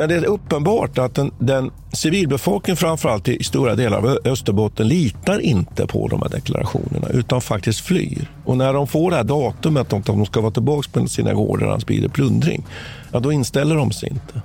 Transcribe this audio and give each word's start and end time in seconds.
Men 0.00 0.08
det 0.08 0.14
är 0.14 0.24
uppenbart 0.24 0.98
att 0.98 1.14
den, 1.14 1.30
den 1.38 1.70
civilbefolkningen, 1.92 2.76
framförallt 2.76 3.28
i 3.28 3.44
stora 3.44 3.74
delar 3.74 3.98
av 3.98 4.18
Österbotten, 4.24 4.88
litar 4.88 5.40
inte 5.40 5.86
på 5.86 6.08
de 6.08 6.22
här 6.22 6.28
deklarationerna 6.28 7.08
utan 7.08 7.40
faktiskt 7.40 7.80
flyr. 7.80 8.30
Och 8.44 8.56
när 8.56 8.72
de 8.72 8.86
får 8.86 9.10
det 9.10 9.16
här 9.16 9.24
datumet 9.24 9.92
att 9.92 10.06
de 10.06 10.26
ska 10.26 10.40
vara 10.40 10.50
tillbaka 10.50 11.00
på 11.00 11.08
sina 11.08 11.34
gårdar, 11.34 11.66
när 11.66 11.86
blir 11.86 12.02
det 12.02 12.08
plundring, 12.08 12.66
ja, 13.12 13.20
då 13.20 13.32
inställer 13.32 13.76
de 13.76 13.92
sig 13.92 14.08
inte. 14.08 14.42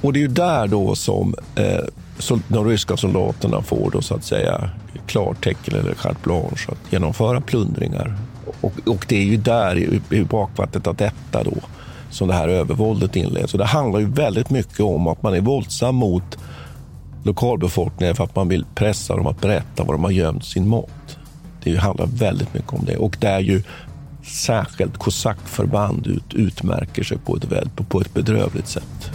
Och 0.00 0.12
det 0.12 0.18
är 0.18 0.20
ju 0.20 0.28
där 0.28 0.66
då 0.66 0.94
som 0.94 1.34
eh, 1.54 2.38
de 2.48 2.68
ryska 2.68 2.96
soldaterna 2.96 3.62
får 3.62 3.90
då 3.90 4.02
så 4.02 4.14
att 4.14 4.24
säga 4.24 4.70
klartecken 5.06 5.78
eller 5.78 5.94
carte 5.94 6.18
blanche 6.22 6.68
att 6.68 6.92
genomföra 6.92 7.40
plundringar. 7.40 8.16
Och, 8.60 8.72
och 8.86 9.06
det 9.08 9.16
är 9.16 9.24
ju 9.24 9.36
där 9.36 9.78
i, 9.78 10.00
i 10.10 10.24
bakvattnet 10.24 10.86
av 10.86 10.96
detta 10.96 11.44
då 11.44 11.52
som 12.10 12.28
det 12.28 12.34
här 12.34 12.48
övervåldet 12.48 13.16
inleds. 13.16 13.52
Och 13.52 13.58
det 13.58 13.64
handlar 13.64 14.00
ju 14.00 14.10
väldigt 14.10 14.50
mycket 14.50 14.80
om 14.80 15.06
att 15.06 15.22
man 15.22 15.34
är 15.34 15.40
våldsam 15.40 15.94
mot 15.94 16.38
lokalbefolkningen 17.22 18.16
för 18.16 18.24
att 18.24 18.36
man 18.36 18.48
vill 18.48 18.64
pressa 18.74 19.16
dem 19.16 19.26
att 19.26 19.40
berätta 19.40 19.84
var 19.84 19.92
de 19.94 20.04
har 20.04 20.10
gömt 20.10 20.44
sin 20.44 20.68
mat. 20.68 21.18
Det 21.62 21.76
handlar 21.76 22.06
väldigt 22.06 22.54
mycket 22.54 22.72
om 22.72 22.84
det. 22.84 22.96
Och 22.96 23.16
där 23.20 23.40
ju 23.40 23.62
särskilt 24.22 24.96
kosackförband 24.96 26.06
ut, 26.06 26.34
utmärker 26.34 27.04
sig 27.04 27.18
på 27.18 27.36
ett, 27.36 27.88
på 27.88 28.00
ett 28.00 28.14
bedrövligt 28.14 28.68
sätt. 28.68 29.10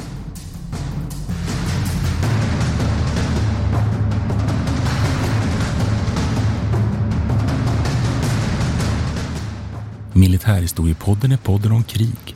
Militärhistoriepodden 10.14 11.32
är 11.32 11.38
podden 11.38 11.72
om 11.72 11.84
krig 11.84 12.36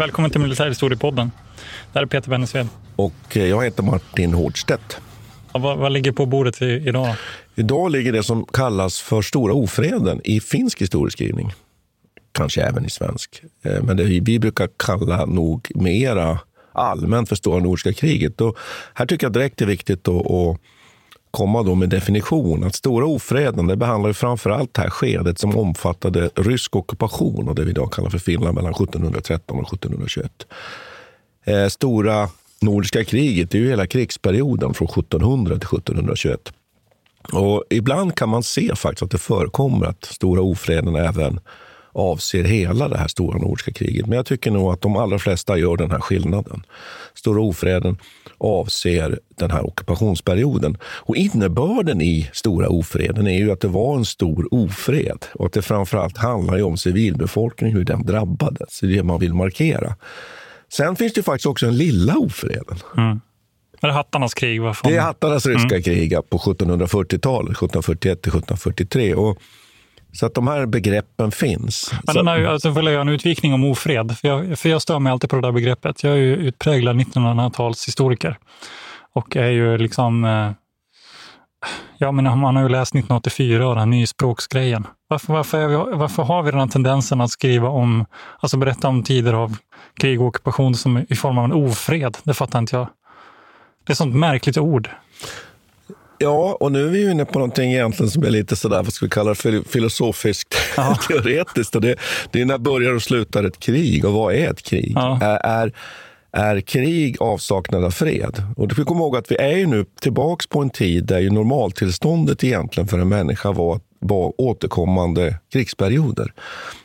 Välkommen 0.00 0.30
till 0.30 0.40
Militärhistoriepodden. 0.40 1.30
Det 1.92 1.98
här 1.98 2.02
är 2.02 2.06
Peter 2.06 2.30
Bennesved. 2.30 2.68
Och 2.96 3.36
eh, 3.36 3.46
jag 3.46 3.64
heter 3.64 3.82
Martin 3.82 4.34
Hårdstedt. 4.34 5.00
Ja, 5.52 5.58
vad, 5.58 5.78
vad, 5.78 5.92
ligger 5.92 6.12
på 6.12 6.26
bordet 6.26 6.62
idag? 6.62 7.14
Idag 7.54 7.90
ligger 7.90 8.12
det 8.12 8.22
som 8.22 8.44
kallas 8.44 9.00
för 9.00 9.22
Stora 9.22 9.54
ofreden 9.54 10.20
i 10.24 10.40
finsk 10.40 10.82
historieskrivning. 10.82 11.52
Kanske 12.32 12.62
även 12.62 12.84
i 12.84 12.90
svensk. 12.90 13.42
Eh, 13.62 13.82
men 13.82 13.96
det 13.96 14.04
vi 14.04 14.38
brukar 14.38 14.68
kalla 14.76 15.26
nog 15.26 15.68
mera 15.74 16.38
allmänt 16.72 17.28
för 17.28 17.36
Stora 17.36 17.60
nordiska 17.60 17.92
kriget. 17.92 18.40
Och 18.40 18.58
här 18.94 19.06
tycker 19.06 19.24
jag 19.24 19.32
direkt 19.32 19.56
det 19.56 19.64
är 19.64 19.66
viktigt 19.66 20.08
att 20.08 20.60
komma 21.30 21.62
då 21.62 21.74
med 21.74 21.88
definition. 21.88 22.64
Att 22.64 22.74
Stora 22.74 23.06
ofreden 23.06 23.66
det 23.66 23.76
behandlar 23.76 24.12
framför 24.12 24.50
allt 24.50 24.74
det 24.74 24.82
här 24.82 24.90
skedet 24.90 25.38
som 25.38 25.56
omfattade 25.56 26.30
rysk 26.34 26.76
ockupation 26.76 27.48
och 27.48 27.54
det 27.54 27.64
vi 27.64 27.70
idag 27.70 27.92
kallar 27.92 28.10
för 28.10 28.18
Finland 28.18 28.54
mellan 28.54 28.72
1713 28.72 29.58
och 29.58 29.74
1721. 29.74 30.46
Eh, 31.44 31.66
Stora 31.66 32.28
Nordiska 32.60 33.04
kriget 33.04 33.54
är 33.54 33.58
ju 33.58 33.68
hela 33.68 33.86
krigsperioden 33.86 34.74
från 34.74 34.88
1700 34.88 35.54
till 35.54 35.78
1721. 35.78 36.52
Och 37.32 37.64
ibland 37.70 38.14
kan 38.14 38.28
man 38.28 38.42
se 38.42 38.74
faktiskt 38.74 39.02
att 39.02 39.10
det 39.10 39.18
förekommer 39.18 39.86
att 39.86 40.04
Stora 40.04 40.42
ofreden 40.42 40.96
även 40.96 41.40
avser 41.92 42.44
hela 42.44 42.88
det 42.88 42.98
här 42.98 43.08
stora 43.08 43.38
nordiska 43.38 43.72
kriget. 43.72 44.06
Men 44.06 44.16
jag 44.16 44.26
tycker 44.26 44.50
nog 44.50 44.72
att 44.72 44.80
de 44.80 44.96
allra 44.96 45.18
flesta 45.18 45.58
gör 45.58 45.76
den 45.76 45.90
här 45.90 46.00
skillnaden. 46.00 46.62
Stora 47.14 47.42
ofreden 47.42 47.98
avser 48.38 49.18
den 49.38 49.50
här 49.50 49.66
ockupationsperioden. 49.66 50.78
Och 50.82 51.16
innebörden 51.16 52.00
i 52.00 52.30
Stora 52.32 52.68
ofreden 52.68 53.26
är 53.26 53.38
ju 53.38 53.52
att 53.52 53.60
det 53.60 53.68
var 53.68 53.96
en 53.96 54.04
stor 54.04 54.54
ofred 54.54 55.26
och 55.34 55.46
att 55.46 55.52
det 55.52 55.62
framförallt 55.62 56.16
handlar 56.16 56.62
om 56.62 56.76
civilbefolkningen, 56.76 57.76
hur 57.76 57.84
den 57.84 58.06
drabbades. 58.06 58.80
Det 58.80 58.86
är 58.86 58.96
det 58.96 59.02
man 59.02 59.20
vill 59.20 59.34
markera. 59.34 59.94
Sen 60.72 60.96
finns 60.96 61.12
det 61.12 61.22
faktiskt 61.22 61.46
också 61.46 61.66
en 61.66 61.76
lilla 61.76 62.16
ofreden. 62.16 62.78
Mm. 62.96 63.20
Är 63.82 63.88
det 63.88 63.94
hattarnas 63.94 64.34
krig? 64.34 64.60
Det 64.84 64.96
är 64.96 65.00
hattarnas 65.00 65.46
ryska 65.46 65.74
mm. 65.74 65.82
krig 65.82 66.16
på 66.30 66.38
1740-talet, 66.38 67.50
1741 67.50 68.22
till 68.22 68.30
1743. 68.30 69.14
Och 69.14 69.38
så 70.12 70.26
att 70.26 70.34
de 70.34 70.48
här 70.48 70.66
begreppen 70.66 71.30
finns. 71.30 71.92
Men 72.06 72.14
den 72.14 72.28
här, 72.28 72.44
alltså, 72.44 72.70
vill 72.70 72.84
jag 72.84 72.92
göra 72.92 73.02
en 73.02 73.08
utvikning 73.08 73.54
om 73.54 73.64
ofred? 73.64 74.18
För 74.18 74.28
jag, 74.28 74.58
för 74.58 74.68
jag 74.68 74.82
stör 74.82 74.98
mig 74.98 75.12
alltid 75.12 75.30
på 75.30 75.36
det 75.36 75.42
där 75.42 75.52
begreppet. 75.52 76.02
Jag 76.02 76.12
är 76.12 76.16
ju 76.16 76.36
utpräglad 76.36 76.96
1900-talshistoriker 76.96 78.36
och 79.12 79.36
är 79.36 79.50
ju 79.50 79.78
liksom... 79.78 80.24
Eh, 80.24 80.50
ja, 81.98 82.12
men 82.12 82.38
man 82.38 82.56
har 82.56 82.62
ju 82.62 82.68
läst 82.68 82.92
1984 82.92 83.68
och 83.68 83.74
den 83.74 83.78
här 83.78 83.86
nyspråksgrejen. 83.86 84.86
Varför, 85.08 85.32
varför, 85.32 85.68
vi, 85.68 85.76
varför 85.76 86.22
har 86.22 86.42
vi 86.42 86.50
den 86.50 86.60
här 86.60 86.66
tendensen 86.66 87.20
att 87.20 87.30
skriva 87.30 87.68
om, 87.68 88.06
alltså 88.40 88.56
berätta 88.56 88.88
om 88.88 89.02
tider 89.02 89.32
av 89.32 89.56
krig 90.00 90.20
och 90.20 90.26
ockupation 90.26 90.74
som 90.74 91.06
i 91.08 91.16
form 91.16 91.38
av 91.38 91.44
en 91.44 91.52
ofred? 91.52 92.18
Det 92.22 92.34
fattar 92.34 92.58
inte 92.58 92.76
jag. 92.76 92.88
Det 93.84 93.90
är 93.90 93.92
ett 93.92 93.98
sånt 93.98 94.14
märkligt 94.14 94.58
ord. 94.58 94.90
Ja, 96.22 96.56
och 96.60 96.72
nu 96.72 96.86
är 96.86 96.90
vi 96.90 97.10
inne 97.10 97.24
på 97.24 97.38
någonting 97.38 97.72
egentligen 97.72 98.10
som 98.10 98.24
är 98.24 98.30
lite 98.30 98.56
sådär, 98.56 98.82
vad 98.82 98.92
ska 98.92 99.06
vi 99.06 99.10
kalla 99.10 99.34
det, 99.34 99.68
filosofiskt 99.68 100.54
teoretiskt. 101.08 101.74
Och 101.74 101.80
det, 101.80 101.96
det 102.30 102.40
är 102.40 102.44
när 102.44 102.58
börjar 102.58 102.94
och 102.94 103.02
slutar 103.02 103.44
ett 103.44 103.60
krig 103.60 104.04
och 104.04 104.12
vad 104.12 104.34
är 104.34 104.50
ett 104.50 104.62
krig? 104.62 104.92
Ja. 104.94 105.18
Är, 105.22 105.36
är, 105.36 105.72
är 106.32 106.60
krig 106.60 107.16
avsaknad 107.20 107.84
av 107.84 107.90
fred? 107.90 108.42
Och 108.56 108.68
du 108.68 108.74
får 108.74 108.84
komma 108.84 109.00
ihåg 109.00 109.16
att 109.16 109.30
vi 109.30 109.36
är 109.36 109.66
nu 109.66 109.84
tillbaks 110.00 110.46
på 110.46 110.60
en 110.60 110.70
tid 110.70 111.04
där 111.04 111.18
ju 111.18 111.30
normaltillståndet 111.30 112.44
egentligen 112.44 112.88
för 112.88 112.98
en 112.98 113.08
människa 113.08 113.52
var, 113.52 113.80
var 113.98 114.40
återkommande 114.40 115.38
krigsperioder. 115.52 116.32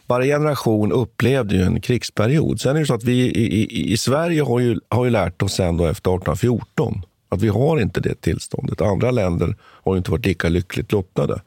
Varje 0.07 0.33
generation 0.33 0.91
upplevde 0.91 1.55
ju 1.55 1.61
en 1.61 1.81
krigsperiod. 1.81 2.61
Sen 2.61 2.75
är 2.75 2.79
det 2.79 2.85
så 2.85 2.93
att 2.93 3.03
vi 3.03 3.21
i, 3.21 3.61
i, 3.61 3.93
i 3.93 3.97
Sverige 3.97 4.41
har 4.41 4.59
ju, 4.59 4.79
har 4.89 5.05
ju 5.05 5.11
lärt 5.11 5.41
oss 5.41 5.53
sen 5.53 5.77
då 5.77 5.85
efter 5.85 6.09
1814 6.15 7.01
att 7.29 7.41
vi 7.41 7.47
har 7.47 7.81
inte 7.81 7.99
det 7.99 8.21
tillståndet. 8.21 8.81
Andra 8.81 9.11
länder 9.11 9.55
har 9.61 9.97
inte 9.97 10.11
varit 10.11 10.25
lika 10.25 10.49
lyckligt 10.49 10.91
lottade. 10.91 11.41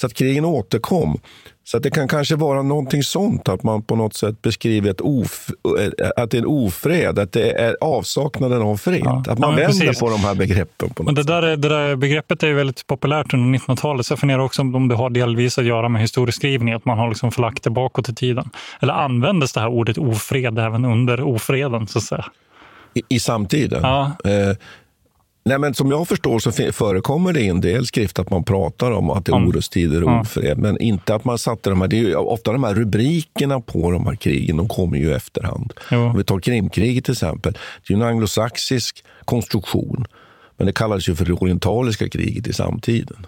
Så 0.00 0.06
att 0.06 0.14
krigen 0.14 0.44
återkom. 0.44 1.20
Så 1.64 1.76
att 1.76 1.82
det 1.82 1.90
kan 1.90 2.08
kanske 2.08 2.36
vara 2.36 2.62
någonting 2.62 3.02
sånt, 3.02 3.48
att 3.48 3.62
man 3.62 3.82
på 3.82 3.96
något 3.96 4.14
sätt 4.14 4.42
beskriver 4.42 4.90
ett 4.90 5.00
of, 5.00 5.48
att 6.16 6.30
det 6.30 6.36
är 6.36 6.38
en 6.38 6.46
ofred, 6.46 7.18
att 7.18 7.32
det 7.32 7.50
är 7.52 7.76
avsaknaden 7.80 8.62
av 8.62 8.76
fred. 8.76 9.02
Ja. 9.04 9.24
Att 9.28 9.38
man 9.38 9.50
ja, 9.50 9.56
vänder 9.56 9.86
precis. 9.86 10.00
på 10.00 10.10
de 10.10 10.20
här 10.20 10.34
begreppen. 10.34 10.90
På 10.90 11.02
något 11.02 11.06
men 11.06 11.14
det, 11.14 11.22
där, 11.22 11.42
det 11.42 11.68
där 11.68 11.96
begreppet 11.96 12.42
är 12.42 12.52
väldigt 12.52 12.86
populärt 12.86 13.34
under 13.34 13.58
1900-talet. 13.58 14.06
Så 14.06 14.12
jag 14.12 14.18
funderar 14.18 14.38
också 14.38 14.62
om 14.62 14.88
det 14.88 14.94
har 14.94 15.10
delvis 15.10 15.58
att 15.58 15.64
göra 15.64 15.88
med 15.88 16.02
historieskrivning, 16.02 16.74
att 16.74 16.84
man 16.84 16.98
har 16.98 17.08
liksom 17.08 17.32
förlagt 17.32 17.64
det 17.64 17.70
bakåt 17.70 18.08
i 18.08 18.14
tiden. 18.14 18.50
Eller 18.80 18.92
användes 18.92 19.52
det 19.52 19.60
här 19.60 19.68
ordet 19.68 19.98
ofred 19.98 20.58
även 20.58 20.84
under 20.84 21.20
ofreden, 21.20 21.86
så 21.86 21.98
att 21.98 22.04
säga? 22.04 22.24
I, 22.94 23.02
i 23.08 23.20
samtiden? 23.20 23.80
Ja. 23.82 24.12
Eh, 24.24 24.56
Nej, 25.48 25.58
men 25.58 25.74
som 25.74 25.90
jag 25.90 26.08
förstår 26.08 26.38
så 26.38 26.52
förekommer 26.72 27.32
det 27.32 27.40
i 27.40 27.48
en 27.48 27.60
del 27.60 27.86
skrift 27.86 28.18
att 28.18 28.30
man 28.30 28.44
pratar 28.44 28.90
om 28.90 29.10
att 29.10 29.24
det 29.24 29.32
är 29.32 29.36
mm. 29.36 29.48
orostider 29.48 30.04
och 30.04 30.20
ofred, 30.20 30.58
men 30.58 30.80
inte 30.80 31.14
att 31.14 31.24
man 31.24 31.38
satte 31.38 31.70
de 31.70 31.80
här... 31.80 31.88
Det 31.88 31.98
är 31.98 32.16
ofta 32.16 32.52
de 32.52 32.64
här 32.64 32.74
rubrikerna 32.74 33.60
på 33.60 33.90
de 33.90 34.06
här 34.06 34.14
krigen, 34.14 34.56
de 34.56 34.68
kommer 34.68 34.96
ju 34.96 35.08
i 35.08 35.12
efterhand. 35.12 35.72
Jo. 35.90 35.98
Om 35.98 36.16
vi 36.16 36.24
tar 36.24 36.40
Krimkriget 36.40 37.04
till 37.04 37.12
exempel. 37.12 37.58
Det 37.86 37.94
är 37.94 37.96
en 37.96 38.02
anglosaxisk 38.02 39.04
konstruktion, 39.24 40.04
men 40.56 40.66
det 40.66 40.72
kallades 40.72 41.08
ju 41.08 41.14
för 41.14 41.24
det 41.24 41.32
orientaliska 41.32 42.08
kriget 42.08 42.46
i 42.46 42.52
samtiden. 42.52 43.26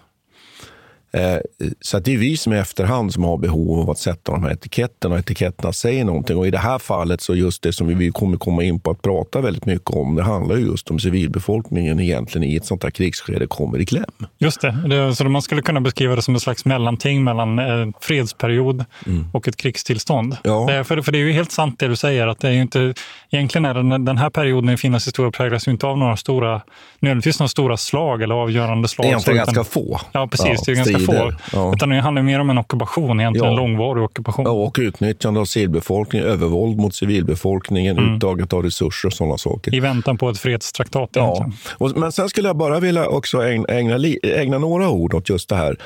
Eh, 1.13 1.37
så 1.81 1.97
att 1.97 2.05
det 2.05 2.13
är 2.13 2.17
vi 2.17 2.37
som 2.37 2.53
i 2.53 2.57
efterhand 2.57 3.13
som 3.13 3.23
har 3.23 3.37
behov 3.37 3.79
av 3.79 3.89
att 3.89 3.99
sätta 3.99 4.31
de 4.31 4.43
här 4.43 4.51
etiketterna. 4.51 5.19
Etiketterna 5.19 5.73
säger 5.73 6.05
någonting. 6.05 6.37
Och 6.37 6.47
i 6.47 6.51
det 6.51 6.57
här 6.57 6.79
fallet 6.79 7.21
så 7.21 7.35
just 7.35 7.61
det 7.61 7.73
som 7.73 7.97
vi 7.97 8.11
kommer 8.11 8.37
komma 8.37 8.63
in 8.63 8.79
på 8.79 8.91
att 8.91 9.01
prata 9.01 9.41
väldigt 9.41 9.65
mycket 9.65 9.89
om. 9.89 10.15
Det 10.15 10.23
handlar 10.23 10.55
ju 10.55 10.65
just 10.65 10.91
om 10.91 10.99
civilbefolkningen 10.99 11.99
egentligen 11.99 12.47
i 12.47 12.55
ett 12.55 12.65
sånt 12.65 12.83
här 12.83 12.89
krigsskede 12.89 13.47
kommer 13.47 13.79
i 13.79 13.85
kläm. 13.85 14.03
Just 14.37 14.61
det. 14.61 14.77
det 14.87 15.15
så 15.15 15.23
man 15.23 15.41
skulle 15.41 15.61
kunna 15.61 15.81
beskriva 15.81 16.15
det 16.15 16.21
som 16.21 16.35
ett 16.35 16.41
slags 16.41 16.65
mellanting 16.65 17.23
mellan 17.23 17.59
en 17.59 17.89
eh, 17.89 17.95
fredsperiod 18.01 18.85
mm. 19.05 19.27
och 19.33 19.47
ett 19.47 19.55
krigstillstånd. 19.55 20.37
Ja. 20.43 20.65
Det, 20.69 20.83
för, 20.83 21.01
för 21.01 21.11
det 21.11 21.17
är 21.17 21.19
ju 21.19 21.31
helt 21.31 21.51
sant 21.51 21.79
det 21.79 21.87
du 21.87 21.95
säger 21.95 22.27
att 22.27 22.39
det 22.39 22.47
är 22.47 22.51
ju 22.51 22.61
inte, 22.61 22.93
egentligen 23.31 23.65
är 23.65 23.73
den, 23.73 24.05
den 24.05 24.17
här 24.17 24.29
perioden 24.29 24.69
i 24.69 24.77
Finlands 24.77 25.07
historia 25.07 25.31
präglas 25.31 25.67
ju 25.67 25.71
inte 25.71 25.87
av 25.87 25.97
några 25.97 26.17
stora, 26.17 26.61
nödvändigtvis 26.99 27.39
några 27.39 27.47
stora 27.47 27.77
slag 27.77 28.21
eller 28.21 28.35
avgörande 28.35 28.87
slag. 28.87 29.07
Egentligen 29.07 29.37
ganska 29.37 29.63
få. 29.63 30.01
Ja, 30.11 30.27
precis. 30.27 30.47
Ja, 30.47 30.63
det 30.65 30.71
är 30.71 30.75
ganska 30.75 31.00
få. 31.05 31.33
Ja. 31.53 31.73
Utan 31.75 31.89
det 31.89 32.01
handlar 32.01 32.21
mer 32.21 32.39
om 32.39 32.49
en 32.49 32.57
ockupation, 32.57 33.19
egentligen 33.19 33.45
ja. 33.45 33.51
en 33.51 33.57
långvarig 33.57 34.03
ockupation. 34.03 34.45
Ja, 34.45 34.51
och 34.51 34.77
utnyttjande 34.81 35.39
av 35.39 35.45
civilbefolkningen, 35.45 36.27
övervåld 36.27 36.77
mot 36.77 36.95
civilbefolkningen, 36.95 37.97
mm. 37.97 38.15
uttaget 38.15 38.53
av 38.53 38.63
resurser 38.63 39.07
och 39.07 39.13
sådana 39.13 39.37
saker. 39.37 39.75
I 39.75 39.79
väntan 39.79 40.17
på 40.17 40.29
ett 40.29 40.37
fredstraktat. 40.37 41.09
Ja. 41.13 41.51
Och, 41.71 41.97
men 41.97 42.11
sen 42.11 42.29
skulle 42.29 42.49
jag 42.49 42.57
bara 42.57 42.79
vilja 42.79 43.07
också 43.07 43.43
ägna, 43.43 43.65
ägna, 43.67 43.97
ägna 44.23 44.57
några 44.57 44.89
ord 44.89 45.13
åt 45.13 45.29
just 45.29 45.49
det 45.49 45.55
här 45.55 45.77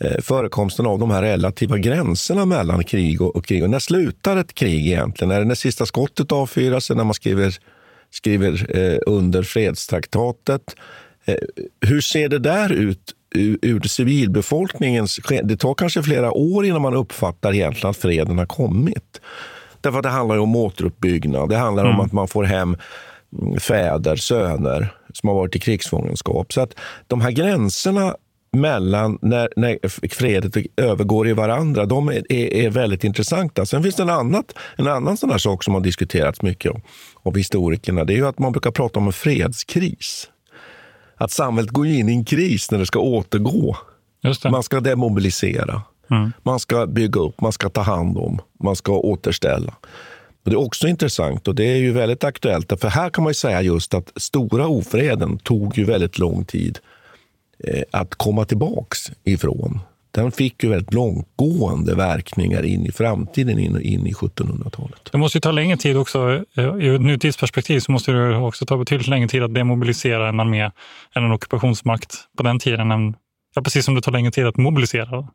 eh, 0.00 0.20
förekomsten 0.22 0.86
av 0.86 0.98
de 0.98 1.10
här 1.10 1.22
relativa 1.22 1.78
gränserna 1.78 2.44
mellan 2.44 2.84
krig 2.84 3.22
och, 3.22 3.36
och 3.36 3.44
krig. 3.44 3.62
Och 3.62 3.70
när 3.70 3.78
slutar 3.78 4.36
ett 4.36 4.54
krig 4.54 4.86
egentligen? 4.86 5.30
Är 5.30 5.38
det 5.38 5.44
när 5.44 5.54
sista 5.54 5.86
skottet 5.86 6.32
avfyras? 6.32 6.90
När 6.90 7.04
man 7.04 7.14
skriver, 7.14 7.54
skriver 8.10 8.76
eh, 8.78 8.98
under 9.06 9.42
fredstraktatet? 9.42 10.62
Eh, 11.24 11.34
hur 11.80 12.00
ser 12.00 12.28
det 12.28 12.38
där 12.38 12.72
ut 12.72 13.14
ur 13.34 13.88
civilbefolkningens... 13.88 15.20
Det 15.42 15.56
tar 15.56 15.74
kanske 15.74 16.02
flera 16.02 16.32
år 16.32 16.66
innan 16.66 16.82
man 16.82 16.94
uppfattar 16.94 17.54
egentligen 17.54 17.90
att 17.90 17.96
freden 17.96 18.38
har 18.38 18.46
kommit. 18.46 19.20
Därför 19.80 19.98
att 19.98 20.02
det 20.02 20.08
handlar 20.08 20.38
om 20.38 20.56
återuppbyggnad. 20.56 21.48
Det 21.48 21.56
handlar 21.56 21.84
mm. 21.84 21.96
om 21.96 22.06
att 22.06 22.12
man 22.12 22.28
får 22.28 22.44
hem 22.44 22.76
fäder, 23.60 24.16
söner 24.16 24.94
som 25.12 25.28
har 25.28 25.36
varit 25.36 25.56
i 25.56 25.58
krigsfångenskap. 25.58 26.52
Så 26.52 26.60
att 26.60 26.74
de 27.06 27.20
här 27.20 27.30
gränserna 27.30 28.16
mellan 28.52 29.18
när, 29.22 29.48
när 29.56 29.88
fredet 30.08 30.66
övergår 30.76 31.28
i 31.28 31.32
varandra, 31.32 31.86
de 31.86 32.08
är, 32.08 32.32
är, 32.32 32.70
väldigt 32.70 33.04
intressanta. 33.04 33.66
Sen 33.66 33.82
finns 33.82 33.94
det 33.94 34.02
en, 34.02 34.10
annat, 34.10 34.54
en 34.76 34.86
annan 34.86 35.16
sån 35.16 35.40
sak 35.40 35.64
som 35.64 35.74
har 35.74 35.80
diskuterats 35.80 36.42
mycket 36.42 36.72
av, 36.72 36.80
av 37.22 37.36
historikerna. 37.36 38.04
Det 38.04 38.12
är 38.12 38.16
ju 38.16 38.26
att 38.26 38.38
man 38.38 38.52
brukar 38.52 38.70
prata 38.70 38.98
om 38.98 39.06
en 39.06 39.12
fredskris 39.12 40.28
att 41.20 41.30
samhället 41.30 41.70
går 41.70 41.86
in 41.86 42.08
i 42.08 42.12
en 42.12 42.24
kris 42.24 42.70
när 42.70 42.78
det 42.78 42.86
ska 42.86 42.98
återgå. 42.98 43.76
Man 44.50 44.62
ska 44.62 44.80
demobilisera, 44.80 45.82
mm. 46.10 46.32
man 46.42 46.60
ska 46.60 46.86
bygga 46.86 47.20
upp, 47.20 47.40
man 47.40 47.52
ska 47.52 47.68
ta 47.68 47.80
hand 47.80 48.18
om, 48.18 48.38
man 48.62 48.76
ska 48.76 48.92
återställa. 48.92 49.74
Och 50.44 50.50
det 50.50 50.52
är 50.52 50.60
också 50.60 50.88
intressant 50.88 51.48
och 51.48 51.54
det 51.54 51.64
är 51.64 51.76
ju 51.76 51.92
väldigt 51.92 52.24
aktuellt. 52.24 52.80
För 52.80 52.88
här 52.88 53.10
kan 53.10 53.24
man 53.24 53.34
säga 53.34 53.62
just 53.62 53.94
att 53.94 54.12
stora 54.16 54.66
ofreden 54.66 55.38
tog 55.38 55.78
ju 55.78 55.84
väldigt 55.84 56.18
lång 56.18 56.44
tid 56.44 56.78
eh, 57.64 57.82
att 57.90 58.14
komma 58.14 58.44
tillbaks 58.44 59.12
ifrån 59.24 59.80
den 60.10 60.32
fick 60.32 60.62
ju 60.62 60.68
väldigt 60.68 60.94
långtgående 60.94 61.94
verkningar 61.94 62.62
in 62.62 62.86
i 62.86 62.92
framtiden, 62.92 63.58
in, 63.58 63.80
in 63.80 64.06
i 64.06 64.12
1700-talet. 64.12 65.08
Det 65.12 65.18
måste 65.18 65.38
ju 65.38 65.40
ta 65.40 65.50
längre 65.50 65.76
tid 65.76 65.96
också. 65.96 66.44
Eh, 66.56 66.76
I 66.80 66.94
ett 66.94 67.00
nutidsperspektiv 67.00 67.80
så 67.80 67.92
måste 67.92 68.12
det 68.12 68.36
också 68.36 68.66
ta 68.66 68.76
betydligt 68.76 69.08
längre 69.08 69.28
tid 69.28 69.42
att 69.42 69.54
demobilisera 69.54 70.28
en 70.28 70.40
armé 70.40 70.62
än 71.14 71.24
en 71.24 71.32
ockupationsmakt 71.32 72.14
på 72.36 72.42
den 72.42 72.58
tiden. 72.58 72.90
Än, 72.90 73.14
ja, 73.54 73.62
precis 73.62 73.84
som 73.84 73.94
det 73.94 74.02
tar 74.02 74.12
längre 74.12 74.30
tid 74.30 74.46
att 74.46 74.56
mobilisera. 74.56 75.28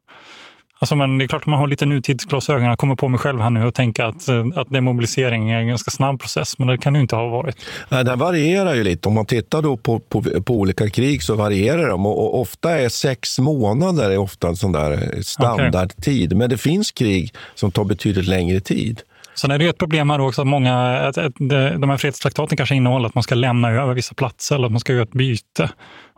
Alltså, 0.85 0.95
men 0.95 1.17
det 1.17 1.25
är 1.25 1.27
klart 1.27 1.41
att 1.41 1.47
man 1.47 1.59
har 1.59 1.67
lite 1.67 1.85
nutidsglasögon. 1.85 2.63
Jag 2.63 2.79
kommer 2.79 2.95
på 2.95 3.07
mig 3.07 3.19
själv 3.19 3.41
här 3.41 3.49
nu 3.49 3.65
och 3.65 3.73
tänker 3.73 4.03
att, 4.03 4.27
eh, 4.27 4.45
att 4.55 4.69
demobilisering 4.69 5.51
är 5.51 5.59
en 5.59 5.67
ganska 5.67 5.91
snabb 5.91 6.19
process, 6.19 6.59
men 6.59 6.67
det 6.67 6.77
kan 6.77 6.93
det 6.93 6.99
inte 6.99 7.15
ha 7.15 7.27
varit. 7.27 7.57
Nej, 7.89 8.03
den 8.03 8.19
varierar 8.19 8.75
ju 8.75 8.83
lite. 8.83 9.07
Om 9.07 9.15
man 9.15 9.25
tittar 9.25 9.61
då 9.61 9.77
på, 9.77 9.99
på, 9.99 10.21
på 10.21 10.53
olika 10.53 10.89
krig 10.89 11.23
så 11.23 11.35
varierar 11.35 11.89
de 11.89 12.05
och, 12.05 12.19
och, 12.19 12.41
ofta 12.41 12.79
är 12.79 12.89
sex 12.89 13.39
månader 13.39 14.11
är 14.11 14.17
ofta 14.17 14.47
en 14.47 14.55
sån 14.55 14.71
där 14.71 15.21
standardtid. 15.21 16.27
Okay. 16.27 16.37
Men 16.37 16.49
det 16.49 16.57
finns 16.57 16.91
krig 16.91 17.33
som 17.55 17.71
tar 17.71 17.83
betydligt 17.83 18.27
längre 18.27 18.59
tid. 18.59 19.01
Sen 19.35 19.51
är 19.51 19.57
det 19.57 19.67
ett 19.67 19.77
problem 19.77 20.09
här 20.09 20.21
också 20.21 20.41
att 20.41 20.47
många, 20.47 20.97
att, 20.97 21.17
att 21.17 21.33
de 21.79 21.89
här 21.89 21.97
fredstraktaten 21.97 22.57
kanske 22.57 22.75
innehåller 22.75 23.07
att 23.07 23.15
man 23.15 23.23
ska 23.23 23.35
lämna 23.35 23.71
över 23.71 23.93
vissa 23.93 24.13
platser 24.13 24.55
eller 24.55 24.65
att 24.65 24.71
man 24.71 24.79
ska 24.79 24.93
göra 24.93 25.03
ett 25.03 25.11
byte 25.11 25.69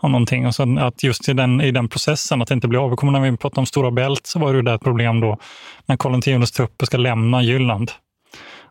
om 0.01 0.11
någonting. 0.11 0.47
Och 0.47 0.55
så 0.55 0.79
att 0.79 1.03
just 1.03 1.29
i 1.29 1.33
den, 1.33 1.61
i 1.61 1.71
den 1.71 1.87
processen, 1.87 2.41
att 2.41 2.47
det 2.47 2.53
inte 2.53 2.67
blir 2.67 2.85
av. 2.85 3.11
När 3.11 3.31
vi 3.31 3.37
pratade 3.37 3.59
om 3.59 3.65
Stora 3.65 3.91
Bält 3.91 4.27
så 4.27 4.39
var 4.39 4.53
det 4.53 4.61
där 4.61 4.75
ett 4.75 4.83
problem 4.83 5.19
då 5.19 5.37
när 5.85 5.97
Karl 5.97 6.41
X 6.43 6.51
trupper 6.51 6.85
ska 6.85 6.97
lämna 6.97 7.43
Jylland 7.43 7.91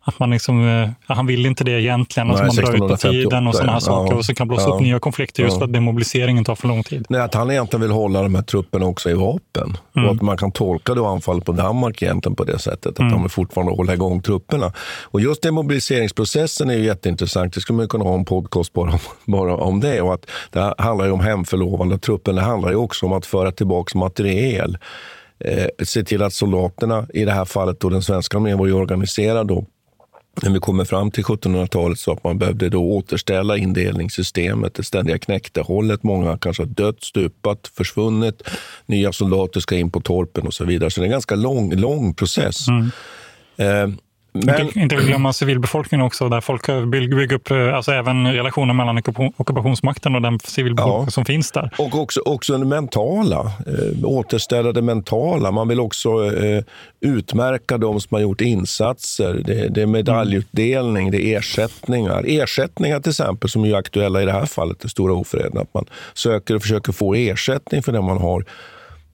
att 0.08 0.19
man 0.19 0.31
liksom, 0.31 0.69
eh, 0.69 0.88
han 1.06 1.26
vill 1.26 1.47
inte 1.47 1.64
det 1.64 1.70
egentligen. 1.70 2.31
Alltså 2.31 2.44
man 2.44 2.55
drar 2.55 2.75
ut 2.75 2.91
på 2.91 2.97
tiden 2.97 3.47
och 3.47 3.55
sådana 3.55 3.73
här 3.73 3.81
saker. 3.81 4.12
Ja, 4.12 4.19
och 4.19 4.25
så 4.25 4.35
kan 4.35 4.49
blossa 4.49 4.69
ja, 4.69 4.75
upp 4.75 4.81
nya 4.81 4.99
konflikter 4.99 5.43
just 5.43 5.55
ja. 5.55 5.58
för 5.58 5.67
att 5.67 5.73
demobiliseringen 5.73 6.44
tar 6.44 6.55
för 6.55 6.69
lång 6.69 6.82
tid. 6.82 7.06
Nej, 7.08 7.20
att 7.20 7.35
han 7.35 7.50
egentligen 7.50 7.81
vill 7.81 7.91
hålla 7.91 8.23
de 8.23 8.35
här 8.35 8.43
trupperna 8.43 8.87
också 8.87 9.11
i 9.11 9.14
vapen. 9.14 9.76
Mm. 9.97 10.08
Och 10.08 10.14
att 10.14 10.23
man 10.23 10.37
kan 10.37 10.53
tolka 10.53 10.94
då 10.94 11.06
anfallet 11.06 11.44
på 11.44 11.53
Danmark 11.53 12.03
egentligen 12.03 12.37
på 12.37 12.44
det 12.44 12.58
sättet. 12.58 12.87
Att 12.87 12.99
mm. 12.99 13.12
de 13.12 13.23
vill 13.23 13.31
fortfarande 13.31 13.73
hålla 13.73 13.94
igång 13.94 14.23
trupperna. 14.23 14.73
Och 15.03 15.20
just 15.20 15.43
demobiliseringsprocessen 15.43 16.70
är 16.70 16.75
ju 16.75 16.85
jätteintressant. 16.85 17.55
Det 17.55 17.61
skulle 17.61 17.76
man 17.76 17.88
kunna 17.88 18.05
ha 18.05 18.14
en 18.14 18.25
podcast 18.25 18.73
bara 18.73 18.91
om, 18.91 18.99
bara 19.32 19.56
om 19.56 19.81
det. 19.81 20.02
Och 20.02 20.14
att 20.14 20.26
det 20.50 20.75
handlar 20.79 21.06
ju 21.06 21.12
om 21.12 21.20
hemförlovande 21.20 21.99
truppen. 21.99 22.35
Det 22.35 22.43
handlar 22.43 22.70
ju 22.70 22.76
också 22.76 23.06
om 23.06 23.12
att 23.12 23.26
föra 23.26 23.52
tillbaka 23.52 23.99
materiel. 23.99 24.79
Eh, 25.38 25.67
se 25.85 26.05
till 26.05 26.23
att 26.23 26.32
soldaterna, 26.32 27.06
i 27.14 27.25
det 27.25 27.32
här 27.32 27.44
fallet 27.44 27.81
då 27.81 27.88
den 27.88 28.02
svenska 28.02 28.37
armén 28.37 28.59
var 28.59 28.67
ju 28.67 28.73
organiserad 28.73 29.47
då 29.47 29.64
när 30.43 30.50
vi 30.50 30.59
kommer 30.59 30.85
fram 30.85 31.11
till 31.11 31.25
1700-talet 31.25 31.99
så 31.99 32.12
att 32.12 32.25
man 32.25 32.38
behövde 32.38 32.69
då 32.69 32.83
återställa 32.83 33.56
indelningssystemet, 33.56 34.75
det 34.75 34.83
ständiga 34.83 35.19
knäktehållet. 35.19 36.03
Många 36.03 36.38
kanske 36.38 36.62
har 36.62 36.69
dött, 36.69 37.03
stupat, 37.03 37.71
försvunnit. 37.77 38.43
Nya 38.87 39.12
soldater 39.12 39.61
ska 39.61 39.77
in 39.77 39.91
på 39.91 40.00
torpen 40.00 40.47
och 40.47 40.55
så 40.55 40.65
vidare. 40.65 40.91
Så 40.91 41.00
det 41.00 41.05
är 41.05 41.06
en 41.06 41.11
ganska 41.11 41.35
lång, 41.35 41.75
lång 41.75 42.15
process. 42.15 42.69
Mm. 42.69 42.91
Eh, 43.56 43.97
men... 44.44 44.79
Inte, 44.79 44.97
glömma 44.97 45.33
civilbefolkningen 45.33 46.06
också, 46.06 46.29
där 46.29 46.41
folk 46.41 46.67
bygger 46.91 47.33
upp 47.33 47.50
eh, 47.50 47.77
alltså 47.77 47.93
även 47.93 48.33
relationen 48.33 48.77
mellan 48.77 48.99
ockupationsmakten 49.37 50.15
och 50.15 50.23
den 50.23 50.38
civilbefolkning 50.44 51.05
ja. 51.05 51.11
som 51.11 51.25
finns 51.25 51.53
där. 51.53 51.71
Och 51.79 51.94
också, 51.94 52.21
också 52.25 52.59
det 52.59 52.65
mentala, 52.65 53.41
eh, 53.41 54.05
återställa 54.05 54.73
det 54.73 54.83
mentala. 54.83 55.50
Man 55.50 55.69
vill 55.69 55.81
också 55.81 56.35
eh, 56.35 56.62
utmärka 57.00 57.79
de 57.79 58.00
som 58.00 58.15
har 58.15 58.21
gjort 58.21 58.41
insatser. 58.41 59.43
Det, 59.44 59.69
det 59.69 59.83
är 59.83 59.87
medaljutdelning, 59.87 61.11
det 61.11 61.25
är 61.25 61.38
ersättningar. 61.38 62.25
Ersättningar 62.26 63.00
till 63.00 63.11
exempel, 63.11 63.50
som 63.50 63.64
är 63.64 63.75
aktuella 63.75 64.23
i 64.23 64.25
det 64.25 64.33
här 64.33 64.47
fallet, 64.47 64.81
det 64.81 64.88
stora 64.88 65.14
ofreden. 65.14 65.59
Att 65.59 65.75
man 65.75 65.85
söker 66.14 66.55
och 66.55 66.62
försöker 66.62 66.93
få 66.93 67.14
ersättning 67.14 67.83
för 67.83 67.93
det 67.93 68.02
man 68.02 68.19
har 68.19 68.45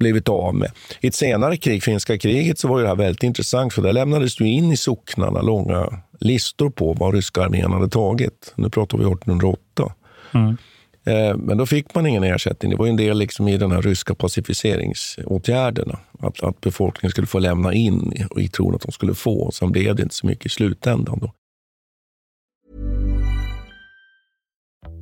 blivit 0.03 0.29
av 0.29 0.55
med. 0.55 0.71
I 1.01 1.07
ett 1.07 1.15
senare 1.15 1.57
krig, 1.57 1.83
finska 1.83 2.19
kriget, 2.19 2.59
så 2.59 2.69
var 2.69 2.83
det 2.83 2.89
här 2.89 2.97
väldigt 2.97 3.23
intressant 3.23 3.73
för 3.73 3.83
där 3.83 3.93
lämnades 3.93 4.37
du 4.37 4.49
in 4.49 4.73
i 4.73 4.77
socknarna 4.77 5.43
långa 5.43 6.03
listor 6.21 6.71
på 6.71 6.93
vad 6.93 7.15
ryska 7.15 7.43
armén 7.43 7.73
hade 7.73 7.89
tagit. 7.89 8.53
Nu 8.57 8.71
pratar 8.71 8.99
vi 8.99 9.05
1808. 9.05 9.93
Mm. 10.35 10.57
Eh, 11.05 11.37
men 11.37 11.59
då 11.59 11.67
fick 11.67 11.95
man 11.95 12.07
ingen 12.07 12.25
ersättning. 12.25 12.71
Det 12.71 12.77
var 12.77 12.87
en 12.87 12.97
del 12.97 13.19
liksom 13.19 13.49
i 13.49 13.57
den 13.57 13.71
här 13.71 13.83
ryska 13.83 14.15
pacificeringsåtgärderna. 14.15 15.99
Att, 16.19 16.43
att 16.43 16.61
befolkningen 16.61 17.11
skulle 17.11 17.27
få 17.27 17.39
lämna 17.39 17.75
in 17.75 18.27
i 18.37 18.49
tron 18.49 18.75
att 18.75 18.81
de 18.81 18.93
skulle 18.93 19.15
få. 19.15 19.51
Sen 19.51 19.73
blev 19.73 19.97
det 19.97 20.03
inte 20.03 20.15
så 20.15 20.27
mycket 20.27 20.47
i 20.47 20.49
slutändan. 20.49 21.19
Då. 21.23 21.33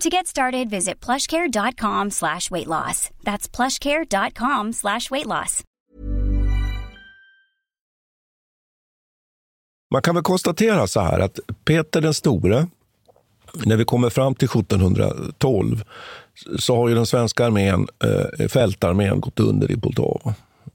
To 0.00 0.08
get 0.08 0.26
started, 0.26 0.70
visit 0.70 1.00
plushcare.com 1.06 2.10
slash 2.10 2.50
weight 2.50 2.66
loss. 2.66 3.10
That's 3.24 3.48
plushcare.com 3.56 4.72
slash 4.72 5.10
weight 5.10 5.26
loss. 5.26 5.62
Man 9.90 10.02
kan 10.02 10.14
väl 10.14 10.24
konstatera 10.24 10.86
så 10.86 11.00
här 11.00 11.18
att 11.20 11.38
Peter 11.64 12.00
den 12.00 12.14
store, 12.14 12.66
när 13.64 13.76
vi 13.76 13.84
kommer 13.84 14.10
fram 14.10 14.34
till 14.34 14.48
1712, 14.48 15.84
så 16.58 16.76
har 16.76 16.88
ju 16.88 16.94
den 16.94 17.06
svenska 17.06 17.46
armén, 17.46 17.86
eh, 18.04 18.48
fältarmén, 18.48 19.20
gått 19.20 19.40
under 19.40 19.70
i 19.70 19.76
Poltava. 19.76 20.34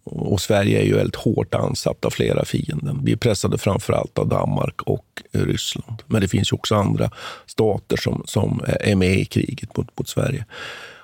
Och 0.09 0.41
Sverige 0.41 0.79
är 0.79 0.85
ju 0.85 0.95
väldigt 0.95 1.15
hårt 1.15 1.55
ansatt 1.55 2.05
av 2.05 2.09
flera 2.09 2.45
fienden. 2.45 2.99
Vi 3.03 3.11
är 3.11 3.17
pressade 3.17 3.57
framför 3.57 3.93
allt 3.93 4.19
av 4.19 4.27
Danmark 4.27 4.81
och 4.81 5.05
Ryssland. 5.31 6.03
Men 6.07 6.21
det 6.21 6.27
finns 6.27 6.51
ju 6.51 6.55
också 6.55 6.75
andra 6.75 7.11
stater 7.45 7.97
som, 7.97 8.23
som 8.25 8.61
är 8.79 8.95
med 8.95 9.19
i 9.19 9.25
kriget 9.25 9.77
mot, 9.77 9.97
mot 9.97 10.07
Sverige. 10.07 10.45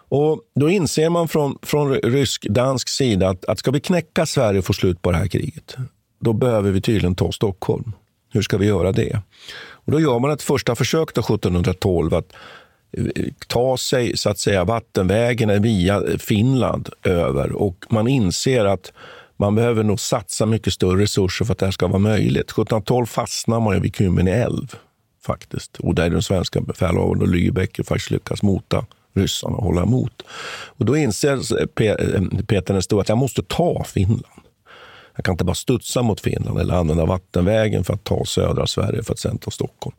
Och 0.10 0.42
Då 0.56 0.70
inser 0.70 1.10
man 1.10 1.28
från, 1.28 1.58
från 1.62 1.94
rysk-dansk 1.94 2.90
sida 2.90 3.30
att, 3.30 3.46
att 3.46 3.60
ska 3.60 3.72
vi 3.72 3.80
knäcka 3.80 4.26
Sverige 4.26 4.60
och 4.60 4.66
få 4.66 4.74
slut 4.74 5.02
på 5.02 5.12
det 5.12 5.18
här 5.18 5.28
kriget, 5.28 5.76
då 6.20 6.34
behöver 6.34 6.72
vi 6.72 6.82
tydligen 6.82 7.16
ta 7.16 7.32
Stockholm. 7.32 7.92
Hur 8.34 8.42
ska 8.42 8.58
vi 8.58 8.66
göra 8.66 8.92
det? 8.92 9.22
Och 9.86 9.92
Då 9.92 10.00
gör 10.00 10.20
man 10.20 10.32
ett 10.32 10.42
första 10.42 10.76
försök 10.76 11.14
då 11.14 11.22
1712 11.22 12.14
att 12.14 12.34
ta 13.48 13.78
sig 13.78 14.18
så 14.18 14.30
att 14.30 14.40
säga 14.40 14.64
vattenvägen 14.64 15.62
via 15.62 16.04
Finland 16.20 16.90
över 17.04 17.52
och 17.52 17.86
man 17.90 18.08
inser 18.08 18.66
att 18.66 18.92
man 19.38 19.56
behöver 19.56 19.84
nog 19.84 20.00
satsa 20.00 20.46
mycket 20.46 20.74
större 20.74 21.02
resurser 21.02 21.46
för 21.46 21.52
att 21.52 21.60
det 21.60 21.66
här 21.66 21.72
ska 21.72 21.88
vara 21.88 22.00
möjligt. 22.00 22.52
1712 22.52 23.06
fastnar 23.06 23.60
man 23.60 23.82
vid 23.82 23.96
Kymmene 23.96 24.32
älv 24.32 24.76
faktiskt 25.26 25.78
och 25.78 25.96
där 25.96 26.10
den 26.10 26.22
svenska 26.22 26.62
befälhavaren 26.62 27.22
och 27.22 27.28
Lübeck 27.28 27.84
faktiskt 27.84 28.12
lyckas 28.12 28.44
mota 28.44 28.86
ryssarna 29.14 29.56
och 29.56 29.64
hålla 29.64 29.84
emot. 29.84 30.22
Och 30.52 30.86
då 30.86 30.98
inser 30.98 31.34
eh, 31.34 31.66
Peter 32.48 32.74
den 32.74 32.82
store 32.82 33.02
att 33.02 33.10
jag 33.10 33.18
måste 33.18 33.44
ta 33.44 33.84
Finland. 33.84 34.26
Jag 35.16 35.26
kan 35.26 35.34
inte 35.34 35.44
bara 35.44 35.56
studsa 35.56 36.02
mot 36.02 36.22
Finland 36.22 36.60
eller 36.60 36.74
använda 36.74 37.06
vattenvägen 37.06 37.84
för 37.84 37.94
att 37.94 38.04
ta 38.04 38.26
södra 38.26 38.68
Sverige 38.68 39.04
för 39.04 39.14
att 39.14 39.20
sen 39.20 39.38
ta 39.38 39.52
Stockholm. 39.52 39.96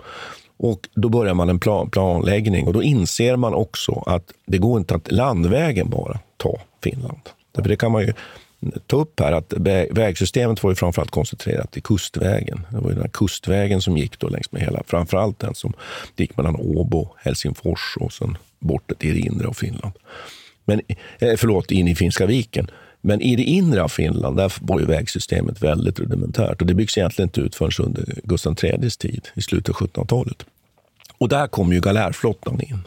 Och 0.56 0.88
Då 0.94 1.08
börjar 1.08 1.34
man 1.34 1.48
en 1.48 1.58
plan, 1.58 1.90
planläggning 1.90 2.66
och 2.66 2.72
då 2.72 2.82
inser 2.82 3.36
man 3.36 3.54
också 3.54 4.02
att 4.06 4.32
det 4.46 4.58
går 4.58 4.78
inte 4.78 4.94
att 4.94 5.12
landvägen 5.12 5.90
bara 5.90 6.18
ta 6.36 6.58
Finland. 6.82 7.20
Därför 7.52 7.68
det 7.68 7.76
kan 7.76 7.92
man 7.92 8.02
ju 8.02 8.12
ta 8.86 8.96
upp 8.96 9.20
här 9.20 9.32
att 9.32 9.52
vägsystemet 9.90 10.62
var 10.62 10.70
ju 10.70 10.74
framförallt 10.74 11.10
koncentrerat 11.10 11.70
till 11.70 11.82
kustvägen. 11.82 12.66
Det 12.70 12.76
var 12.76 12.88
ju 12.88 12.94
den 12.94 13.02
här 13.02 13.10
kustvägen 13.10 13.82
som 13.82 13.96
gick 13.96 14.18
då 14.18 14.28
längs 14.28 14.52
med 14.52 14.62
hela, 14.62 14.82
framförallt 14.86 15.38
den 15.38 15.54
som 15.54 15.72
gick 16.16 16.36
mellan 16.36 16.56
Åbo, 16.56 17.08
Helsingfors 17.16 17.96
och 18.00 18.12
sen 18.12 18.38
bort 18.58 18.92
till 18.98 19.14
det 19.14 19.20
inre 19.20 19.48
av 19.48 19.52
Finland. 19.52 19.92
Men, 20.64 20.80
eh, 21.18 21.36
förlåt, 21.36 21.70
in 21.70 21.88
i 21.88 21.94
Finska 21.94 22.26
viken. 22.26 22.70
Men 23.06 23.20
i 23.20 23.36
det 23.36 23.42
inre 23.42 23.82
av 23.82 23.88
Finland 23.88 24.36
där 24.36 24.52
var 24.60 24.80
ju 24.80 24.86
vägsystemet 24.86 25.62
väldigt 25.62 26.00
rudimentärt 26.00 26.60
och 26.60 26.66
det 26.66 26.74
byggs 26.74 26.98
egentligen 26.98 27.28
inte 27.28 27.40
ut 27.40 27.54
förrän 27.54 27.86
under 27.86 28.04
Gustav 28.24 28.56
IIIs 28.62 28.96
tid, 28.96 29.28
i 29.34 29.42
slutet 29.42 29.68
av 29.68 29.88
1700-talet. 29.88 30.46
Och 31.18 31.28
där 31.28 31.46
kom 31.46 31.72
ju 31.72 31.80
galärflottan 31.80 32.60
in. 32.60 32.78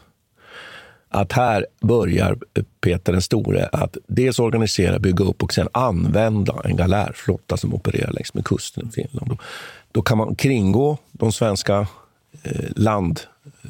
Att 1.09 1.31
här 1.31 1.65
börjar 1.81 2.37
Peter 2.81 3.11
den 3.11 3.21
store 3.21 3.69
att 3.71 3.97
dels 4.07 4.39
organisera, 4.39 4.99
bygga 4.99 5.25
upp 5.25 5.43
och 5.43 5.53
sen 5.53 5.67
använda 5.71 6.61
en 6.65 6.75
galärflotta 6.75 7.57
som 7.57 7.73
opererar 7.73 8.11
längs 8.11 8.33
med 8.33 8.45
kusten 8.45 8.87
i 8.87 8.91
Finland. 8.91 9.39
Då 9.91 10.01
kan 10.01 10.17
man 10.17 10.35
kringgå 10.35 10.97
de 11.11 11.31
svenska 11.31 11.87
eh, 12.43 12.71
land 12.75 13.19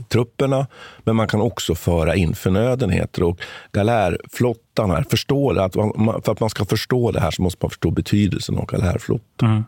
trupperna, 0.09 0.67
men 1.03 1.15
man 1.15 1.27
kan 1.27 1.41
också 1.41 1.75
föra 1.75 2.15
in 2.15 2.35
förnödenheter. 2.35 3.23
Och 3.23 3.39
galärflottan 3.71 4.91
här, 4.91 5.05
förstår 5.09 5.59
att 5.59 5.75
man, 5.75 6.21
för 6.21 6.31
att 6.31 6.39
man 6.39 6.49
ska 6.49 6.65
förstå 6.65 7.11
det 7.11 7.19
här 7.19 7.31
så 7.31 7.41
måste 7.41 7.57
man 7.61 7.69
förstå 7.69 7.91
betydelsen 7.91 8.57
av 8.57 8.65
galärflottan. 8.65 9.49
Mm. 9.49 9.63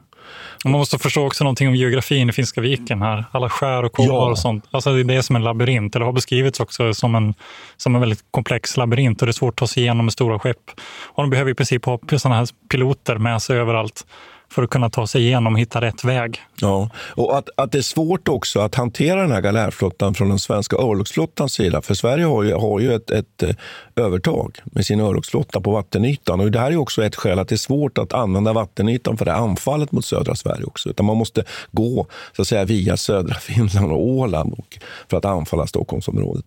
man 0.64 0.72
måste 0.72 0.98
förstå 0.98 1.28
också 1.28 1.44
någonting 1.44 1.68
om 1.68 1.76
geografin 1.76 2.30
i 2.30 2.32
Finska 2.32 2.62
viken. 2.62 3.02
här. 3.02 3.26
Alla 3.32 3.50
skär 3.50 3.84
och 3.84 3.94
kovar 3.94 4.26
ja. 4.26 4.32
och 4.32 4.40
sånt. 4.40 4.66
Alltså 4.72 5.04
det 5.04 5.16
är 5.16 5.22
som 5.22 5.36
en 5.36 5.44
labyrint, 5.44 5.96
eller 5.96 6.06
har 6.06 6.14
beskrivits 6.14 6.60
också 6.60 6.94
som 6.94 7.16
en, 7.16 7.34
som 7.78 7.96
en 7.96 8.02
väldigt 8.02 8.24
komplex 8.32 8.78
labyrint 8.78 9.22
och 9.22 9.26
det 9.26 9.32
är 9.32 9.34
svårt 9.34 9.54
att 9.54 9.58
ta 9.58 9.68
sig 9.68 9.84
igenom 9.84 10.06
med 10.06 10.14
stora 10.14 10.40
skepp. 10.40 10.72
Och 11.06 11.24
de 11.24 11.30
behöver 11.30 11.52
i 11.52 11.56
princip 11.56 11.86
ha 11.86 12.00
sådana 12.18 12.36
här 12.36 12.48
piloter 12.70 13.18
med 13.18 13.42
sig 13.42 13.58
överallt 13.58 14.06
för 14.52 14.64
att 14.64 14.70
kunna 14.70 14.90
ta 14.90 15.08
sig 15.08 15.22
igenom 15.22 15.54
och 15.54 15.60
hitta 15.60 15.82
rätt 15.82 16.04
väg. 16.04 16.42
Ja, 16.62 16.90
och 16.96 17.38
att, 17.38 17.50
att 17.58 17.72
det 17.72 17.78
är 17.78 17.82
svårt 17.82 18.28
också 18.28 18.60
att 18.60 18.76
hantera 18.76 19.22
den 19.22 19.32
här 19.32 19.42
galärflottan 19.42 20.14
från 20.14 20.30
den 20.30 20.40
svenska 20.40 20.76
örlogsflottans 20.76 21.54
sida. 21.54 21.82
För 21.82 21.94
Sverige 21.94 22.26
har 22.26 22.44
ju, 22.44 22.54
har 22.54 22.80
ju 22.80 22.94
ett, 22.94 23.12
ett 23.12 23.44
eh, 23.44 23.56
övertag 23.96 24.60
med 24.64 24.86
sin 24.86 25.00
örlogsflotta 25.00 25.62
på 25.62 25.72
vattenytan. 25.72 26.40
Och 26.40 26.52
det 26.52 26.60
här 26.60 26.72
är 26.72 26.78
också 26.78 27.04
ett 27.04 27.16
skäl 27.16 27.40
att 27.40 27.48
det 27.48 27.56
är 27.56 27.58
svårt 27.58 27.98
att 27.98 28.14
använda 28.14 28.54
vattenytan 28.54 29.18
för 29.18 29.26
det 29.26 29.34
anfallet 29.34 29.92
mot 29.92 30.06
södra 30.06 30.36
Sverige 30.36 30.64
också. 30.64 30.90
Utan 30.90 31.06
man 31.06 31.18
måste 31.18 31.44
gå 31.72 32.08
så 32.36 32.42
att 32.42 32.48
säga, 32.48 32.66
via 32.66 32.98
södra 32.98 33.36
Finland 33.40 33.92
och 33.92 34.08
Åland 34.08 34.54
och, 34.54 34.80
för 35.10 35.18
att 35.18 35.26
anfalla 35.26 35.68
Stockholmsområdet. 35.68 36.46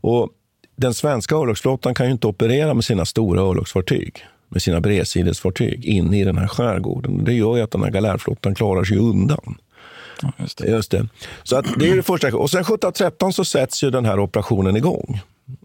Och 0.00 0.28
den 0.76 0.94
svenska 0.94 1.36
örlogsflottan 1.36 1.94
kan 1.94 2.06
ju 2.06 2.12
inte 2.12 2.26
operera 2.26 2.74
med 2.74 2.84
sina 2.84 3.04
stora 3.04 3.40
örlogsfartyg 3.40 4.24
med 4.52 4.62
sina 4.62 4.80
bredsidesfartyg 4.80 5.84
inne 5.84 6.20
i 6.20 6.24
den 6.24 6.38
här 6.38 6.48
skärgården. 6.48 7.24
Det 7.24 7.32
gör 7.32 7.56
ju 7.56 7.62
att 7.62 7.70
den 7.70 7.82
här 7.82 7.90
galärflottan 7.90 8.54
klarar 8.54 8.84
sig 8.84 8.98
undan. 8.98 9.54
Ja, 10.22 10.32
just, 10.38 10.58
det. 10.58 10.70
just 10.70 10.90
det. 10.90 11.08
Så 11.42 11.56
att 11.56 11.66
det 11.78 11.90
är 11.90 11.96
det 11.96 12.02
första. 12.02 12.36
Och 12.36 12.50
sen 12.50 12.60
1713 12.60 13.32
så 13.32 13.44
sätts 13.44 13.84
ju 13.84 13.90
den 13.90 14.04
här 14.04 14.18
operationen 14.20 14.76
igång. 14.76 15.20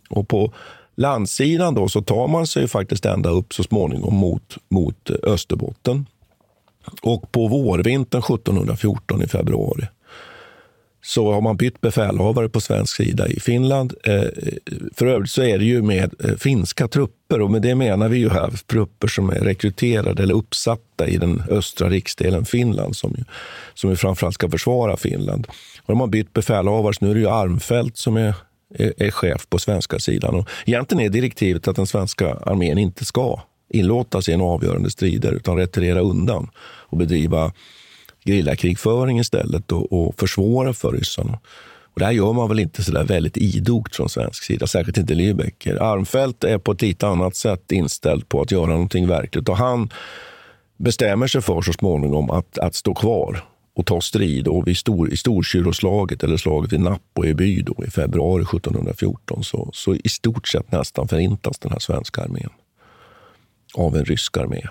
Och 0.10 0.28
på 0.28 0.54
landsidan 0.96 1.74
då 1.74 1.90
så 1.90 2.02
tar 2.02 2.28
man 2.28 2.48
sig 2.48 2.68
faktiskt 2.68 3.06
ända 3.06 3.30
upp 3.30 3.54
så 3.54 3.64
småningom 3.64 4.16
mot, 4.16 4.58
mot 4.70 5.10
Österbotten. 5.10 6.06
Och 7.02 7.32
på 7.32 7.48
vårvintern 7.48 8.22
1714 8.22 9.24
i 9.24 9.28
februari 9.28 9.88
så 11.08 11.32
har 11.32 11.42
man 11.42 11.58
bytt 11.58 11.82
befälhavare 11.82 12.50
på 12.50 12.62
svensk 12.62 12.96
sida 12.96 13.28
i 13.28 13.40
Finland. 13.40 13.94
Eh, 14.04 14.24
för 14.96 15.06
övrigt 15.06 15.32
så 15.32 15.42
är 15.42 15.58
det 15.58 15.66
ju 15.66 15.82
med 15.82 16.14
eh, 16.24 16.36
finska 16.36 16.88
trupper 16.88 17.42
och 17.42 17.52
med 17.52 17.62
det 17.62 17.76
menar 17.76 18.10
vi 18.10 18.18
ju 18.18 18.30
här 18.30 18.52
trupper 18.66 19.08
som 19.08 19.30
är 19.30 19.40
rekryterade 19.40 20.24
eller 20.24 20.34
uppsatta 20.34 21.08
i 21.08 21.18
den 21.18 21.44
östra 21.50 21.90
riksdelen 21.90 22.46
Finland 22.46 22.96
som 22.96 23.16
ju, 23.18 23.24
som 23.74 23.90
ju 23.90 23.96
framförallt 23.96 24.36
ska 24.36 24.50
försvara 24.50 24.98
Finland. 24.98 25.48
Och 25.78 25.94
de 25.94 26.00
har 26.00 26.08
bytt 26.08 26.34
befälhavare, 26.34 26.94
så 26.94 27.06
nu 27.06 27.12
är 27.12 27.16
det 27.16 27.22
ju 27.22 27.30
Armfelt 27.30 27.98
som 27.98 28.18
är, 28.18 28.34
är, 28.76 28.94
är 28.98 29.12
chef 29.12 29.50
på 29.50 29.60
svenska 29.60 30.00
sidan. 30.00 30.36
Och 30.36 30.50
egentligen 30.66 31.06
är 31.06 31.10
direktivet 31.10 31.68
att 31.68 31.76
den 31.76 31.88
svenska 31.88 32.34
armén 32.34 32.78
inte 32.78 33.06
ska 33.06 33.42
inlåta 33.70 34.22
sig 34.22 34.32
i 34.32 34.36
en 34.36 34.42
avgörande 34.42 34.90
strider 34.90 35.32
utan 35.32 35.58
retirera 35.58 36.00
undan 36.00 36.50
och 36.90 36.98
bedriva 36.98 37.52
gerillakrigföring 38.28 39.20
istället 39.20 39.72
och, 39.72 39.94
och 39.94 40.20
försvåra 40.20 40.74
för 40.74 40.92
ryssarna. 40.92 41.40
Och 41.94 42.00
det 42.00 42.06
här 42.06 42.12
gör 42.12 42.34
man 42.34 42.50
väl 42.50 42.60
inte 42.60 42.84
så 42.84 42.92
där 42.92 43.04
väldigt 43.04 43.38
idogt 43.38 43.96
från 43.96 44.10
svensk 44.10 44.44
sida, 44.44 44.68
särskilt 44.68 44.98
inte 44.98 45.14
Lübeck. 45.14 45.80
Armfelt 45.82 46.44
är 46.44 46.58
på 46.58 46.72
ett 46.72 46.82
lite 46.82 47.08
annat 47.08 47.36
sätt 47.36 47.72
inställd 47.72 48.30
på 48.30 48.42
att 48.42 48.52
göra 48.52 48.66
någonting 48.66 49.08
verkligt 49.08 49.50
och 49.50 49.58
han 49.58 49.90
bestämmer 50.78 51.28
sig 51.28 51.42
för 51.42 51.62
så 51.62 51.74
småningom 51.74 52.32
att, 52.32 52.58
att 52.58 52.76
stå 52.76 52.94
kvar 52.94 53.44
och 53.76 53.86
ta 53.86 54.02
strid. 54.02 54.48
Och 54.48 54.68
vid 54.68 54.78
stor, 54.78 55.14
I 55.14 55.18
Storkyroslaget, 55.18 56.24
eller 56.24 56.38
slaget 56.38 56.74
vid 56.74 56.80
Napoeby 56.80 57.62
då, 57.62 57.86
i 57.88 57.90
februari 57.90 58.44
1714, 58.44 59.44
så, 59.44 59.70
så 59.74 59.96
i 59.96 60.10
stort 60.10 60.48
sett 60.48 60.72
nästan 60.72 61.08
förintas 61.08 61.60
den 61.60 61.72
här 61.72 61.80
svenska 61.80 62.22
armén 62.22 62.50
av 63.74 63.98
en 63.98 64.06
rysk 64.06 64.38
armé. 64.38 64.62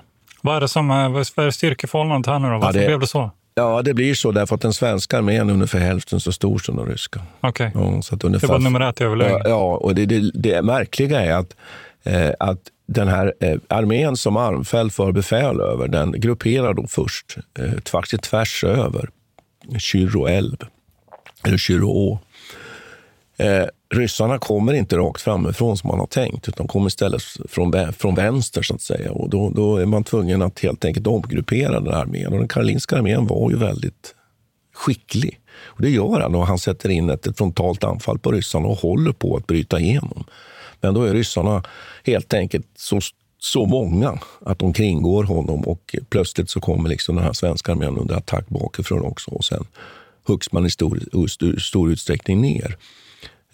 Vad 0.42 0.56
är 0.56 0.60
det 0.60 0.68
som 0.68 0.88
vad 0.88 1.46
är 1.46 1.50
styrkeförhållandet 1.50 2.26
här 2.26 2.38
nu 2.38 2.48
då? 2.48 2.58
Varför 2.58 2.78
ja, 2.78 2.80
det, 2.80 2.86
blev 2.86 3.00
det 3.00 3.06
så? 3.06 3.30
Ja, 3.58 3.82
det 3.82 3.94
blir 3.94 4.14
så 4.14 4.32
därför 4.32 4.54
att 4.54 4.60
den 4.60 4.72
svenska 4.72 5.18
armén 5.18 5.48
är 5.48 5.54
ungefär 5.54 5.78
hälften 5.78 6.20
så 6.20 6.32
stor 6.32 6.58
som 6.58 6.76
den 6.76 6.86
ryska. 6.86 7.20
Okej. 7.40 7.72
Okay. 7.74 8.00
Ja, 8.10 8.28
det 8.28 8.46
var 8.46 8.58
nummer 8.58 8.80
ett 8.80 9.00
i 9.00 9.04
överläge. 9.04 9.42
Ja, 9.44 9.76
och 9.76 9.94
det, 9.94 10.06
det, 10.06 10.30
det 10.34 10.62
märkliga 10.62 11.20
är 11.20 11.32
att, 11.32 11.56
eh, 12.04 12.30
att 12.40 12.58
den 12.86 13.08
här 13.08 13.34
eh, 13.40 13.58
armén 13.68 14.16
som 14.16 14.36
Armfelt 14.36 14.94
får 14.94 15.12
befäl 15.12 15.60
över, 15.60 15.88
den 15.88 16.12
grupperar 16.12 16.74
då 16.74 16.86
först 16.86 17.36
eh, 17.58 17.72
tvärs, 17.72 18.14
tvärs 18.22 18.64
över 18.64 19.08
Kyrro 19.78 20.26
älv, 20.26 20.56
eller 21.44 21.58
Kyrro 21.58 21.88
å. 21.88 22.18
Eh, 23.36 23.66
ryssarna 23.94 24.38
kommer 24.38 24.72
inte 24.72 24.96
rakt 24.96 25.22
framifrån 25.22 25.76
som 25.76 25.88
man 25.88 25.98
har 25.98 26.06
tänkt, 26.06 26.48
utan 26.48 26.68
kommer 26.68 26.86
istället 26.86 27.22
från, 27.48 27.92
från 27.92 28.14
vänster. 28.14 28.62
så 28.62 28.74
att 28.74 28.82
säga. 28.82 29.12
Och 29.12 29.30
då, 29.30 29.50
då 29.50 29.76
är 29.76 29.86
man 29.86 30.04
tvungen 30.04 30.42
att 30.42 30.60
helt 30.60 30.84
enkelt 30.84 31.06
omgruppera 31.06 31.80
den 31.80 31.94
armén. 31.94 32.32
Och 32.32 32.38
den 32.38 32.48
karolinska 32.48 32.96
armén 32.96 33.26
var 33.26 33.50
ju 33.50 33.56
väldigt 33.56 34.14
skicklig. 34.74 35.40
Och 35.64 35.82
det 35.82 35.90
gör 35.90 36.20
han 36.20 36.34
och 36.34 36.46
han 36.46 36.58
sätter 36.58 36.88
in 36.88 37.10
ett, 37.10 37.26
ett 37.26 37.38
frontalt 37.38 37.84
anfall 37.84 38.18
på 38.18 38.32
ryssarna 38.32 38.68
och 38.68 38.78
håller 38.78 39.12
på 39.12 39.36
att 39.36 39.46
bryta 39.46 39.80
igenom. 39.80 40.24
Men 40.80 40.94
då 40.94 41.02
är 41.02 41.14
ryssarna 41.14 41.62
helt 42.04 42.34
enkelt 42.34 42.66
så, 42.76 43.00
så 43.38 43.66
många 43.66 44.18
att 44.40 44.58
de 44.58 44.72
kringgår 44.72 45.24
honom 45.24 45.60
och 45.60 45.96
plötsligt 46.08 46.50
så 46.50 46.60
kommer 46.60 46.88
liksom 46.88 47.16
den 47.16 47.24
här 47.24 47.32
svenska 47.32 47.72
armén 47.72 47.98
under 47.98 48.14
attack 48.14 48.48
bakifrån 48.48 49.04
också 49.04 49.30
och 49.30 49.44
sen 49.44 49.66
huggs 50.26 50.52
man 50.52 50.66
i 50.66 50.70
stor, 50.70 51.26
stor, 51.28 51.56
stor 51.56 51.90
utsträckning 51.90 52.40
ner. 52.40 52.76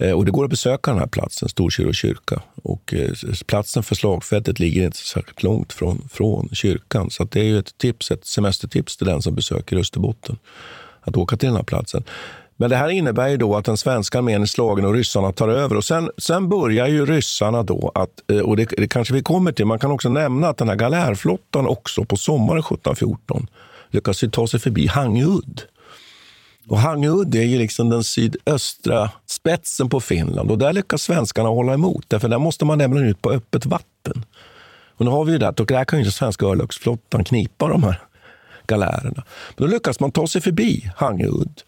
Eh, 0.02 0.12
och 0.12 0.24
det 0.24 0.30
går 0.30 0.44
att 0.44 0.50
besöka 0.50 0.90
den 0.90 1.00
här 1.00 1.06
platsen, 1.06 1.48
Storkyrå 1.48 1.92
kyrka. 1.92 2.42
Och 2.62 2.94
eh, 2.94 3.10
platsen 3.46 3.82
för 3.82 3.94
slagfältet 3.94 4.58
ligger 4.58 4.84
inte 4.84 4.98
särskilt 4.98 5.42
långt 5.42 5.72
från, 5.72 6.08
från 6.12 6.48
kyrkan. 6.52 7.10
Så 7.10 7.24
det 7.24 7.40
är 7.40 7.44
ju 7.44 7.58
ett 7.58 7.78
tips, 7.78 8.10
ett 8.10 8.26
semestertips 8.26 8.96
till 8.96 9.06
den 9.06 9.22
som 9.22 9.34
besöker 9.34 9.76
Österbotten 9.76 10.38
att 11.00 11.16
åka 11.16 11.36
till 11.36 11.46
den 11.46 11.56
här 11.56 11.64
platsen. 11.64 12.04
Men 12.56 12.70
det 12.70 12.76
här 12.76 12.88
innebär 12.88 13.28
ju 13.28 13.36
då 13.36 13.56
att 13.56 13.64
den 13.64 13.76
svenska 13.76 14.18
armén 14.18 14.42
är 14.42 14.46
slagen 14.46 14.84
och 14.84 14.94
ryssarna 14.94 15.32
tar 15.32 15.48
över. 15.48 15.76
Och 15.76 15.84
sen, 15.84 16.10
sen 16.18 16.48
börjar 16.48 16.86
ju 16.86 17.06
ryssarna 17.06 17.62
då 17.62 17.92
att, 17.94 18.30
eh, 18.30 18.38
och 18.38 18.56
det, 18.56 18.64
det, 18.76 18.88
kanske 18.88 19.14
vi 19.14 19.22
kommer 19.22 19.52
till, 19.52 19.66
man 19.66 19.78
kan 19.78 19.90
också 19.90 20.08
nämna 20.08 20.48
att 20.48 20.56
den 20.56 20.68
här 20.68 20.76
galärflottan 20.76 21.66
också 21.66 22.04
på 22.04 22.16
sommaren 22.16 22.60
1714 22.60 23.46
lyckas 23.90 24.24
ta 24.32 24.46
sig 24.46 24.60
förbi 24.60 24.86
Hangöudd. 24.86 25.62
Och 26.68 26.78
Hangöudd 26.78 27.34
är 27.34 27.42
ju 27.42 27.58
liksom 27.58 27.90
den 27.90 28.04
sydöstra 28.04 29.10
spetsen 29.26 29.88
på 29.88 30.00
Finland 30.00 30.50
och 30.50 30.58
där 30.58 30.72
lyckas 30.72 31.02
svenskarna 31.02 31.48
hålla 31.48 31.74
emot, 31.74 32.04
därför 32.08 32.28
där 32.28 32.38
måste 32.38 32.64
man 32.64 32.78
nämligen 32.78 33.08
ut 33.08 33.22
på 33.22 33.30
öppet 33.30 33.66
vatten. 33.66 34.24
Och 34.96 35.04
nu 35.04 35.10
har 35.10 35.24
vi 35.24 35.32
ju 35.32 35.38
det, 35.38 35.60
och 35.60 35.66
där 35.66 35.84
kan 35.84 35.98
ju 35.98 36.04
inte 36.04 36.16
svenska 36.16 36.46
örlogsflottan 36.46 37.24
knipa 37.24 37.68
de 37.68 37.82
här 37.82 38.00
galärerna. 38.66 39.24
Men 39.56 39.66
då 39.66 39.66
lyckas 39.66 40.00
man 40.00 40.12
ta 40.12 40.26
sig 40.26 40.40
förbi 40.40 40.90
Hangöudd. 40.96 41.62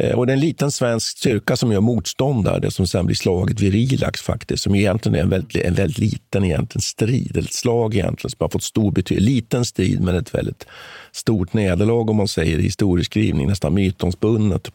Eh, 0.00 0.18
och 0.18 0.26
det 0.26 0.32
är 0.32 0.34
en 0.34 0.40
liten 0.40 0.70
svensk 0.70 1.18
styrka 1.18 1.56
som 1.56 1.72
gör 1.72 1.80
motstånd 1.80 2.44
där, 2.44 2.60
det 2.60 2.70
som 2.70 2.86
sen 2.86 3.06
blir 3.06 3.16
slaget 3.16 3.60
vid 3.60 3.72
Rilax 3.72 4.22
faktiskt, 4.22 4.62
som 4.62 4.74
egentligen 4.74 5.18
är 5.18 5.22
en 5.22 5.28
väldigt, 5.28 5.56
en 5.56 5.74
väldigt 5.74 5.98
liten 5.98 6.44
egentligen 6.44 6.82
strid, 6.82 7.36
ett 7.36 7.52
slag 7.52 7.94
egentligen 7.94 8.30
som 8.30 8.36
har 8.38 8.48
fått 8.48 8.62
stor 8.62 8.92
betydelse. 8.92 9.30
Liten 9.30 9.64
strid, 9.64 10.00
men 10.00 10.16
ett 10.16 10.34
väldigt 10.34 10.66
stort 11.12 11.52
nederlag 11.52 12.10
om 12.10 12.16
man 12.16 12.28
säger 12.28 12.58
i 12.58 12.62
historieskrivning, 12.62 13.46
nästan 13.46 13.74
mytomspunnet. 13.74 14.70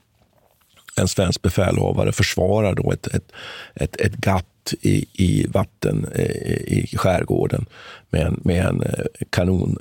En 0.98 1.08
svensk 1.08 1.42
befälhavare 1.42 2.12
försvarar 2.12 2.76
då 2.76 2.92
ett, 2.92 3.08
ett, 3.08 3.32
ett, 3.76 4.02
ett 4.02 4.16
gatt 4.16 4.74
i, 4.82 5.06
i 5.14 5.48
vatten 5.48 6.08
eh, 6.16 6.26
i 6.68 6.98
skärgården 6.98 7.66
med 8.10 8.22
en, 8.22 8.40
med 8.44 8.66
en 8.66 8.82
eh, 8.82 9.06
kanon 9.30 9.78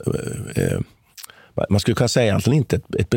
eh, 0.57 0.79
man 1.71 1.81
skulle 1.81 1.95
kunna 1.95 2.09
säga 2.09 2.27
egentligen 2.27 2.59
inte 2.59 2.77
ett, 2.77 2.95
ett 2.95 3.11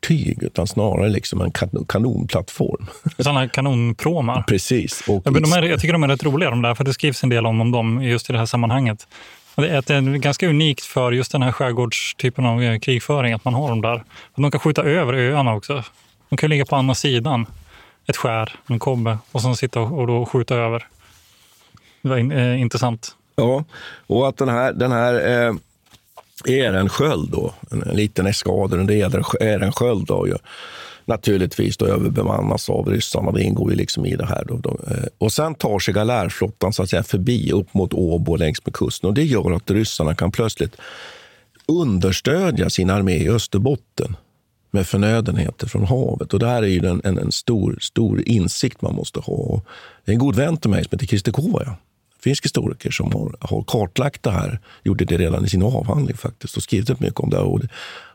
bredsidesfartyg 0.00 0.42
utan 0.42 0.66
snarare 0.66 1.08
liksom 1.08 1.40
en 1.40 1.50
kan, 1.50 1.84
kanonplattform. 1.88 2.86
Sådana 3.18 3.48
kanonpråmar? 3.48 4.42
Precis. 4.42 5.08
Och 5.08 5.22
ja, 5.24 5.30
men 5.30 5.42
de 5.42 5.52
är, 5.52 5.62
jag 5.62 5.80
tycker 5.80 5.92
de 5.92 6.02
är 6.02 6.08
rätt 6.08 6.24
roliga 6.24 6.50
de 6.50 6.62
där, 6.62 6.74
för 6.74 6.84
det 6.84 6.94
skrivs 6.94 7.22
en 7.22 7.28
del 7.28 7.46
om, 7.46 7.70
dem 7.70 8.02
just 8.02 8.30
i 8.30 8.32
det 8.32 8.38
här 8.38 8.46
sammanhanget. 8.46 9.06
Det 9.56 9.68
är, 9.68 9.82
det 9.86 9.94
är 9.94 10.00
ganska 10.00 10.48
unikt 10.48 10.84
för 10.84 11.12
just 11.12 11.32
den 11.32 11.42
här 11.42 11.52
skärgårdstypen 11.52 12.46
av 12.46 12.62
eh, 12.62 12.78
krigföring 12.78 13.32
att 13.32 13.44
man 13.44 13.54
har 13.54 13.68
dem 13.68 13.80
där. 13.80 14.04
De 14.36 14.50
kan 14.50 14.60
skjuta 14.60 14.82
över 14.82 15.14
öarna 15.14 15.54
också. 15.54 15.84
De 16.28 16.36
kan 16.36 16.50
ligga 16.50 16.64
på 16.64 16.76
andra 16.76 16.94
sidan 16.94 17.46
ett 18.06 18.16
skär, 18.16 18.52
en 18.66 18.78
kobbe, 18.78 19.18
och 19.32 19.42
sen 19.42 19.56
sitta 19.56 19.80
och, 19.80 19.98
och 19.98 20.06
då 20.06 20.26
skjuta 20.26 20.54
över. 20.54 20.86
Det 22.02 22.08
var 22.08 22.16
in, 22.16 22.32
eh, 22.32 22.60
intressant. 22.60 23.14
Ja, 23.36 23.64
och 24.06 24.28
att 24.28 24.36
den 24.36 24.48
här, 24.48 24.72
den 24.72 24.92
här 24.92 25.46
eh, 25.46 25.54
är 26.44 26.72
en 26.72 26.88
sköld 26.88 27.30
då, 27.30 27.54
en, 27.70 27.82
en 27.82 27.96
liten 27.96 28.26
eskader, 28.26 28.78
under 28.78 29.42
är 29.42 29.60
en 29.60 29.72
sköld 29.72 30.06
då 30.06 30.28
ju 30.28 30.34
naturligtvis 31.08 31.76
då 31.76 31.86
överbemannas 31.86 32.70
av 32.70 32.88
ryssarna. 32.88 33.32
Det 33.32 33.42
ingår 33.42 33.70
ju 33.70 33.76
liksom 33.76 34.06
i 34.06 34.16
det 34.16 34.26
här. 34.26 34.44
Då, 34.48 34.56
då. 34.56 34.70
Eh. 34.90 35.04
Och 35.18 35.32
sen 35.32 35.54
tar 35.54 35.78
sig 35.78 35.94
galärflottan 35.94 36.72
så 36.72 36.82
att 36.82 36.90
säga 36.90 37.02
förbi 37.02 37.52
upp 37.52 37.74
mot 37.74 37.94
Åbo 37.94 38.36
längs 38.36 38.66
med 38.66 38.74
kusten 38.74 39.08
och 39.08 39.14
det 39.14 39.24
gör 39.24 39.52
att 39.52 39.70
ryssarna 39.70 40.14
kan 40.14 40.30
plötsligt 40.30 40.76
understödja 41.66 42.70
sin 42.70 42.90
armé 42.90 43.16
i 43.16 43.28
Österbotten 43.28 44.16
med 44.70 44.86
förnödenheter 44.86 45.66
från 45.66 45.84
havet. 45.84 46.34
Och 46.34 46.40
det 46.40 46.46
här 46.46 46.62
är 46.62 46.66
ju 46.66 46.86
en, 46.86 47.00
en, 47.04 47.18
en 47.18 47.32
stor, 47.32 47.78
stor 47.80 48.28
insikt 48.28 48.82
man 48.82 48.94
måste 48.94 49.20
ha. 49.20 49.62
Det 50.04 50.10
är 50.10 50.12
en 50.12 50.18
god 50.18 50.36
vän 50.36 50.56
till 50.56 50.70
mig 50.70 50.84
som 50.84 50.90
heter 50.92 51.06
Christer 51.06 51.32
Kovaja 51.32 51.76
finsk 52.22 52.44
historiker 52.44 52.90
som 52.90 53.12
har, 53.12 53.36
har 53.40 53.62
kartlagt 53.62 54.22
det 54.22 54.30
här. 54.30 54.60
Gjorde 54.84 55.04
det 55.04 55.18
redan 55.18 55.44
i 55.44 55.48
sin 55.48 55.62
avhandling 55.62 56.16
faktiskt 56.16 56.56
och 56.56 56.62
skrivit 56.62 57.00
mycket 57.00 57.20
om 57.20 57.30
det. 57.30 57.38
Och, 57.38 57.60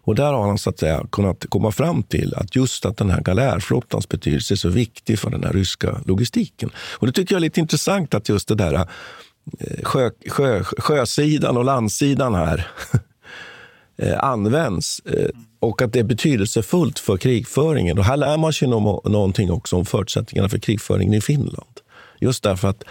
och 0.05 0.15
där 0.15 0.33
har 0.33 0.47
han 0.47 0.57
så 0.57 0.69
att 0.69 0.79
säga 0.79 1.05
kunnat 1.11 1.45
komma 1.49 1.71
fram 1.71 2.03
till 2.03 2.33
att 2.35 2.55
just 2.55 2.85
att 2.85 2.97
den 2.97 3.09
här 3.09 3.21
galärflottans 3.21 4.09
betydelse 4.09 4.53
är 4.53 4.55
så 4.55 4.69
viktig 4.69 5.19
för 5.19 5.29
den 5.29 5.43
här 5.43 5.53
ryska 5.53 6.01
logistiken. 6.05 6.69
Och 6.77 7.07
det 7.07 7.13
tycker 7.13 7.35
jag 7.35 7.39
är 7.39 7.41
lite 7.41 7.59
intressant 7.59 8.13
att 8.13 8.29
just 8.29 8.47
det 8.47 8.55
där 8.55 8.73
eh, 8.73 9.83
sjö, 9.83 10.09
sjö, 10.27 10.63
sjösidan 10.63 11.57
och 11.57 11.65
landsidan 11.65 12.35
här 12.35 12.67
eh, 13.97 14.23
används 14.23 14.99
eh, 14.99 15.29
och 15.59 15.81
att 15.81 15.93
det 15.93 15.99
är 15.99 16.03
betydelsefullt 16.03 16.99
för 16.99 17.17
krigföringen. 17.17 17.99
Och 17.99 18.05
här 18.05 18.17
lär 18.17 18.37
man 18.37 18.53
sig 18.53 18.67
någonting 18.67 19.51
också 19.51 19.75
om 19.75 19.85
förutsättningarna 19.85 20.49
för 20.49 20.57
krigföringen 20.57 21.13
i 21.13 21.21
Finland. 21.21 21.79
Just 22.19 22.43
därför 22.43 22.67
att 22.67 22.83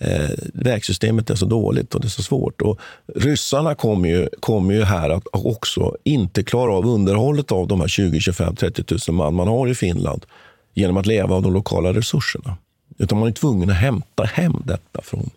eh, 0.00 0.30
vägsystemet 0.54 1.30
är 1.30 1.34
så 1.34 1.46
dåligt 1.46 1.94
och 1.94 2.00
det 2.00 2.06
är 2.06 2.10
så 2.10 2.22
svårt. 2.22 2.62
Och 2.62 2.80
ryssarna 3.14 3.74
kommer 3.74 4.08
ju, 4.08 4.28
kom 4.40 4.70
ju 4.70 4.84
här 4.84 5.10
att 5.10 5.26
också 5.32 5.96
inte 6.04 6.42
klara 6.42 6.72
av 6.72 6.86
underhållet 6.86 7.52
av 7.52 7.68
de 7.68 7.80
här 7.80 7.88
20, 7.88 8.20
25, 8.20 8.56
30 8.56 8.84
000 9.08 9.16
man 9.16 9.34
man 9.34 9.48
har 9.48 9.68
i 9.68 9.74
Finland 9.74 10.26
genom 10.74 10.96
att 10.96 11.06
leva 11.06 11.34
av 11.34 11.42
de 11.42 11.52
lokala 11.52 11.92
resurserna. 11.92 12.56
Utan 12.98 13.18
man 13.18 13.28
är 13.28 13.32
tvungen 13.32 13.70
att 13.70 13.76
hämta 13.76 14.24
hem 14.24 14.62
detta 14.64 15.02
från, 15.02 15.30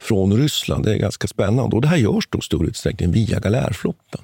från 0.00 0.36
Ryssland. 0.36 0.84
Det 0.84 0.92
är 0.92 0.98
ganska 0.98 1.28
spännande. 1.28 1.76
Och 1.76 1.82
Det 1.82 1.88
här 1.88 1.96
görs 1.96 2.28
då 2.30 2.38
i 2.38 2.42
stor 2.42 2.66
utsträckning 2.66 3.12
via 3.12 3.40
galärflottan. 3.40 4.22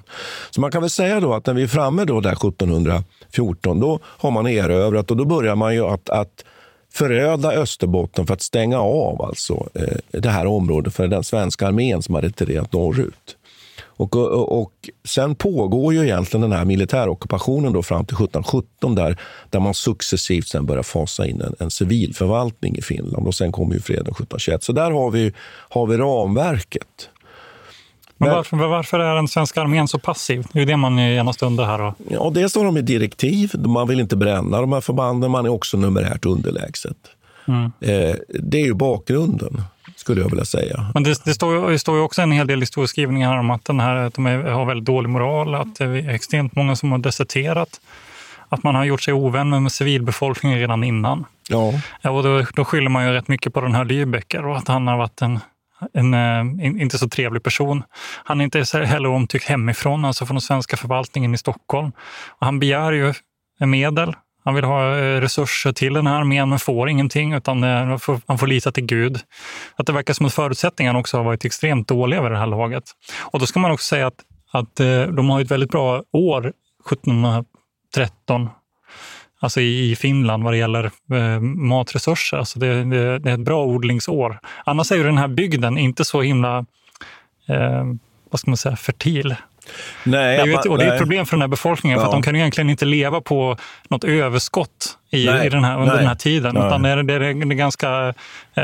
Så 0.51 0.61
man 0.61 0.71
kan 0.71 0.81
väl 0.81 0.89
säga 0.89 1.19
då 1.19 1.33
att 1.33 1.45
när 1.45 1.53
vi 1.53 1.63
är 1.63 1.67
framme 1.67 2.05
då 2.05 2.21
där 2.21 2.31
1714, 2.31 3.79
då 3.79 3.99
har 4.03 4.31
man 4.31 4.47
erövrat 4.47 5.11
och 5.11 5.17
då 5.17 5.25
börjar 5.25 5.55
man 5.55 5.73
ju 5.73 5.85
att, 5.85 6.09
att 6.09 6.45
föröda 6.93 7.51
Österbotten 7.51 8.27
för 8.27 8.33
att 8.33 8.41
stänga 8.41 8.79
av 8.79 9.21
alltså, 9.21 9.69
eh, 9.73 10.19
det 10.21 10.29
här 10.29 10.45
området 10.45 10.93
för 10.93 11.07
den 11.07 11.23
svenska 11.23 11.67
armén 11.67 12.01
som 12.01 12.15
har 12.15 12.21
retirerat 12.21 12.73
norrut. 12.73 13.37
Och, 14.01 14.15
och, 14.15 14.61
och, 14.61 14.89
sen 15.03 15.35
pågår 15.35 15.93
ju 15.93 16.03
egentligen 16.03 16.41
den 16.41 16.51
här 16.51 16.65
militärockupationen 16.65 17.73
då 17.73 17.83
fram 17.83 18.05
till 18.05 18.15
1717 18.15 18.95
där, 18.95 19.19
där 19.49 19.59
man 19.59 19.73
successivt 19.73 20.47
sen 20.47 20.65
börjar 20.65 20.83
fasa 20.83 21.27
in 21.27 21.41
en, 21.41 21.55
en 21.59 21.71
civilförvaltning 21.71 22.77
i 22.77 22.81
Finland. 22.81 23.27
Och 23.27 23.35
Sen 23.35 23.51
kommer 23.51 23.73
ju 23.73 23.81
freden 23.81 24.01
1721. 24.01 24.63
Så 24.63 24.71
där 24.71 24.91
har 24.91 25.11
vi, 25.11 25.33
har 25.69 25.85
vi 25.87 25.97
ramverket. 25.97 27.09
Men 28.25 28.35
varför, 28.35 28.57
varför, 28.57 28.99
är 28.99 29.15
den 29.15 29.27
svenska 29.27 29.61
armén 29.61 29.87
så 29.87 29.99
passiv? 29.99 30.45
Det 30.53 30.61
är 30.61 30.65
det 30.65 30.77
man 30.77 30.97
genast 30.97 31.43
undrar 31.43 31.65
här. 31.65 31.77
Då. 31.77 31.93
Ja, 32.09 32.31
dels 32.33 32.55
har 32.55 32.65
de 32.65 32.77
ett 32.77 32.85
direktiv. 32.85 33.51
Man 33.55 33.87
vill 33.87 33.99
inte 33.99 34.15
bränna 34.15 34.61
de 34.61 34.73
här 34.73 34.81
förbanden. 34.81 35.31
Man 35.31 35.45
är 35.45 35.49
också 35.49 35.77
numerärt 35.77 36.25
underlägset. 36.25 36.97
Mm. 37.47 37.71
Eh, 37.79 38.15
det 38.27 38.57
är 38.57 38.65
ju 38.65 38.73
bakgrunden, 38.73 39.61
skulle 39.95 40.21
jag 40.21 40.29
vilja 40.29 40.45
säga. 40.45 40.91
Men 40.93 41.03
det, 41.03 41.25
det, 41.25 41.33
står, 41.33 41.69
det 41.69 41.79
står 41.79 41.95
ju 41.95 42.01
också 42.01 42.21
en 42.21 42.31
hel 42.31 42.47
del 42.47 42.59
historieskrivningar 42.59 43.37
om 43.37 43.51
att, 43.51 43.65
den 43.65 43.79
här, 43.79 43.95
att 43.95 44.13
de 44.13 44.25
är, 44.25 44.37
har 44.37 44.65
väldigt 44.65 44.85
dålig 44.85 45.09
moral, 45.09 45.55
att 45.55 45.75
det 45.75 45.85
är 45.85 46.09
extremt 46.09 46.55
många 46.55 46.75
som 46.75 46.91
har 46.91 46.99
deserterat, 46.99 47.81
att 48.49 48.63
man 48.63 48.75
har 48.75 48.85
gjort 48.85 49.01
sig 49.01 49.13
ovän 49.13 49.63
med 49.63 49.71
civilbefolkningen 49.71 50.59
redan 50.59 50.83
innan. 50.83 51.25
Ja. 51.49 51.73
och 52.11 52.23
då, 52.23 52.45
då 52.55 52.65
skyller 52.65 52.89
man 52.89 53.05
ju 53.05 53.11
rätt 53.11 53.27
mycket 53.27 53.53
på 53.53 53.61
den 53.61 53.75
här 53.75 53.85
Lübecker 53.85 54.45
och 54.45 54.57
att 54.57 54.67
han 54.67 54.87
har 54.87 54.97
varit 54.97 55.21
en 55.21 55.39
en 55.93 56.13
eh, 56.13 56.39
en, 56.39 56.81
inte 56.81 56.97
så 56.97 57.09
trevlig 57.09 57.43
person. 57.43 57.83
Han 58.23 58.41
är 58.41 58.45
inte 58.45 58.77
heller 58.77 59.09
omtyckt 59.09 59.45
hemifrån, 59.45 60.05
alltså 60.05 60.25
från 60.25 60.35
den 60.35 60.41
svenska 60.41 60.77
förvaltningen 60.77 61.33
i 61.33 61.37
Stockholm. 61.37 61.91
Och 62.29 62.45
han 62.45 62.59
begär 62.59 62.91
ju 62.91 63.13
medel. 63.59 64.15
Han 64.43 64.55
vill 64.55 64.63
ha 64.63 64.97
eh, 64.97 65.21
resurser 65.21 65.71
till 65.71 65.93
den 65.93 66.07
här 66.07 66.19
armén, 66.19 66.49
men 66.49 66.59
får 66.59 66.89
ingenting, 66.89 67.33
utan 67.33 67.63
eh, 67.63 67.97
han 68.27 68.37
får 68.37 68.47
lita 68.47 68.71
till 68.71 68.85
Gud. 68.85 69.19
Att 69.75 69.85
det 69.85 69.93
verkar 69.93 70.13
som 70.13 70.25
att 70.25 70.33
förutsättningarna 70.33 70.99
också 70.99 71.17
har 71.17 71.23
varit 71.23 71.45
extremt 71.45 71.87
dåliga 71.87 72.21
vid 72.21 72.31
det 72.31 72.37
här 72.37 72.47
laget. 72.47 72.83
Och 73.19 73.39
då 73.39 73.45
ska 73.45 73.59
man 73.59 73.71
också 73.71 73.85
säga 73.85 74.07
att, 74.07 74.25
att 74.51 74.75
de 75.15 75.29
har 75.29 75.41
ett 75.41 75.51
väldigt 75.51 75.71
bra 75.71 76.03
år, 76.11 76.53
1713, 76.91 78.49
alltså 79.41 79.61
i 79.61 79.95
Finland 79.95 80.43
vad 80.43 80.53
det 80.53 80.57
gäller 80.57 80.85
eh, 81.13 81.39
matresurser. 81.41 82.37
Alltså 82.37 82.59
det, 82.59 82.83
det, 82.83 83.19
det, 83.19 83.29
är 83.29 83.33
ett 83.33 83.39
bra 83.39 83.65
odlingsår. 83.65 84.39
Annars 84.65 84.91
är 84.91 84.95
ju 84.95 85.03
den 85.03 85.17
här 85.17 85.27
bygden 85.27 85.77
inte 85.77 86.05
så 86.05 86.21
himla 86.21 86.65
eh, 87.47 87.83
vad 88.29 88.39
ska 88.39 88.51
man 88.51 88.57
säga, 88.57 88.75
fertil. 88.75 89.35
Nej, 90.03 90.37
det 90.37 90.41
är 90.43 90.45
ju 90.45 90.53
ett, 90.53 90.65
och 90.65 90.77
det 90.77 90.85
är 90.85 90.93
ett 90.93 90.99
problem 90.99 91.25
för 91.25 91.37
den 91.37 91.41
här 91.41 91.47
befolkningen, 91.47 91.97
för 91.99 92.03
Ja. 92.03 92.07
att 92.07 92.13
de 92.13 92.21
kan 92.21 92.35
egentligen 92.35 92.69
inte 92.69 92.85
leva 92.85 93.21
på 93.21 93.57
något 93.89 94.03
överskott 94.03 94.97
i, 95.13 95.25
Nej, 95.25 95.45
i 95.47 95.49
den 95.49 95.63
här, 95.63 95.73
under 95.75 95.87
nej, 95.87 95.97
den 95.97 96.07
här 96.07 96.15
tiden. 96.15 96.55
nej. 96.55 96.67
Utan 96.67 96.81
det 96.81 96.89
är, 96.89 97.03
det, 97.03 97.13
är, 97.13 97.33
ganska 97.33 98.07
eh, 98.07 98.13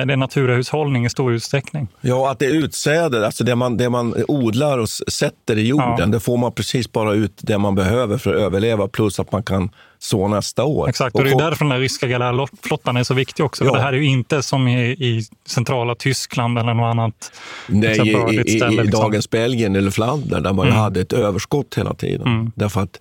det 0.06 0.14
är 0.14 0.18
naturahushållning 0.18 1.06
i 1.06 1.10
stor 1.10 1.34
utsträckning. 1.34 1.88
Ja, 2.02 2.32
att 2.32 2.40
det 2.40 2.46
är 2.46 2.52
utsäde, 2.52 3.26
alltså 3.26 3.44
det 3.44 3.56
man, 3.56 3.78
det 3.78 3.90
man 3.90 4.16
odlar 4.28 4.78
och 4.78 4.90
sätter 4.90 5.58
i 5.58 5.68
jorden, 5.68 5.96
Ja. 5.98 6.06
det 6.06 6.20
får 6.20 6.38
man 6.38 6.52
precis 6.52 6.92
bara 6.92 7.14
ut 7.14 7.34
det 7.38 7.58
man 7.58 7.76
behöver 7.76 8.18
för 8.18 8.36
att 8.36 8.42
överleva, 8.42 8.88
plus 8.88 9.20
att 9.20 9.32
man 9.32 9.44
kan 9.44 9.70
så 10.00 10.28
nästa 10.28 10.64
år. 10.64 10.90
Exakt, 10.90 11.16
och 11.16 11.24
det 11.24 11.30
är 11.30 11.38
därför 11.38 11.66
den 11.66 11.72
här 11.72 11.80
ryska 11.80 12.08
galärflottan 12.08 12.98
är 12.98 13.04
så 13.04 13.14
viktig 13.14 13.46
också. 13.46 13.64
Ja. 13.64 13.70
För 13.70 13.78
det 13.78 13.84
här 13.84 13.94
är 13.94 13.98
ju 13.98 14.06
inte 14.06 14.44
som 14.44 14.68
i, 14.68 14.82
i 14.92 15.24
centrala 15.48 15.96
Tyskland 15.96 16.58
eller 16.60 16.74
något 16.74 16.92
annat. 16.92 17.32
Nej, 17.68 17.98
i, 17.98 18.42
i, 18.46 18.58
ställe, 18.60 18.82
i 18.82 18.86
liksom. 18.86 19.02
dagens 19.02 19.30
Belgien 19.30 19.76
eller 19.76 19.92
Flandern 19.92 20.44
där 20.44 20.54
man 20.54 20.68
Mm. 20.68 20.80
hade 20.80 21.02
ett 21.02 21.14
överskott 21.14 21.76
hela 21.78 21.94
tiden. 21.94 22.28
Mm. 22.28 22.52
Därför 22.56 22.82
att 22.82 23.00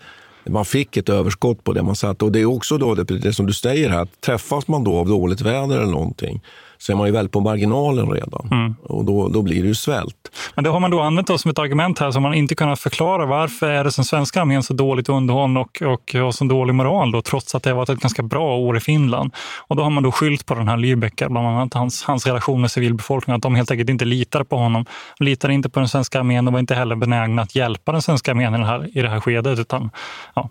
man 0.48 0.64
fick 0.64 0.96
ett 0.96 1.08
överskott 1.08 1.64
på 1.64 1.72
det 1.72 1.82
man 1.82 1.96
satte 1.96 2.24
Och 2.24 2.32
det 2.32 2.40
är 2.40 2.46
också 2.46 2.78
då 2.78 2.94
det, 2.94 3.04
det 3.04 3.32
som 3.32 3.46
du 3.46 3.52
säger 3.52 3.90
här, 3.90 4.02
att 4.02 4.20
träffas 4.20 4.68
man 4.68 4.84
då 4.84 4.96
av 4.96 5.08
dåligt 5.08 5.40
väder 5.40 5.76
eller 5.76 5.92
någonting 5.92 6.42
så 6.78 6.92
är 6.92 6.96
man 6.96 7.06
ju 7.06 7.12
väl 7.12 7.28
på 7.28 7.40
marginalen 7.40 8.10
redan. 8.10 8.48
Mm. 8.50 8.74
Och 8.82 9.04
då, 9.04 9.28
då 9.28 9.42
blir 9.42 9.62
det 9.62 9.68
ju 9.68 9.74
svält. 9.74 10.16
Men 10.54 10.64
det 10.64 10.70
har 10.70 10.80
man 10.80 10.90
då 10.90 11.00
använt 11.00 11.28
då 11.28 11.38
som 11.38 11.50
ett 11.50 11.58
argument 11.58 11.98
här 11.98 12.10
som 12.10 12.22
man 12.22 12.34
inte 12.34 12.54
kunnat 12.54 12.80
förklara. 12.80 13.26
Varför 13.26 13.70
är 13.70 13.84
det 13.84 13.92
som 13.92 14.04
svenska 14.04 14.40
armén 14.40 14.62
så 14.62 14.74
dåligt 14.74 15.08
underhållen 15.08 15.56
och, 15.56 15.82
och 15.82 16.14
har 16.14 16.32
så 16.32 16.44
dålig 16.44 16.74
moral 16.74 17.12
då, 17.12 17.22
trots 17.22 17.54
att 17.54 17.62
det 17.62 17.70
har 17.70 17.76
varit 17.76 17.88
ett 17.88 18.00
ganska 18.00 18.22
bra 18.22 18.56
år 18.56 18.76
i 18.76 18.80
Finland? 18.80 19.34
Och 19.68 19.76
då 19.76 19.82
har 19.82 19.90
man 19.90 20.02
då 20.02 20.12
skyllt 20.12 20.46
på 20.46 20.54
den 20.54 20.68
här 20.68 20.76
Lübecker, 20.76 21.28
bland 21.28 21.46
annat 21.46 21.74
hans, 21.74 22.02
hans 22.02 22.26
relation 22.26 22.60
med 22.60 22.70
civilbefolkningen, 22.70 23.36
att 23.36 23.42
de 23.42 23.54
helt 23.54 23.70
enkelt 23.70 23.90
inte 23.90 24.04
litar 24.04 24.44
på 24.44 24.56
honom. 24.56 24.84
De 25.18 25.24
litar 25.24 25.48
inte 25.48 25.68
på 25.68 25.80
den 25.80 25.88
svenska 25.88 26.18
armén 26.18 26.46
och 26.46 26.52
var 26.52 26.60
inte 26.60 26.74
heller 26.74 26.96
benägna 26.96 27.42
att 27.42 27.54
hjälpa 27.54 27.92
den 27.92 28.02
svenska 28.02 28.30
armén 28.30 28.54
i 28.54 28.58
det 28.58 28.66
här, 28.66 28.98
i 28.98 29.02
det 29.02 29.08
här 29.08 29.20
skedet. 29.20 29.58
Utan, 29.58 29.90
ja. 30.34 30.50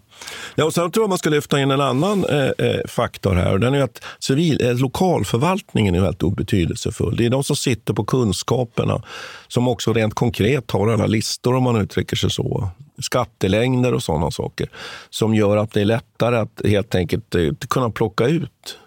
Ja, 0.55 0.65
och 0.65 0.73
sen 0.73 0.91
tror 0.91 1.03
jag 1.03 1.09
man 1.09 1.17
ska 1.17 1.29
lyfta 1.29 1.59
in 1.59 1.71
en 1.71 1.81
annan 1.81 2.25
eh, 2.25 2.49
eh 2.57 2.79
faktor 2.87 3.35
här. 3.35 3.51
Och 3.51 3.59
den 3.59 3.73
är 3.73 3.81
att 3.81 4.03
civil, 4.19 4.65
eh, 4.65 4.75
lokalförvaltningen 4.75 5.95
är 5.95 6.01
väldigt 6.01 6.35
betydelsefull. 6.35 7.15
Det 7.15 7.25
är 7.25 7.29
de 7.29 7.43
som 7.43 7.55
sitter 7.55 7.93
på 7.93 8.05
kunskaperna 8.05 9.01
som 9.47 9.67
också 9.67 9.93
rent 9.93 10.13
konkret 10.13 10.71
har 10.71 10.87
alla 10.87 11.05
listor, 11.05 11.55
om 11.55 11.63
man 11.63 11.81
uttrycker 11.81 12.15
sig 12.15 12.31
så. 12.31 12.69
Skattelängder 13.01 13.93
och 13.93 14.03
sådana 14.03 14.31
saker 14.31 14.69
som 15.09 15.35
gör 15.35 15.57
att 15.57 15.73
det 15.73 15.81
är 15.81 15.85
lättare 15.85 16.37
att 16.37 16.61
helt 16.65 16.95
enkelt 16.95 17.35
eh, 17.35 17.49
kunna 17.69 17.89
plocka 17.89 18.27
ut 18.27 18.77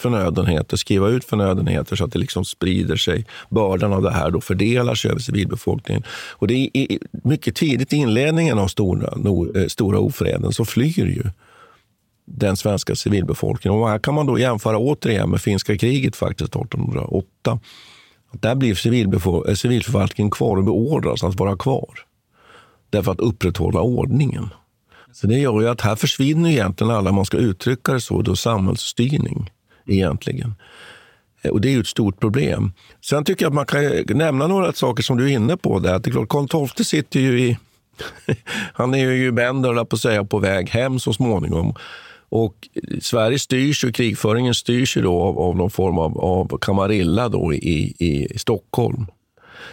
förnödenheter, 0.00 0.76
skriva 0.76 1.08
ut 1.08 1.24
förnödenheter 1.24 1.96
så 1.96 2.04
att 2.04 2.12
det 2.12 2.18
liksom 2.18 2.44
sprider 2.44 2.96
sig. 2.96 3.26
Bördan 3.48 3.92
av 3.92 4.02
det 4.02 4.10
här 4.10 4.30
då 4.30 4.40
fördelar 4.40 4.94
sig 4.94 5.10
över 5.10 5.20
civilbefolkningen. 5.20 6.02
Och 6.30 6.46
det 6.46 6.70
är 6.74 6.98
mycket 7.24 7.56
tidigt 7.56 7.92
i 7.92 7.96
inledningen 7.96 8.58
av 8.58 8.68
stora, 8.68 9.08
eh, 9.54 9.66
stora 9.66 9.98
ofreden 9.98 10.52
så 10.52 10.64
flyr 10.64 11.06
ju 11.06 11.24
den 12.24 12.56
svenska 12.56 12.94
civilbefolkningen. 12.94 13.80
Och 13.80 13.88
här 13.88 13.98
kan 13.98 14.14
man 14.14 14.26
då 14.26 14.38
jämföra 14.38 14.78
återigen 14.78 15.30
med 15.30 15.40
finska 15.40 15.78
kriget 15.78 16.16
faktiskt 16.16 16.56
1808. 16.56 17.60
Där 18.32 18.54
blir 18.54 18.70
eh, 18.70 19.54
civilförvaltningen 19.54 20.30
kvar 20.30 20.56
och 20.56 20.64
beordras 20.64 21.24
att 21.24 21.38
vara 21.38 21.56
kvar. 21.56 21.90
Därför 22.90 23.12
att 23.12 23.20
upprätthålla 23.20 23.80
ordningen. 23.80 24.48
Så 25.12 25.26
det 25.26 25.38
gör 25.38 25.60
ju 25.60 25.68
att 25.68 25.80
här 25.80 25.96
försvinner 25.96 26.50
egentligen 26.50 26.90
alla, 26.90 27.12
man 27.12 27.24
ska 27.24 27.36
uttrycka 27.36 27.92
det 27.92 28.00
så, 28.00 28.22
då 28.22 28.36
samhällsstyrning 28.36 29.50
egentligen. 29.88 30.54
Eh, 31.42 31.50
och 31.50 31.60
det 31.60 31.68
är 31.68 31.72
ju 31.72 31.80
ett 31.80 31.86
stort 31.86 32.20
problem. 32.20 32.72
Sen 33.04 33.24
tycker 33.24 33.44
jag 33.44 33.50
att 33.50 33.54
man 33.54 33.66
kan 33.66 33.84
eh, 33.84 34.04
nämna 34.06 34.46
några 34.46 34.72
saker 34.72 35.02
som 35.02 35.16
du 35.16 35.24
är 35.24 35.34
inne 35.34 35.56
på. 35.56 35.78
Där. 35.78 35.98
Det 35.98 36.10
är 36.10 36.12
klart, 36.12 36.28
Karl 36.28 36.68
XII 36.68 36.84
sitter 36.84 37.20
ju 37.20 37.40
i... 37.40 37.58
han 38.72 38.94
är 38.94 38.98
ju 38.98 39.28
i 39.28 39.84
på 39.84 39.96
säga, 39.96 40.24
på 40.24 40.38
väg 40.38 40.68
hem 40.68 40.98
så 40.98 41.12
småningom. 41.12 41.74
Och 42.30 42.54
Sverige 43.00 43.38
styrs 43.38 43.84
ju, 43.84 43.92
krigföringen 43.92 44.54
styrs 44.54 44.96
ju 44.96 45.02
då 45.02 45.22
av, 45.22 45.38
av 45.38 45.56
någon 45.56 45.70
form 45.70 45.98
av, 45.98 46.18
av 46.18 46.58
kamarilla 46.60 47.28
då 47.28 47.54
i, 47.54 47.94
i 47.98 48.38
Stockholm 48.38 49.06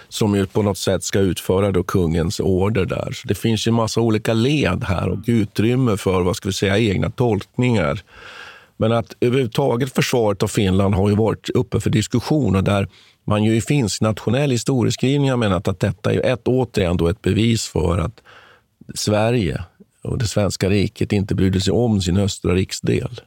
som 0.09 0.35
ju 0.35 0.45
på 0.45 0.61
något 0.61 0.77
sätt 0.77 1.03
ska 1.03 1.19
utföra 1.19 1.71
då 1.71 1.83
kungens 1.83 2.39
order 2.39 2.85
där. 2.85 3.11
Så 3.11 3.27
det 3.27 3.35
finns 3.35 3.67
ju 3.67 3.69
en 3.69 3.75
massa 3.75 4.01
olika 4.01 4.33
led 4.33 4.83
här 4.83 5.09
och 5.09 5.19
utrymme 5.25 5.97
för 5.97 6.21
vad 6.21 6.35
ska 6.35 6.49
vi 6.49 6.53
säga, 6.53 6.77
egna 6.77 7.09
tolkningar. 7.09 8.03
Men 8.77 8.91
att 8.91 9.15
överhuvudtaget 9.19 9.95
försvaret 9.95 10.43
av 10.43 10.47
Finland 10.47 10.95
har 10.95 11.09
ju 11.09 11.15
varit 11.15 11.49
uppe 11.49 11.79
för 11.79 11.89
diskussion 11.89 12.55
och 12.55 12.63
där 12.63 12.89
man 13.27 13.43
ju 13.43 13.55
i 13.55 13.61
finsk 13.61 14.01
nationell 14.01 14.51
historieskrivning 14.51 15.29
har 15.29 15.37
menat 15.37 15.67
att 15.67 15.79
detta 15.79 16.13
är 16.13 16.25
ett, 16.25 16.47
återigen 16.47 16.97
då 16.97 17.07
ett 17.07 17.21
bevis 17.21 17.67
för 17.67 17.97
att 17.97 18.21
Sverige 18.95 19.63
och 20.03 20.17
det 20.17 20.27
svenska 20.27 20.69
riket 20.69 21.11
inte 21.11 21.35
brydde 21.35 21.61
sig 21.61 21.73
om 21.73 22.01
sin 22.01 22.17
östra 22.17 22.53
riksdel. 22.53 23.21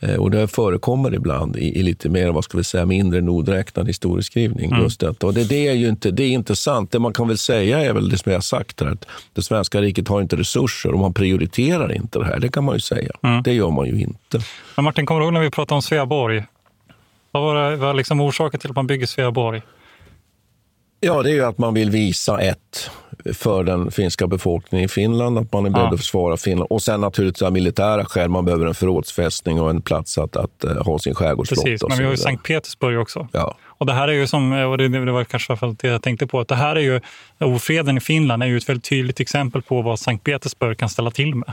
Eh, 0.00 0.14
Och 0.14 0.30
det 0.30 0.48
förekommer 0.48 1.14
ibland 1.14 1.56
i, 1.56 1.78
i 1.78 1.82
lite 1.82 2.08
mer, 2.08 2.30
vad 2.30 2.44
ska 2.44 2.58
vi 2.58 2.64
säga, 2.64 2.86
mindre 2.86 3.20
nogräknad 3.20 3.86
historieskrivning. 3.86 4.70
Mm. 4.70 4.82
Just 4.82 5.00
detta. 5.00 5.26
Och 5.26 5.34
det, 5.34 5.44
det 5.48 5.68
är 5.68 5.72
ju 5.72 5.88
inte, 5.88 6.10
det 6.10 6.22
är 6.22 6.28
inte 6.30 6.56
sant. 6.56 6.92
Det 6.92 6.98
man 6.98 7.12
kan 7.12 7.28
väl 7.28 7.38
säga 7.38 7.80
är 7.80 7.92
väl 7.92 8.08
det 8.08 8.18
som 8.18 8.30
jag 8.32 8.36
har 8.36 8.42
sagt 8.42 8.80
här, 8.80 8.88
att 8.88 9.06
det 9.32 9.42
svenska 9.42 9.80
riket 9.80 10.08
har 10.08 10.20
inte 10.20 10.36
resurser 10.36 10.92
och 10.92 10.98
man 10.98 11.14
prioriterar 11.14 11.92
inte 11.92 12.18
det 12.18 12.24
här. 12.24 12.40
Det 12.40 12.48
kan 12.48 12.64
man 12.64 12.74
ju 12.74 12.80
säga. 12.80 13.10
Mm. 13.22 13.42
Det 13.42 13.52
gör 13.52 13.70
man 13.70 13.86
ju 13.86 14.00
inte. 14.00 14.40
Men 14.76 14.84
Martin, 14.84 15.06
kommer 15.06 15.20
du 15.20 15.24
ihåg 15.24 15.32
när 15.32 15.40
vi 15.40 15.50
pratade 15.50 15.76
om 15.76 15.82
Sveaborg? 15.82 16.44
Vad 17.32 17.42
var, 17.42 17.70
det, 17.70 17.76
vad 17.76 17.96
liksom 17.96 18.20
orsaken 18.20 18.60
till 18.60 18.70
att 18.70 18.76
man 18.76 18.86
bygger 18.86 19.06
Sveaborg? 19.06 19.62
Ja, 21.00 21.22
det 21.22 21.30
är 21.30 21.34
ju 21.34 21.44
att 21.44 21.58
man 21.58 21.74
vill 21.74 21.90
visa 21.90 22.40
ett 22.40 22.90
för 23.34 23.64
den 23.64 23.90
finska 23.90 24.26
befolkningen 24.26 24.84
i 24.84 24.88
Finland, 24.88 25.38
att 25.38 25.52
man 25.52 25.66
är 25.66 25.70
beredd 25.70 25.86
Ja. 25.86 25.92
att 25.94 26.00
försvara 26.00 26.36
Finland. 26.36 26.66
Och 26.70 26.82
sen 26.82 27.00
naturligtvis 27.00 27.42
av 27.42 27.52
militära 27.52 28.04
skäl, 28.04 28.28
man 28.28 28.44
behöver 28.44 28.66
en 28.66 28.74
förrådsfästning 28.74 29.60
och 29.60 29.70
en 29.70 29.82
plats 29.82 30.18
att, 30.18 30.36
att 30.36 30.64
eh, 30.64 30.84
ha 30.84 30.98
sin 30.98 31.14
skärgårdsflotta. 31.14 31.62
Precis, 31.62 31.88
men 31.88 31.98
vi 31.98 32.04
har 32.04 32.10
ju. 32.10 32.16
Sankt 32.16 32.46
Petersburg 32.46 32.98
också. 32.98 33.28
Ja. 33.32 33.56
Och 33.64 33.86
det 33.86 33.92
här 33.92 34.08
är 34.08 34.12
ju 34.12 34.26
som, 34.26 34.52
och 34.52 34.78
det, 34.78 34.88
det 34.88 35.12
var 35.12 35.24
kanske 35.24 35.56
det 35.80 35.88
jag 35.88 36.02
tänkte 36.02 36.26
på, 36.26 36.40
att 36.40 36.48
det 36.48 36.54
här 36.54 36.76
är 36.76 36.80
ju, 36.80 37.00
ofreden 37.38 37.96
i 37.96 38.00
Finland 38.00 38.42
är 38.42 38.46
ju 38.46 38.56
ett 38.56 38.68
väldigt 38.68 38.84
tydligt 38.84 39.20
exempel 39.20 39.62
på 39.62 39.82
vad 39.82 39.98
Sankt 39.98 40.24
Petersburg 40.24 40.78
kan 40.78 40.88
ställa 40.88 41.10
till 41.10 41.34
med. 41.34 41.52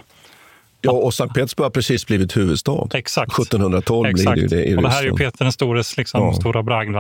Ja, 0.82 0.92
och 0.92 1.14
Sankt 1.14 1.36
Petersburg 1.36 1.66
har 1.66 1.70
precis 1.72 2.08
blivit 2.08 2.38
huvudstad. 2.38 2.88
Exakt. 2.94 3.40
1712 3.40 4.14
blir 4.14 4.36
det 4.36 4.48
det 4.48 4.66
i 4.66 4.76
och 4.76 4.82
det 4.82 4.90
här 4.90 5.00
är 5.00 5.04
ju 5.04 5.10
Ryssland. 5.12 5.32
Peter 5.32 5.46
den 5.46 5.52
stores 5.52 5.98
liksom, 5.98 6.22
Ja. 6.22 6.34
stora 6.34 6.64
bragd. 6.64 6.96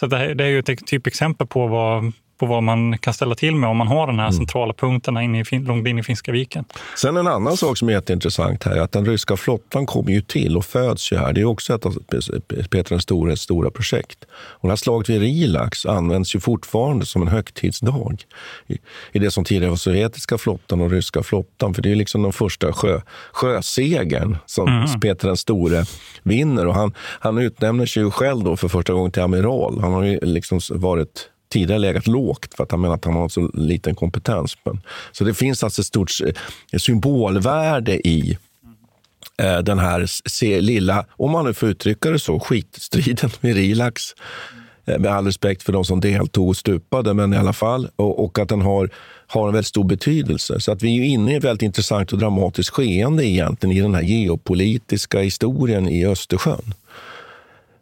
Så 0.00 0.06
det, 0.06 0.16
här, 0.16 0.34
det 0.34 0.44
är 0.44 0.48
ju 0.48 0.58
ett 0.58 0.86
typexempel 0.86 1.46
på 1.46 1.66
vad, 1.66 2.12
på 2.42 2.46
vad 2.46 2.62
man 2.62 2.98
kan 2.98 3.14
ställa 3.14 3.34
till 3.34 3.54
med 3.56 3.70
om 3.70 3.76
man 3.76 3.86
har 3.86 4.06
de 4.06 4.10
Mm. 4.10 4.24
här 4.24 4.30
centrala 4.32 4.72
punkterna 4.72 5.22
inne 5.22 5.40
i, 5.40 5.58
långt 5.58 5.86
in 5.88 5.98
i 5.98 6.02
Finska 6.02 6.32
viken. 6.32 6.64
Sen 6.96 7.16
en 7.16 7.26
annan 7.26 7.56
sak 7.56 7.78
som 7.78 7.88
är 7.88 7.92
jätteintressant 7.92 8.64
här 8.64 8.76
är 8.76 8.80
att 8.80 8.92
den 8.92 9.06
ryska 9.06 9.36
flottan 9.36 9.86
kommer 9.86 10.10
ju 10.10 10.20
till 10.20 10.56
och 10.56 10.64
föds 10.64 11.12
ju 11.12 11.16
här. 11.16 11.32
Det 11.32 11.40
är 11.40 11.44
också 11.44 11.74
ett 11.74 11.86
av 11.86 11.92
Peter 12.70 12.88
den 12.88 13.00
stores 13.00 13.40
stora 13.40 13.70
projekt. 13.70 14.24
Och 14.34 14.68
det 14.68 14.72
här 14.72 14.76
slaget 14.76 15.08
vid 15.08 15.20
Rilax 15.20 15.86
används 15.86 16.34
ju 16.34 16.40
fortfarande 16.40 17.06
som 17.06 17.22
en 17.22 17.28
högtidsdag 17.28 18.24
i, 18.66 18.78
i 19.12 19.18
det 19.18 19.30
som 19.30 19.44
tidigare 19.44 19.70
var 19.70 19.76
sovjetiska 19.76 20.38
flottan 20.38 20.80
och 20.80 20.90
ryska 20.90 21.22
flottan. 21.22 21.74
För 21.74 21.82
det 21.82 21.90
är 21.92 21.96
liksom 21.96 22.22
den 22.22 22.32
första 22.32 22.72
sjö, 22.72 23.00
sjösegern 23.32 24.36
som 24.46 24.68
Mm. 24.68 25.00
Peter 25.00 25.28
den 25.28 25.36
store 25.36 25.84
vinner. 26.22 26.66
Och 26.66 26.74
han, 26.74 26.92
han 26.98 27.38
utnämner 27.38 27.86
sig 27.86 28.02
ju 28.02 28.10
själv 28.10 28.44
då 28.44 28.56
för 28.56 28.68
första 28.68 28.92
gången 28.92 29.10
till 29.12 29.22
amiral. 29.22 29.80
Han 29.80 29.92
har 29.92 30.02
ju 30.02 30.18
liksom 30.22 30.60
varit 30.70 31.28
tidigare 31.52 31.78
legat 31.78 32.06
lågt 32.06 32.54
för 32.54 32.64
att 32.64 32.70
han 32.70 32.80
menar 32.80 32.94
att 32.94 33.04
han 33.04 33.14
har 33.14 33.28
så 33.28 33.50
liten 33.54 33.94
kompetens. 33.94 34.56
Men, 34.64 34.80
så 35.12 35.24
det 35.24 35.34
finns 35.34 35.64
alltså 35.64 35.80
ett 35.80 35.86
stort 35.86 36.10
eh, 36.72 36.78
symbolvärde 36.78 38.08
i 38.08 38.38
eh, 39.38 39.58
den 39.58 39.78
här 39.78 40.06
se, 40.06 40.60
lilla, 40.60 41.06
om 41.10 41.30
man 41.30 41.44
nu 41.44 41.54
får 41.54 41.68
uttrycka 41.68 42.10
det 42.10 42.18
så, 42.18 42.40
skitstriden 42.40 43.30
med 43.40 43.54
Rilax. 43.54 44.02
Eh, 44.84 44.98
med 44.98 45.12
all 45.12 45.26
respekt 45.26 45.62
för 45.62 45.72
de 45.72 45.84
som 45.84 46.00
deltog 46.00 46.48
och 46.48 46.56
stupade, 46.56 47.14
men 47.14 47.34
i 47.34 47.36
alla 47.36 47.52
fall. 47.52 47.88
Och, 47.96 48.24
och 48.24 48.38
att 48.38 48.48
den 48.48 48.62
har, 48.62 48.90
har 49.26 49.48
en 49.48 49.54
väldigt 49.54 49.66
stor 49.66 49.84
betydelse. 49.84 50.60
Så 50.60 50.72
att 50.72 50.82
vi 50.82 50.88
är 50.88 50.94
ju 50.94 51.06
inne 51.06 51.32
i 51.32 51.34
ett 51.34 51.44
väldigt 51.44 51.62
intressant 51.62 52.12
och 52.12 52.18
dramatiskt 52.18 52.70
skeende 52.70 53.26
egentligen 53.26 53.76
i 53.76 53.80
den 53.80 53.94
här 53.94 54.02
geopolitiska 54.02 55.20
historien 55.20 55.88
i 55.88 56.06
Östersjön. 56.06 56.74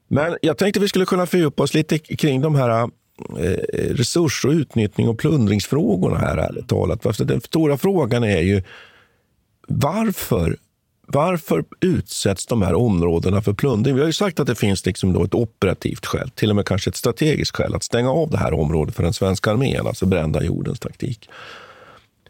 Men 0.09 0.37
jag 0.42 0.59
tänkte 0.59 0.80
vi 0.80 0.88
skulle 0.88 1.04
kunna 1.04 1.26
fördjupa 1.26 1.62
oss 1.62 1.74
lite 1.74 1.98
kring 1.98 2.40
de 2.40 2.54
här 2.54 2.90
Eh, 3.38 3.94
resurs 3.94 4.44
och 4.44 4.50
utnyttning 4.50 5.09
och 5.09 5.18
plundringsfrågorna 5.18 6.18
här, 6.18 6.37
ärligt 6.37 6.68
talat. 6.68 7.02
För 7.02 7.24
Den 7.24 7.40
stora 7.40 7.78
frågan 7.78 8.24
är 8.24 8.40
ju 8.40 8.62
varför 9.68 10.56
varför 11.12 11.64
utsätts 11.80 12.46
de 12.46 12.62
här 12.62 12.74
områdena 12.74 13.42
för 13.42 13.52
plundring? 13.52 13.94
Vi 13.94 14.00
har 14.00 14.06
ju 14.06 14.12
sagt 14.12 14.40
att 14.40 14.46
det 14.46 14.54
finns 14.54 14.87
liksom 14.87 15.12
då 15.12 15.24
ett 15.24 15.35
operativt 15.35 16.06
skäl, 16.06 16.30
till 16.30 16.50
och 16.50 16.56
med 16.56 16.66
kanske 16.66 16.90
ett 16.90 16.96
strategiskt 16.96 17.56
skäl 17.56 17.74
att 17.74 17.83
stänga 17.83 18.11
av 18.11 18.30
det 18.30 18.38
här 18.38 18.52
området 18.52 18.94
för 18.94 19.02
den 19.02 19.12
svenska 19.12 19.50
armén, 19.50 19.87
alltså 19.87 20.06
brända 20.06 20.42
jordens 20.42 20.80
taktik. 20.80 21.28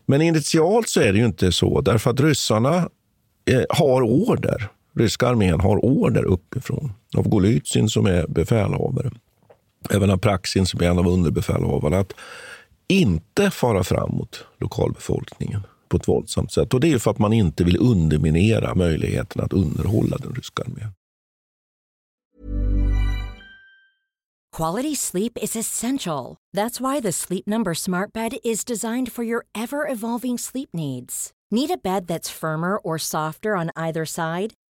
Men 0.06 0.22
initialt 0.22 0.88
så 0.88 1.00
är 1.00 1.12
det 1.12 1.18
ju 1.18 1.24
inte 1.24 1.52
så, 1.52 1.80
därför 1.80 2.10
att 2.10 2.20
ryssarna 2.20 2.88
eh, 3.44 3.62
har 3.68 4.02
order. 4.02 4.68
Ryska 4.96 5.28
armén 5.28 5.60
har 5.60 5.84
order 5.84 6.24
uppifrån 6.24 6.92
av 7.16 7.28
Golitsyn 7.28 7.88
som 7.88 8.06
är 8.06 8.26
befälhavare. 8.26 9.10
Även 9.90 10.10
av 10.10 10.16
Praxin 10.16 10.66
som 10.66 10.82
är 10.82 10.86
en 10.86 10.98
av 10.98 11.08
underbefälhavarna. 11.08 11.98
Att 11.98 12.12
inte 12.88 13.50
fara 13.50 13.84
fram 13.84 14.10
mot 14.10 14.44
lokalbefolkningen 14.58 15.62
på 15.88 15.96
ett 15.96 16.08
våldsamt 16.08 16.52
sätt. 16.52 16.74
Och 16.74 16.80
Det 16.80 16.92
är 16.92 16.98
för 16.98 17.10
att 17.10 17.18
man 17.18 17.32
inte 17.32 17.64
vill 17.64 17.78
underminera 17.80 18.74
möjligheten 18.74 19.44
att 19.44 19.52
underhålla 19.52 20.16
den 20.16 20.34
ryska 20.34 20.62
armén. 20.62 20.92
Quality 24.56 24.96
sleep 24.96 25.38
is 25.42 25.56
essential. 25.56 26.36
That's 26.56 26.80
why 26.80 27.00
the 27.00 27.12
Sleep 27.12 27.46
Number 27.46 27.74
smart 27.74 28.12
bed 28.12 28.32
is 28.44 28.64
designed 28.64 29.12
for 29.12 29.24
your 29.24 29.44
ever-evolving 29.54 30.38
sleep 30.38 30.68
needs. 30.72 31.32
Need 31.52 31.70
a 31.70 31.78
bed 31.82 32.06
that's 32.06 32.30
firmer 32.30 32.76
or 32.76 32.98
softer 32.98 33.56
on 33.56 33.70
either 33.76 34.04
side? 34.04 34.54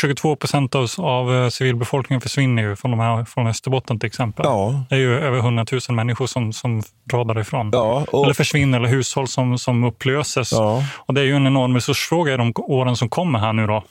22 0.00 0.36
procent 0.36 0.74
av, 0.74 0.88
av 0.98 1.34
eh, 1.34 1.48
civilbefolkningen 1.48 2.20
försvinner 2.20 2.62
ju 2.62 2.76
från, 2.76 2.90
de 2.90 3.00
här, 3.00 3.24
från 3.24 3.46
Österbotten 3.46 3.98
till 3.98 4.06
exempel. 4.06 4.44
Ja. 4.46 4.84
Det 4.88 4.94
är 4.94 4.98
ju 4.98 5.18
över 5.20 5.38
100 5.38 5.66
000 5.72 5.80
människor 5.96 6.26
som, 6.26 6.52
som 6.52 6.82
drar 7.04 7.24
därifrån. 7.24 7.70
Ja, 7.72 8.04
och- 8.12 8.24
Eller 8.24 8.34
försvinner, 8.34 8.78
eller 8.78 8.88
hushåll 8.88 9.28
som, 9.28 9.58
som 9.58 9.84
upplöses. 9.84 10.52
Ja. 10.52 10.82
Och 10.96 11.14
det 11.14 11.20
är 11.20 11.24
ju 11.24 11.36
en 11.36 11.46
enorm 11.46 11.74
resursfråga 11.74 12.34
i 12.34 12.36
de 12.36 12.52
åren 12.56 12.96
som 12.96 13.08
kommer 13.08 13.38
här 13.38 13.52
nu 13.52 13.66
då. 13.66 13.84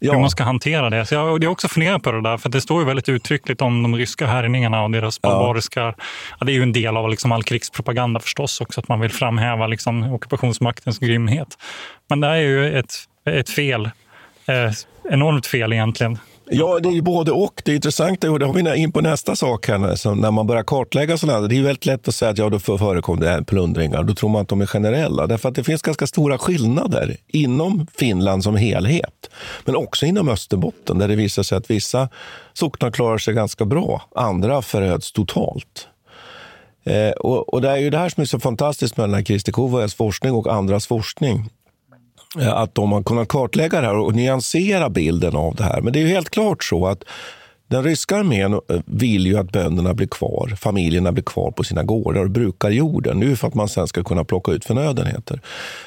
Hur 0.00 0.20
man 0.20 0.30
ska 0.30 0.44
hantera 0.44 0.90
det. 0.90 1.06
Så 1.06 1.14
jag, 1.14 1.42
jag 1.44 1.48
har 1.48 1.52
också 1.52 1.68
funderat 1.68 2.02
på 2.02 2.12
det 2.12 2.22
där, 2.22 2.36
för 2.36 2.48
det 2.48 2.60
står 2.60 2.80
ju 2.80 2.86
väldigt 2.86 3.08
uttryckligt 3.08 3.62
om 3.62 3.82
de 3.82 3.96
ryska 3.96 4.26
härjningarna 4.26 4.82
och 4.84 4.90
deras 4.90 5.20
barbariska... 5.22 5.80
Ja. 6.40 6.44
det 6.46 6.52
är 6.52 6.54
ju 6.54 6.62
en 6.62 6.72
del 6.72 6.96
av 6.96 7.10
liksom 7.10 7.32
all 7.32 7.42
krigspropaganda 7.42 8.20
förstås 8.20 8.60
också, 8.60 8.80
att 8.80 8.88
man 8.88 9.00
vill 9.00 9.10
framhäva 9.12 9.66
liksom 9.66 10.12
ockupationsmaktens 10.12 10.98
grymhet. 10.98 11.48
Men 12.08 12.20
det 12.20 12.28
är 12.28 12.36
ju 12.36 12.78
ett, 12.78 12.94
ett 13.30 13.50
fel. 13.50 13.90
Enormt 15.10 15.46
fel 15.46 15.72
egentligen. 15.72 16.18
Ja, 16.50 16.78
det 16.80 16.88
är 16.88 16.92
ju 16.92 17.02
både 17.02 17.32
och. 17.32 17.62
Det 17.64 17.70
är 17.70 17.74
intressant, 17.74 18.24
och 18.24 18.38
det 18.38 18.46
har 18.46 18.52
vi 18.52 18.76
in 18.76 18.92
på 18.92 19.00
nästa 19.00 19.36
sak 19.36 19.68
här, 19.68 19.94
så 19.94 20.14
när 20.14 20.30
man 20.30 20.46
börjar 20.46 20.62
kartlägga 20.62 21.18
sådana 21.18 21.40
här. 21.40 21.48
Det 21.48 21.58
är 21.58 21.62
väldigt 21.62 21.86
lätt 21.86 22.08
att 22.08 22.14
säga 22.14 22.30
att 22.30 22.38
ja, 22.38 22.48
då 22.48 22.58
förekommer 22.58 23.20
det 23.20 23.28
här 23.28 23.42
plundringar. 23.42 24.02
Då 24.02 24.14
tror 24.14 24.30
man 24.30 24.42
att 24.42 24.48
de 24.48 24.60
är 24.60 24.66
generella. 24.66 25.26
Därför 25.26 25.48
att 25.48 25.54
det 25.54 25.64
finns 25.64 25.82
ganska 25.82 26.06
stora 26.06 26.38
skillnader 26.38 27.16
inom 27.28 27.86
Finland 27.98 28.44
som 28.44 28.56
helhet. 28.56 29.30
Men 29.64 29.76
också 29.76 30.06
inom 30.06 30.28
Österbotten, 30.28 30.98
där 30.98 31.08
det 31.08 31.16
visar 31.16 31.42
sig 31.42 31.58
att 31.58 31.70
vissa 31.70 32.08
socknar 32.52 32.90
klarar 32.90 33.18
sig 33.18 33.34
ganska 33.34 33.64
bra. 33.64 34.02
Andra 34.14 34.62
föröds 34.62 35.12
totalt. 35.12 35.88
Eh, 36.84 37.10
och, 37.10 37.54
och 37.54 37.62
det 37.62 37.70
är 37.70 37.76
ju 37.76 37.90
det 37.90 37.98
här 37.98 38.08
som 38.08 38.20
är 38.20 38.24
så 38.26 38.40
fantastiskt 38.40 38.96
med 38.96 39.08
den 39.08 39.14
här 39.14 39.22
Kristi 39.22 39.52
Kovajas 39.52 39.94
forskning 39.94 40.32
och 40.32 40.52
andras 40.52 40.86
forskning. 40.86 41.50
Eh, 42.40 42.56
att 42.56 42.74
de 42.74 42.92
har 42.92 43.02
kunnat 43.02 43.28
kartlägga 43.28 43.80
det 43.80 43.86
här 43.86 43.96
och 43.96 44.14
nyansera 44.14 44.90
bilden 44.90 45.36
av 45.36 45.54
det 45.54 45.64
här. 45.64 45.80
Men 45.80 45.92
det 45.92 45.98
är 45.98 46.00
ju 46.00 46.08
helt 46.08 46.30
klart 46.30 46.64
så 46.64 46.86
att 46.86 47.04
den 47.68 47.84
ryska 47.84 48.16
armén 48.16 48.52
eh, 48.52 48.80
vill 48.86 49.26
ju 49.26 49.38
att 49.38 49.52
bönderna 49.52 49.94
blir 49.94 50.06
kvar, 50.06 50.54
familjerna 50.56 51.12
blir 51.12 51.24
kvar 51.24 51.50
på 51.50 51.64
sina 51.64 51.82
gårdar 51.82 52.24
och 52.24 52.30
brukar 52.30 52.70
jorden. 52.70 53.20
Nu 53.20 53.36
för 53.36 53.48
att 53.48 53.54
man 53.54 53.68
sen 53.68 53.86
ska 53.86 54.04
kunna 54.04 54.24
plocka 54.24 54.52
ut 54.52 54.64
förnödenheter. 54.64 55.40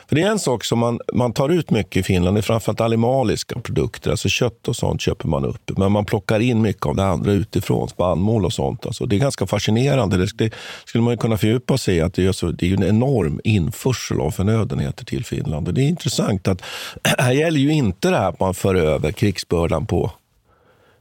För 0.08 0.15
det 0.15 0.22
är 0.22 0.30
en 0.30 0.39
sak 0.39 0.65
som 0.65 0.80
man, 0.80 1.00
man 1.13 1.34
tar 1.34 1.50
ut 1.50 1.72
mycket 1.72 1.98
i 1.98 2.04
Finland, 2.04 2.36
det 2.36 2.39
är 2.39 2.42
framförallt 2.42 2.82
animaliska 2.82 3.60
produkter, 3.60 4.12
alltså 4.12 4.30
kött 4.30 4.68
och 4.68 4.76
sånt 4.76 5.02
köper 5.02 5.28
man 5.28 5.46
upp. 5.46 5.72
Men 5.78 5.92
man 5.92 6.06
plockar 6.06 6.39
in 6.39 6.62
mycket 6.62 6.86
av 6.86 6.96
det 6.96 7.06
andra 7.06 7.32
utifrån, 7.32 7.89
spannmål 7.89 8.46
och 8.46 8.54
sånt. 8.54 8.86
Alltså 8.86 9.06
det 9.06 9.15
är 9.15 9.20
ganska 9.20 9.48
fascinerande. 9.48 10.18
Det, 10.18 10.30
det 10.36 10.54
skulle 10.86 11.04
man 11.04 11.13
ju 11.13 11.18
kunna 11.18 11.38
fördjupa 11.38 11.78
sig 11.78 11.96
i, 11.96 12.02
att 12.02 12.13
det 12.13 12.26
är, 12.26 12.32
så, 12.32 12.52
det 12.52 12.72
är 12.72 12.74
en 12.74 12.84
enorm 12.84 13.42
införsel 13.44 14.22
av 14.22 14.32
förnödenheter 14.32 15.06
till 15.06 15.26
Finland. 15.26 15.68
Och 15.68 15.74
det 15.74 15.82
är 15.82 15.88
intressant 15.88 16.48
att 16.48 16.62
här 17.18 17.32
gäller 17.32 17.60
ju 17.60 17.74
inte 17.74 18.10
det 18.10 18.18
här 18.18 18.30
att 18.30 18.39
man 18.39 18.54
för 18.54 18.76
över 18.76 19.12
krigsbördan 19.12 19.86
på 19.86 20.12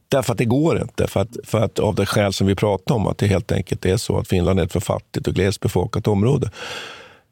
Därför 0.09 0.33
att 0.33 0.39
det 0.39 0.45
går 0.45 0.83
inte, 0.83 1.07
för 1.07 1.21
att, 1.21 1.37
för 1.45 1.61
att 1.61 1.79
av 1.79 1.95
det 1.95 2.07
skäl 2.07 2.33
som 2.33 2.47
vi 2.47 2.55
pratade 2.55 2.97
om, 3.01 3.07
att 3.07 3.19
det 3.19 3.27
helt 3.27 3.53
enkelt 3.53 3.85
är 3.85 3.97
så 3.97 4.19
att 4.19 4.29
Finland 4.29 4.61
är 4.61 4.65
ett 4.65 4.73
för 4.73 4.81
fattigt 4.81 5.29
och 5.29 5.35
glesbefolkat 5.35 6.09
område. 6.09 6.51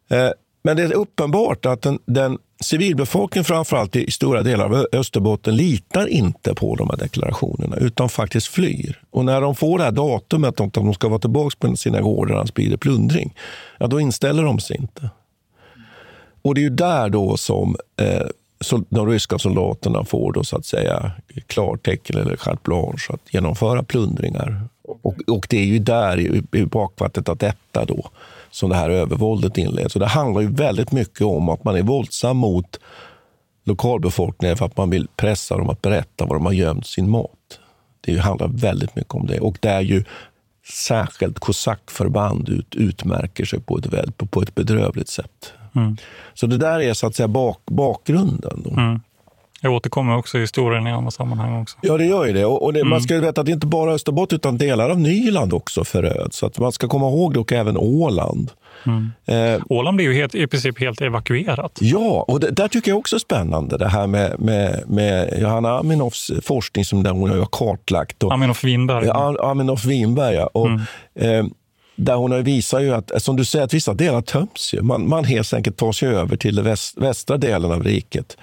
Eh, 0.08 0.30
men 0.62 0.76
det 0.76 0.82
är 0.82 0.92
uppenbart 0.92 1.66
att 1.66 1.82
den, 1.82 1.98
den 2.06 2.38
civilbefolkningen, 2.60 3.44
framförallt 3.44 3.96
i 3.96 4.10
stora 4.10 4.42
delar 4.42 4.64
av 4.64 4.86
Österbotten, 4.92 5.56
litar 5.56 6.06
inte 6.06 6.54
på 6.54 6.74
de 6.74 6.90
här 6.90 6.96
deklarationerna, 6.96 7.76
utan 7.76 8.08
faktiskt 8.08 8.46
flyr. 8.46 9.02
Och 9.10 9.24
när 9.24 9.40
de 9.40 9.54
får 9.54 9.78
det 9.78 9.84
här 9.84 9.92
datumet 9.92 10.60
att 10.60 10.72
de 10.72 10.94
ska 10.94 11.08
vara 11.08 11.18
tillbaka 11.18 11.56
på 11.60 11.76
sina 11.76 12.00
gårdar, 12.00 12.34
annars 12.34 12.54
blir 12.54 12.70
det 12.70 12.78
plundring, 12.78 13.34
ja, 13.78 13.86
då 13.86 14.00
inställer 14.00 14.42
de 14.42 14.58
sig 14.58 14.76
inte. 14.76 15.10
Och 16.42 16.54
det 16.54 16.60
är 16.60 16.62
ju 16.62 16.70
där 16.70 17.08
då 17.08 17.36
som 17.36 17.76
eh, 18.00 18.26
de 18.88 19.08
ryska 19.08 19.38
soldaterna 19.38 20.04
får 20.04 20.32
då 20.32 20.44
så 20.44 20.56
att 20.56 20.66
säga 20.66 21.12
klartecken 21.46 22.18
eller 22.18 22.36
carte 22.36 22.60
blanche 22.62 23.08
att 23.08 23.34
genomföra 23.34 23.82
plundringar. 23.82 24.68
Och, 25.02 25.16
och 25.26 25.46
det 25.50 25.58
är 25.58 25.64
ju 25.64 25.78
där 25.78 26.20
i, 26.20 26.42
i 26.52 26.64
bakvattnet 26.64 27.28
av 27.28 27.36
detta 27.36 27.84
då 27.84 28.10
som 28.50 28.70
det 28.70 28.76
här 28.76 28.90
övervåldet 28.90 29.58
inleds. 29.58 29.92
Så 29.92 29.98
det 29.98 30.06
handlar 30.06 30.40
ju 30.40 30.52
väldigt 30.52 30.92
mycket 30.92 31.22
om 31.22 31.48
att 31.48 31.64
man 31.64 31.76
är 31.76 31.82
våldsam 31.82 32.36
mot 32.36 32.80
lokalbefolkningen 33.64 34.56
för 34.56 34.66
att 34.66 34.76
man 34.76 34.90
vill 34.90 35.08
pressa 35.16 35.56
dem 35.56 35.70
att 35.70 35.82
berätta 35.82 36.26
var 36.26 36.36
de 36.36 36.46
har 36.46 36.52
gömt 36.52 36.86
sin 36.86 37.10
mat. 37.10 37.60
Det 38.00 38.18
handlar 38.18 38.48
väldigt 38.48 38.96
mycket 38.96 39.14
om 39.14 39.26
det. 39.26 39.40
Och 39.40 39.58
där 39.60 39.80
ju 39.80 40.04
särskilt 40.72 41.38
kosackförband 41.38 42.48
ut, 42.48 42.74
utmärker 42.74 43.44
sig 43.44 43.60
på 43.60 43.78
ett, 43.78 44.30
på 44.30 44.42
ett 44.42 44.54
bedrövligt 44.54 45.08
sätt. 45.08 45.52
Mm. 45.76 45.96
Så 46.34 46.46
det 46.46 46.56
där 46.58 46.80
är 46.80 46.94
så 46.94 47.06
att 47.06 47.14
säga 47.14 47.28
bak, 47.28 47.60
bakgrunden. 47.66 48.64
Mm. 48.76 49.00
Jag 49.60 49.72
återkommer 49.72 50.16
också 50.16 50.38
i 50.38 50.40
historien 50.40 50.86
i 50.86 50.90
andra 50.92 51.10
sammanhang 51.10 51.62
också. 51.62 51.78
Ja, 51.82 51.96
det 51.98 52.04
gör 52.04 52.26
ju 52.26 52.32
det. 52.32 52.44
Och, 52.44 52.62
och 52.64 52.72
det, 52.72 52.80
Mm. 52.80 52.90
Man 52.90 53.00
ska 53.00 53.14
ju 53.14 53.20
veta 53.20 53.40
att 53.40 53.46
det 53.46 53.52
inte 53.52 53.66
bara 53.66 53.90
är 53.90 53.94
Österbotten 53.94 54.36
utan 54.36 54.58
delar 54.58 54.90
av 54.90 55.00
Nyland 55.00 55.52
också 55.52 55.84
föröds. 55.84 56.36
Så 56.36 56.46
att 56.46 56.58
man 56.58 56.72
ska 56.72 56.88
komma 56.88 57.06
ihåg 57.08 57.34
det 57.34 57.40
och 57.40 57.52
även 57.52 57.76
Åland. 57.76 58.50
Mm. 58.86 59.10
Eh, 59.26 59.62
Åland 59.68 59.96
blir 59.96 60.06
ju 60.06 60.14
helt, 60.14 60.34
i 60.34 60.46
princip 60.46 60.80
helt 60.80 61.00
evakuerat. 61.00 61.78
Ja, 61.80 62.24
och 62.28 62.40
det, 62.40 62.50
där 62.50 62.68
tycker 62.68 62.90
jag 62.90 62.98
också 62.98 63.16
är 63.16 63.20
spännande 63.20 63.78
det 63.78 63.88
här 63.88 64.06
med, 64.06 64.40
med, 64.40 64.82
med 64.86 65.38
Johanna 65.42 65.78
Aminoffs 65.78 66.30
forskning 66.42 66.84
som 66.84 67.02
där 67.02 67.10
hon 67.10 67.30
har 67.30 67.46
kartlagt. 67.52 68.22
Och, 68.22 68.32
Aminoff 68.32 68.64
Winberg. 68.64 69.06
Ja, 69.06 69.36
Aminoff 69.50 69.84
Winberg, 69.84 70.34
ja. 70.34 70.46
Och, 70.52 70.66
Mm. 70.66 70.80
eh, 71.14 71.46
där 71.96 72.14
hon 72.14 72.42
visar 72.42 72.80
ju 72.80 72.94
att, 72.94 73.22
som 73.22 73.36
du 73.36 73.44
säger, 73.44 73.64
att 73.64 73.74
vissa 73.74 73.94
delar 73.94 74.22
töms. 74.22 74.74
Ju. 74.74 74.82
Man, 74.82 75.08
man 75.08 75.24
helt 75.24 75.52
enkelt 75.52 75.76
tar 75.76 75.92
sig 75.92 76.08
över 76.08 76.36
till 76.36 76.54
den 76.54 76.64
väst, 76.64 76.98
västra 76.98 77.36
delen 77.36 77.72
av 77.72 77.82
riket. 77.84 78.36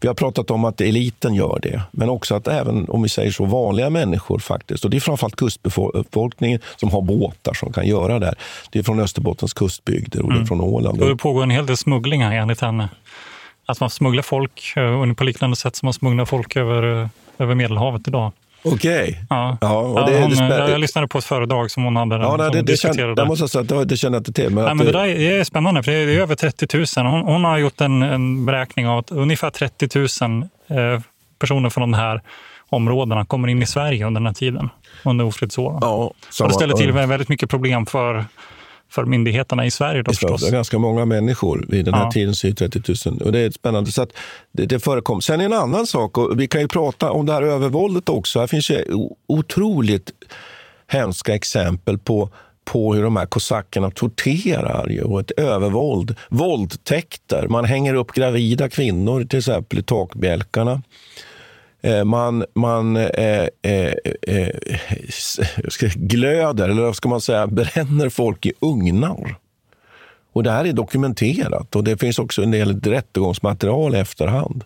Vi 0.00 0.08
har 0.08 0.14
pratat 0.14 0.50
om 0.50 0.64
att 0.64 0.80
eliten 0.80 1.34
gör 1.34 1.58
det, 1.62 1.82
men 1.90 2.08
också 2.08 2.34
att 2.34 2.48
även 2.48 2.88
om 2.88 3.02
vi 3.02 3.08
säger 3.08 3.30
så 3.30 3.44
vanliga 3.44 3.90
människor 3.90 4.38
faktiskt, 4.38 4.84
och 4.84 4.90
det 4.90 4.96
är 4.96 5.00
framförallt 5.00 5.36
kustbefolkningen 5.36 6.60
som 6.76 6.90
har 6.90 7.02
båtar 7.02 7.54
som 7.54 7.72
kan 7.72 7.86
göra 7.86 8.18
det 8.18 8.26
här. 8.26 8.34
Det 8.70 8.78
är 8.78 8.82
från 8.82 9.00
Österbottens 9.00 9.54
kustbygder 9.54 10.22
och 10.22 10.28
det 10.28 10.34
är 10.34 10.36
Mm. 10.36 10.46
från 10.46 10.60
Åland. 10.60 11.02
Och 11.02 11.08
det 11.08 11.16
pågår 11.16 11.42
en 11.42 11.50
hel 11.50 11.66
del 11.66 11.76
smuggling 11.76 12.22
här 12.22 12.32
enligt 12.36 12.60
henne. 12.60 12.88
Att 13.66 13.80
man 13.80 13.90
smugglar 13.90 14.22
folk 14.22 14.72
eh, 14.76 15.12
på 15.14 15.24
liknande 15.24 15.56
sätt 15.56 15.76
som 15.76 15.86
man 15.86 15.92
smugglar 15.92 16.24
folk 16.24 16.56
över, 16.56 17.02
eh, 17.02 17.08
över 17.38 17.54
Medelhavet 17.54 18.08
idag. 18.08 18.32
Okej. 18.74 19.20
Ja. 19.30 19.58
Ja, 19.60 19.78
och 19.78 19.98
Ja, 20.00 20.06
det, 20.06 20.20
hon, 20.20 20.30
det 20.30 20.36
spä- 20.36 20.70
jag, 20.70 20.80
lyssnade 20.80 21.08
på 21.08 21.18
ett 21.18 21.24
föredrag 21.24 21.70
som 21.70 21.84
hon 21.84 21.96
hade 21.96 22.16
Ja, 22.16 22.36
nej, 22.38 22.50
det, 22.50 22.56
det, 22.56 22.62
diskuterade 22.62 23.14
det. 23.14 23.20
jag 23.20 23.28
måste 23.28 23.48
säga 23.48 23.80
att 23.80 23.88
det, 23.88 23.96
känner 23.96 24.16
jag 24.16 24.20
inte 24.20 24.32
till. 24.32 24.50
Men 24.50 24.64
Nej, 24.64 24.74
men 24.74 24.86
det 24.86 24.92
det- 24.92 24.98
där 24.98 25.06
är 25.40 25.44
spännande, 25.44 25.82
för 25.82 25.92
det 25.92 25.98
är 25.98 26.20
över 26.20 26.34
30 26.34 26.76
000. 26.96 27.06
Hon, 27.06 27.20
hon 27.22 27.44
har 27.44 27.58
gjort 27.58 27.80
en, 27.80 28.02
en 28.02 28.46
beräkning 28.46 28.88
av 28.88 28.98
att 28.98 29.10
ungefär 29.10 29.50
30 29.50 29.98
000 30.24 30.42
eh, 30.94 31.00
personer 31.38 31.70
från 31.70 31.80
de 31.90 31.94
här 31.98 32.22
områdena 32.70 33.24
kommer 33.24 33.48
in 33.48 33.62
i 33.62 33.66
Sverige 33.66 34.06
under 34.06 34.20
den 34.20 34.26
här 34.26 34.34
tiden, 34.34 34.70
under 35.04 35.24
ofridsåren. 35.24 35.78
Ja, 35.80 35.94
och 35.94 36.14
det 36.48 36.54
ställer 36.54 36.74
till 36.74 36.92
med 36.92 37.08
väldigt 37.08 37.28
mycket 37.28 37.50
problem 37.50 37.86
för, 37.86 38.24
för 38.90 39.04
myndigheterna 39.04 39.66
i 39.66 39.70
Sverige 39.70 40.02
då, 40.02 40.10
Visst 40.10 40.22
var 40.22 40.30
det 40.30 40.34
förstås. 40.34 40.48
är 40.50 40.56
ganska 40.56 40.78
många 40.78 41.04
människor 41.04 41.66
vid 41.68 41.84
den 41.84 41.94
här 41.94 42.04
Ja. 42.04 42.10
tiden, 42.10 42.34
så 42.34 42.46
är 42.46 42.50
det 42.50 42.68
30 42.68 43.08
000. 43.10 43.22
Och 43.22 43.32
det 43.32 43.38
är 43.38 43.50
spännande. 43.50 43.92
Så 43.92 44.02
att 44.02 44.10
det, 44.52 44.66
det 44.66 44.80
förekom. 44.80 45.22
Sen 45.22 45.40
är 45.40 45.44
en 45.44 45.52
annan 45.52 45.86
sak, 45.86 46.18
och 46.18 46.40
vi 46.40 46.46
kan 46.48 46.60
ju 46.60 46.68
prata 46.68 47.10
om 47.10 47.26
det 47.26 47.32
här 47.32 47.42
övervåldet 47.42 48.08
också. 48.08 48.40
Här 48.40 48.46
finns 48.46 48.70
ju 48.70 48.84
otroligt 49.26 50.10
hemska 50.86 51.34
exempel 51.34 51.98
på 51.98 52.30
på 52.64 52.94
hur 52.94 53.02
de 53.02 53.16
här 53.16 53.26
kosackerna 53.26 53.90
torterar 53.90 54.88
ju, 54.88 55.02
och 55.02 55.20
ett 55.20 55.30
övervåld. 55.30 56.14
Våldtäkter. 56.28 57.46
Man 57.48 57.64
hänger 57.64 57.94
upp 57.94 58.12
gravida 58.12 58.68
kvinnor 58.68 59.24
till 59.24 59.38
exempel 59.38 59.78
i 59.78 59.82
takbjälkarna. 59.82 60.82
Eh, 61.82 62.04
man, 62.04 62.44
man 62.54 62.96
eh, 62.96 63.48
eh, 63.62 63.92
eh, 64.22 64.48
eh 64.48 64.54
glöder, 65.94 66.68
eller 66.68 66.82
vad 66.82 66.96
ska 66.96 67.08
man 67.08 67.20
säga, 67.20 67.46
bränner 67.46 68.08
folk 68.08 68.46
i 68.46 68.52
ugnar. 68.60 69.34
Och 70.32 70.42
det 70.42 70.50
här 70.50 70.64
är 70.64 70.72
dokumenterat 70.72 71.76
och 71.76 71.84
det 71.84 71.96
finns 71.96 72.18
också 72.18 72.42
en 72.42 72.50
del 72.50 72.80
rättegångsmaterial 72.80 73.94
i 73.94 73.98
efterhand. 73.98 74.64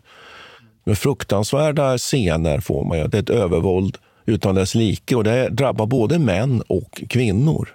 Med 0.85 0.99
fruktansvärda 0.99 1.99
scener 1.99 2.61
får 2.61 2.85
man 2.85 2.99
ju. 2.99 3.09
Det 3.09 3.19
är 3.19 3.23
ett 3.23 3.31
övervåld 3.31 3.99
utan 4.27 4.55
dess 4.55 4.75
like 4.75 5.17
och 5.17 5.25
det 5.25 5.49
drabbar 5.49 5.87
både 5.87 6.19
män 6.19 6.63
och 6.67 7.03
kvinnor. 7.09 7.69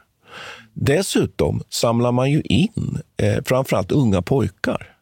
Dessutom 0.73 1.61
samlar 1.69 2.11
man 2.11 2.31
ju 2.31 2.41
in 2.41 3.01
eh, 3.17 3.43
framförallt 3.45 3.91
unga 3.91 4.21
pojkar 4.21 4.97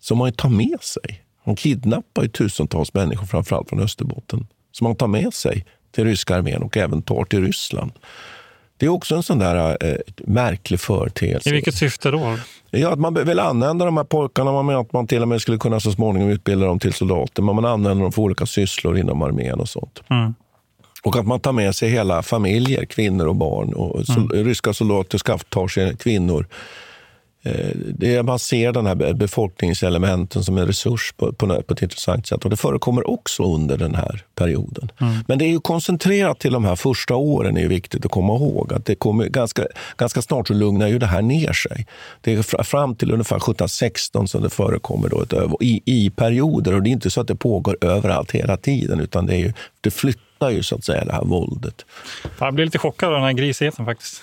som 0.00 0.18
man 0.18 0.28
ju 0.28 0.32
tar 0.32 0.48
med 0.48 0.82
sig. 0.82 1.22
Man 1.48 1.56
kidnappar 1.56 2.22
ju 2.22 2.28
tusentals 2.28 2.94
människor, 2.94 3.26
framförallt 3.26 3.68
från 3.68 3.80
Österbotten, 3.80 4.46
som 4.72 4.84
man 4.84 4.96
tar 4.96 5.06
med 5.06 5.34
sig 5.34 5.64
till 5.90 6.04
ryska 6.04 6.36
armén 6.36 6.62
och 6.62 6.76
även 6.76 7.02
tar 7.02 7.24
till 7.24 7.44
Ryssland. 7.44 7.92
Det 8.76 8.86
är 8.86 8.90
också 8.90 9.14
en 9.16 9.22
sån 9.22 9.38
där 9.38 9.76
eh, 9.80 9.94
märklig 10.16 10.80
företeelse. 10.80 11.48
I 11.48 11.52
vilket 11.52 11.74
syfte 11.74 12.10
då? 12.10 12.38
Ja, 12.70 12.92
att 12.92 12.98
man 12.98 13.14
vill 13.14 13.38
använda 13.38 13.84
de 13.84 13.96
här 13.96 14.04
pojkarna. 14.04 14.52
Man 14.52 14.66
menar 14.66 14.80
att 14.80 14.92
man 14.92 15.06
till 15.06 15.22
och 15.22 15.28
med 15.28 15.40
skulle 15.40 15.58
kunna 15.58 15.80
så 15.80 15.92
småningom 15.92 16.30
utbilda 16.30 16.66
dem 16.66 16.78
till 16.78 16.92
soldater. 16.92 17.42
Men 17.42 17.54
man 17.54 17.64
använder 17.64 18.02
dem 18.02 18.12
för 18.12 18.22
olika 18.22 18.46
sysslor 18.46 18.98
inom 18.98 19.22
armén 19.22 19.60
och 19.60 19.68
sånt. 19.68 20.02
Mm. 20.10 20.34
Och 21.02 21.16
att 21.16 21.26
man 21.26 21.40
tar 21.40 21.52
med 21.52 21.74
sig 21.74 21.88
hela 21.90 22.22
familjer, 22.22 22.84
kvinnor 22.84 23.26
och 23.26 23.36
barn. 23.36 23.72
Och 23.74 24.06
sol- 24.06 24.32
Ryska 24.32 24.72
soldater 24.72 25.18
skaff- 25.18 25.44
tar 25.48 25.68
sig 25.68 25.96
kvinnor. 25.96 26.46
Eh, 27.48 27.70
Det 27.76 28.22
man 28.22 28.38
ser 28.38 28.72
den 28.72 28.86
här 28.86 28.94
be- 28.94 29.14
befolkningselementen 29.14 30.44
som 30.44 30.58
en 30.58 30.66
resurs 30.66 31.12
på, 31.16 31.32
på, 31.32 31.62
på 31.62 31.74
ett 31.74 31.82
intressant 31.82 32.26
sätt. 32.26 32.44
Och 32.44 32.50
Det 32.50 32.56
förekommer 32.56 33.10
också 33.10 33.54
under 33.54 33.76
den 33.76 33.94
här 33.94 34.22
perioden. 34.34 34.90
Men 35.26 35.38
det 35.38 35.44
är 35.44 35.48
ju 35.48 35.60
koncentrerat 35.60 36.38
till 36.38 36.52
de 36.52 36.64
här 36.64 36.76
första 36.76 37.14
åren, 37.16 37.56
är 37.56 37.68
viktigt 37.68 38.04
att 38.04 38.10
komma 38.10 38.34
ihåg. 38.34 38.72
Att 38.72 38.84
det 38.84 38.94
kommer 38.94 39.24
ganska, 39.26 39.62
ganska 39.96 40.22
snart 40.22 40.48
så 40.48 40.54
lugnar 40.54 40.88
ju 40.88 40.98
det 40.98 41.06
här 41.06 41.22
ner 41.22 41.52
sig. 41.52 41.86
Det 42.20 42.32
är 42.34 42.42
fra- 42.42 42.62
fram 42.64 42.94
till 42.94 43.12
ungefär 43.12 43.36
1716 43.36 44.28
som 44.28 44.42
det 44.42 44.50
förekommer 44.50 45.08
då 45.08 45.22
ett 45.22 45.32
över, 45.32 45.56
i, 45.62 45.82
i 45.84 46.10
perioder. 46.10 46.74
Och 46.74 46.82
Det 46.82 46.90
är 46.90 46.92
inte 46.92 47.10
så 47.10 47.20
att 47.20 47.28
det 47.28 47.34
pågår 47.36 47.76
överallt 47.80 48.30
hela 48.30 48.56
tiden, 48.56 49.00
utan 49.00 49.26
det, 49.26 49.34
är 49.34 49.38
ju, 49.38 49.52
det 49.80 49.90
flyttar 49.90 50.50
ju 50.50 50.62
så 50.62 50.74
att 50.74 50.84
säga 50.84 51.04
det 51.04 51.12
här 51.12 51.24
våldet. 51.24 51.84
Jag 52.40 52.54
blir 52.54 52.64
lite 52.64 52.78
chockad 52.78 53.08
av 53.08 53.14
den 53.14 53.22
här 53.24 53.32
grisigheten 53.32 53.84
faktiskt. 53.84 54.22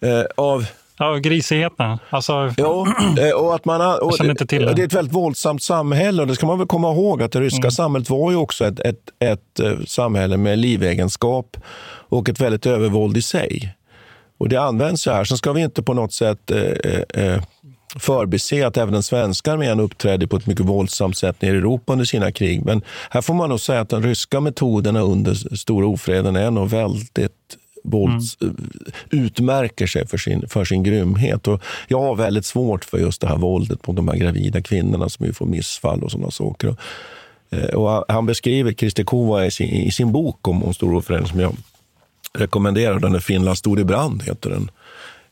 Eh, 0.00 0.22
av 0.36 0.66
Ja, 0.98 1.14
grisigheten. 1.14 1.98
Alltså, 2.10 2.52
Ja, 2.56 2.86
eh, 3.18 3.30
och 3.30 3.54
att 3.54 3.64
man, 3.64 3.80
och 3.80 3.98
Jag 4.02 4.16
känner 4.16 4.30
inte 4.30 4.46
till 4.46 4.62
det. 4.66 4.74
det. 4.74 4.82
är 4.82 4.86
ett 4.86 4.92
väldigt 4.92 5.14
våldsamt 5.14 5.62
samhälle 5.62 6.22
och 6.22 6.28
det 6.28 6.34
ska 6.34 6.46
man 6.46 6.58
väl 6.58 6.66
komma 6.68 6.92
ihåg 6.92 7.22
att 7.22 7.32
det 7.32 7.40
ryska 7.40 7.58
Mm. 7.58 7.70
samhället 7.70 8.10
var 8.10 8.30
ju 8.30 8.36
också 8.36 8.64
ett, 8.66 8.80
ett, 8.80 8.98
ett 9.18 9.60
eh, 9.60 9.72
samhälle 9.86 10.36
med 10.36 10.58
livegenskap 10.58 11.56
och 12.08 12.28
ett 12.28 12.40
väldigt 12.40 12.66
övervåld 12.66 13.16
i 13.16 13.22
sig. 13.22 13.74
Och 14.38 14.48
det 14.48 14.56
används 14.56 15.06
ju 15.06 15.10
här. 15.10 15.24
Sen 15.24 15.38
ska 15.38 15.52
vi 15.52 15.62
inte 15.62 15.82
på 15.82 15.94
något 15.94 16.12
sätt 16.12 16.50
eh, 16.50 17.24
eh, 17.24 17.42
förbise 17.98 18.66
att 18.66 18.76
även 18.76 18.92
den 18.92 19.02
svenska 19.02 19.52
armén 19.52 19.80
uppträdde 19.80 20.26
på 20.26 20.36
ett 20.36 20.46
mycket 20.46 20.64
våldsamt 20.66 21.16
sätt 21.16 21.42
nere 21.42 21.54
i 21.54 21.58
Europa 21.58 21.92
under 21.92 22.04
sina 22.04 22.32
krig. 22.32 22.64
Men 22.64 22.82
här 23.10 23.20
får 23.20 23.34
man 23.34 23.48
nog 23.48 23.60
säga 23.60 23.80
att 23.80 23.88
de 23.88 24.02
ryska 24.02 24.40
metoderna 24.40 25.00
under 25.00 25.56
stora 25.56 25.86
ofreden 25.86 26.36
är 26.36 26.50
nog 26.50 26.68
väldigt 26.68 27.32
vålds, 27.86 28.38
utmärker 29.10 29.86
sig 29.86 30.06
för 30.06 30.18
sin, 30.18 30.48
för 30.48 30.64
sin 30.64 30.82
grymhet. 30.82 31.48
Och 31.48 31.62
jag 31.88 32.00
har 32.00 32.14
väldigt 32.16 32.44
svårt 32.46 32.84
för 32.84 32.98
just 32.98 33.20
det 33.20 33.28
här 33.28 33.36
våldet 33.36 33.86
mot 33.86 33.96
de 33.96 34.08
här 34.08 34.16
gravida 34.16 34.62
kvinnorna 34.62 35.08
som 35.08 35.26
ju 35.26 35.32
får 35.32 35.46
missfall 35.46 36.02
och 36.02 36.10
sådana 36.10 36.30
saker. 36.30 36.68
Och, 36.68 36.78
eh, 37.58 37.74
och 37.74 38.04
han 38.08 38.26
beskriver 38.26 38.72
Christer 38.72 39.04
Kova 39.04 39.46
i 39.46 39.50
sin, 39.50 39.68
i 39.68 39.90
sin 39.90 40.12
bok 40.12 40.48
om, 40.48 40.64
om 40.64 40.74
stora 40.74 40.98
ofreden 40.98 41.26
som 41.26 41.40
jag 41.40 41.56
rekommenderar. 42.34 43.00
Den 43.00 43.14
är 43.14 43.18
Finland 43.20 43.58
stod 43.58 43.80
i 43.80 43.84
brand, 43.84 44.22
heter 44.22 44.50
den. 44.50 44.70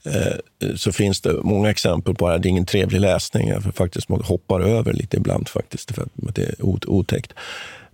Eh, 0.07 0.75
så 0.77 0.93
finns 0.93 1.21
det 1.21 1.33
många 1.43 1.71
exempel 1.71 2.15
på 2.15 2.27
det. 2.27 2.33
här. 2.33 2.39
Det 2.39 2.49
är 2.49 2.51
ingen 2.51 2.67
trevlig 2.67 3.01
läsning. 3.01 3.49
Jag 3.49 3.75
faktiskt 3.75 4.09
hoppar 4.09 4.61
över 4.61 4.93
lite 4.93 5.17
ibland 5.17 5.49
faktiskt, 5.49 5.95
för 5.95 6.03
att 6.03 6.35
det 6.35 6.43
är 6.43 6.55
ot- 6.65 6.87
otäckt. 6.87 7.33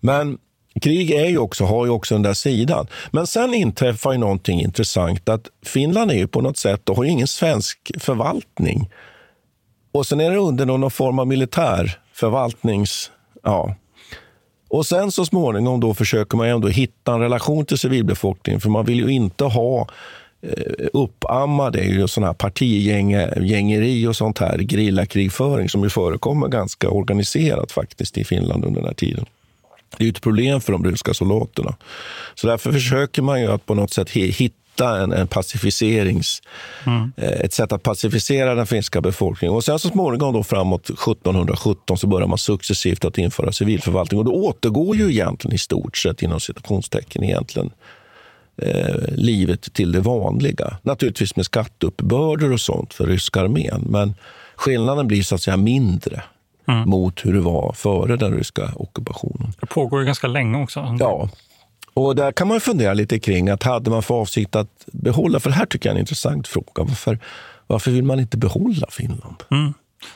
Men 0.00 0.38
krig 0.80 1.10
är 1.10 1.26
ju 1.26 1.38
också, 1.38 1.64
har 1.64 1.84
ju 1.84 1.90
också 1.90 2.14
den 2.14 2.22
där 2.22 2.34
sidan. 2.34 2.86
Men 3.10 3.26
sen 3.26 3.54
inträffar 3.54 4.12
ju 4.12 4.18
någonting 4.18 4.60
intressant. 4.60 5.28
att 5.28 5.48
Finland 5.62 6.10
är 6.10 6.14
ju 6.14 6.26
på 6.26 6.40
något 6.40 6.56
sätt 6.56 6.88
och 6.88 6.96
har 6.96 7.04
ju 7.04 7.10
ingen 7.10 7.26
svensk 7.26 7.90
förvaltning. 7.98 8.90
Och 9.92 10.06
sen 10.06 10.20
är 10.20 10.30
det 10.30 10.36
under 10.36 10.66
någon 10.66 10.90
form 10.90 11.18
av 11.18 11.26
militär 11.26 11.98
förvaltnings... 12.12 13.10
Ja. 13.42 13.74
Och 14.68 14.86
sen 14.86 15.12
så 15.12 15.24
småningom 15.24 15.80
då 15.80 15.94
försöker 15.94 16.36
man 16.36 16.46
ju 16.46 16.54
ändå 16.54 16.68
hitta 16.68 17.14
en 17.14 17.20
relation 17.20 17.66
till 17.66 17.78
civilbefolkningen. 17.78 18.60
För 18.60 18.70
man 18.70 18.84
vill 18.84 18.98
ju 18.98 19.12
inte 19.12 19.44
ha 19.44 19.88
eh, 20.42 20.86
uppamma 20.92 21.70
det 21.70 21.80
är 21.80 21.92
ju 21.92 22.08
sån 22.08 22.24
här 22.24 22.32
partigängeri 22.32 24.06
och 24.06 24.16
sånt 24.16 24.38
här, 24.38 24.58
grillakrigföring 24.58 25.68
som 25.68 25.82
ju 25.82 25.90
förekommer 25.90 26.48
ganska 26.48 26.90
organiserat 26.90 27.72
faktiskt 27.72 28.18
i 28.18 28.24
Finland 28.24 28.64
under 28.64 28.80
den 28.80 28.88
här 28.88 28.94
tiden. 28.94 29.26
Det 29.98 30.04
är 30.04 30.08
ett 30.08 30.20
problem 30.22 30.60
för 30.60 30.72
de 30.72 30.84
ryska 30.84 31.14
soldaterna. 31.14 31.74
Så 32.34 32.46
därför 32.46 32.72
försöker 32.72 33.22
man 33.22 33.40
ju 33.40 33.52
att 33.52 33.66
på 33.66 33.74
något 33.74 33.90
sätt 33.92 34.10
hi- 34.10 34.30
hitta 34.32 35.00
en, 35.02 35.12
en 35.12 35.26
pacificerings... 35.26 36.42
eh, 37.16 37.26
Ett 37.40 37.52
sätt 37.52 37.72
att 37.72 37.82
pacificera 37.82 38.54
den 38.54 38.66
finska 38.66 39.00
befolkningen. 39.00 39.54
Och 39.54 39.64
sen 39.64 39.78
så 39.78 39.88
småningom 39.88 40.34
då 40.34 40.42
framåt 40.42 40.90
1717 40.90 41.98
så 41.98 42.06
börjar 42.06 42.26
man 42.28 42.38
successivt 42.38 43.04
att 43.04 43.18
införa 43.18 43.52
civilförvaltning. 43.52 44.18
Och 44.18 44.24
då 44.24 44.32
återgår 44.32 44.96
ju 44.96 45.10
egentligen 45.10 45.54
i 45.54 45.58
stort 45.58 45.96
sett 45.96 46.22
inom 46.22 46.40
citationstecken 46.40 47.24
egentligen 47.24 47.70
eh, 48.62 48.94
livet 49.14 49.72
till 49.72 49.92
det 49.92 50.00
vanliga. 50.00 50.76
Naturligtvis 50.82 51.36
med 51.36 51.44
skatteuppbörder 51.44 52.52
och 52.52 52.60
sånt 52.60 52.94
för 52.94 53.06
ryska 53.06 53.40
armén. 53.40 53.84
Men 53.88 54.14
skillnaden 54.56 55.06
blir 55.08 55.22
så 55.22 55.34
att 55.34 55.42
säga 55.42 55.56
mindre 55.56 56.22
mot 56.86 57.24
hur 57.26 57.32
det 57.32 57.40
var 57.40 57.72
före 57.72 58.16
den 58.16 58.32
ryska 58.34 58.70
ockupationen. 58.76 59.52
det 59.60 59.66
pågår 59.66 60.00
ju 60.00 60.06
ganska 60.06 60.26
länge 60.26 60.62
också. 60.62 60.96
Ja, 61.00 61.28
och 61.94 62.16
där 62.16 62.32
kan 62.32 62.48
man 62.48 62.60
fundera 62.60 62.94
lite 62.94 63.18
kring 63.18 63.48
att 63.48 63.62
hade 63.62 63.90
man 63.90 64.02
för 64.02 64.14
avsikt 64.14 64.56
att 64.56 64.68
behålla, 64.86 65.40
för 65.40 65.50
det 65.50 65.56
här 65.56 65.66
tycker 65.66 65.88
jag 65.88 65.92
är 65.94 65.96
en 65.96 66.00
intressant 66.00 66.48
fråga. 66.48 66.66
Varför, 66.74 67.18
varför 67.66 67.90
vill 67.90 68.04
man 68.04 68.20
inte 68.20 68.36
behålla 68.36 68.86
Finland? 68.90 69.42
Mm. 69.50 69.74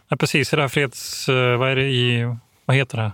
Ja, 0.08 0.16
precis, 0.16 0.50
det 0.50 0.56
där 0.56 0.68
freds... 0.68 1.28
eh, 1.28 1.56
Vad 1.56 1.70
är 1.70 1.76
det 1.76 1.84
i... 1.90 2.36
Vad 2.64 2.76
heter 2.76 2.98
det? 2.98 3.12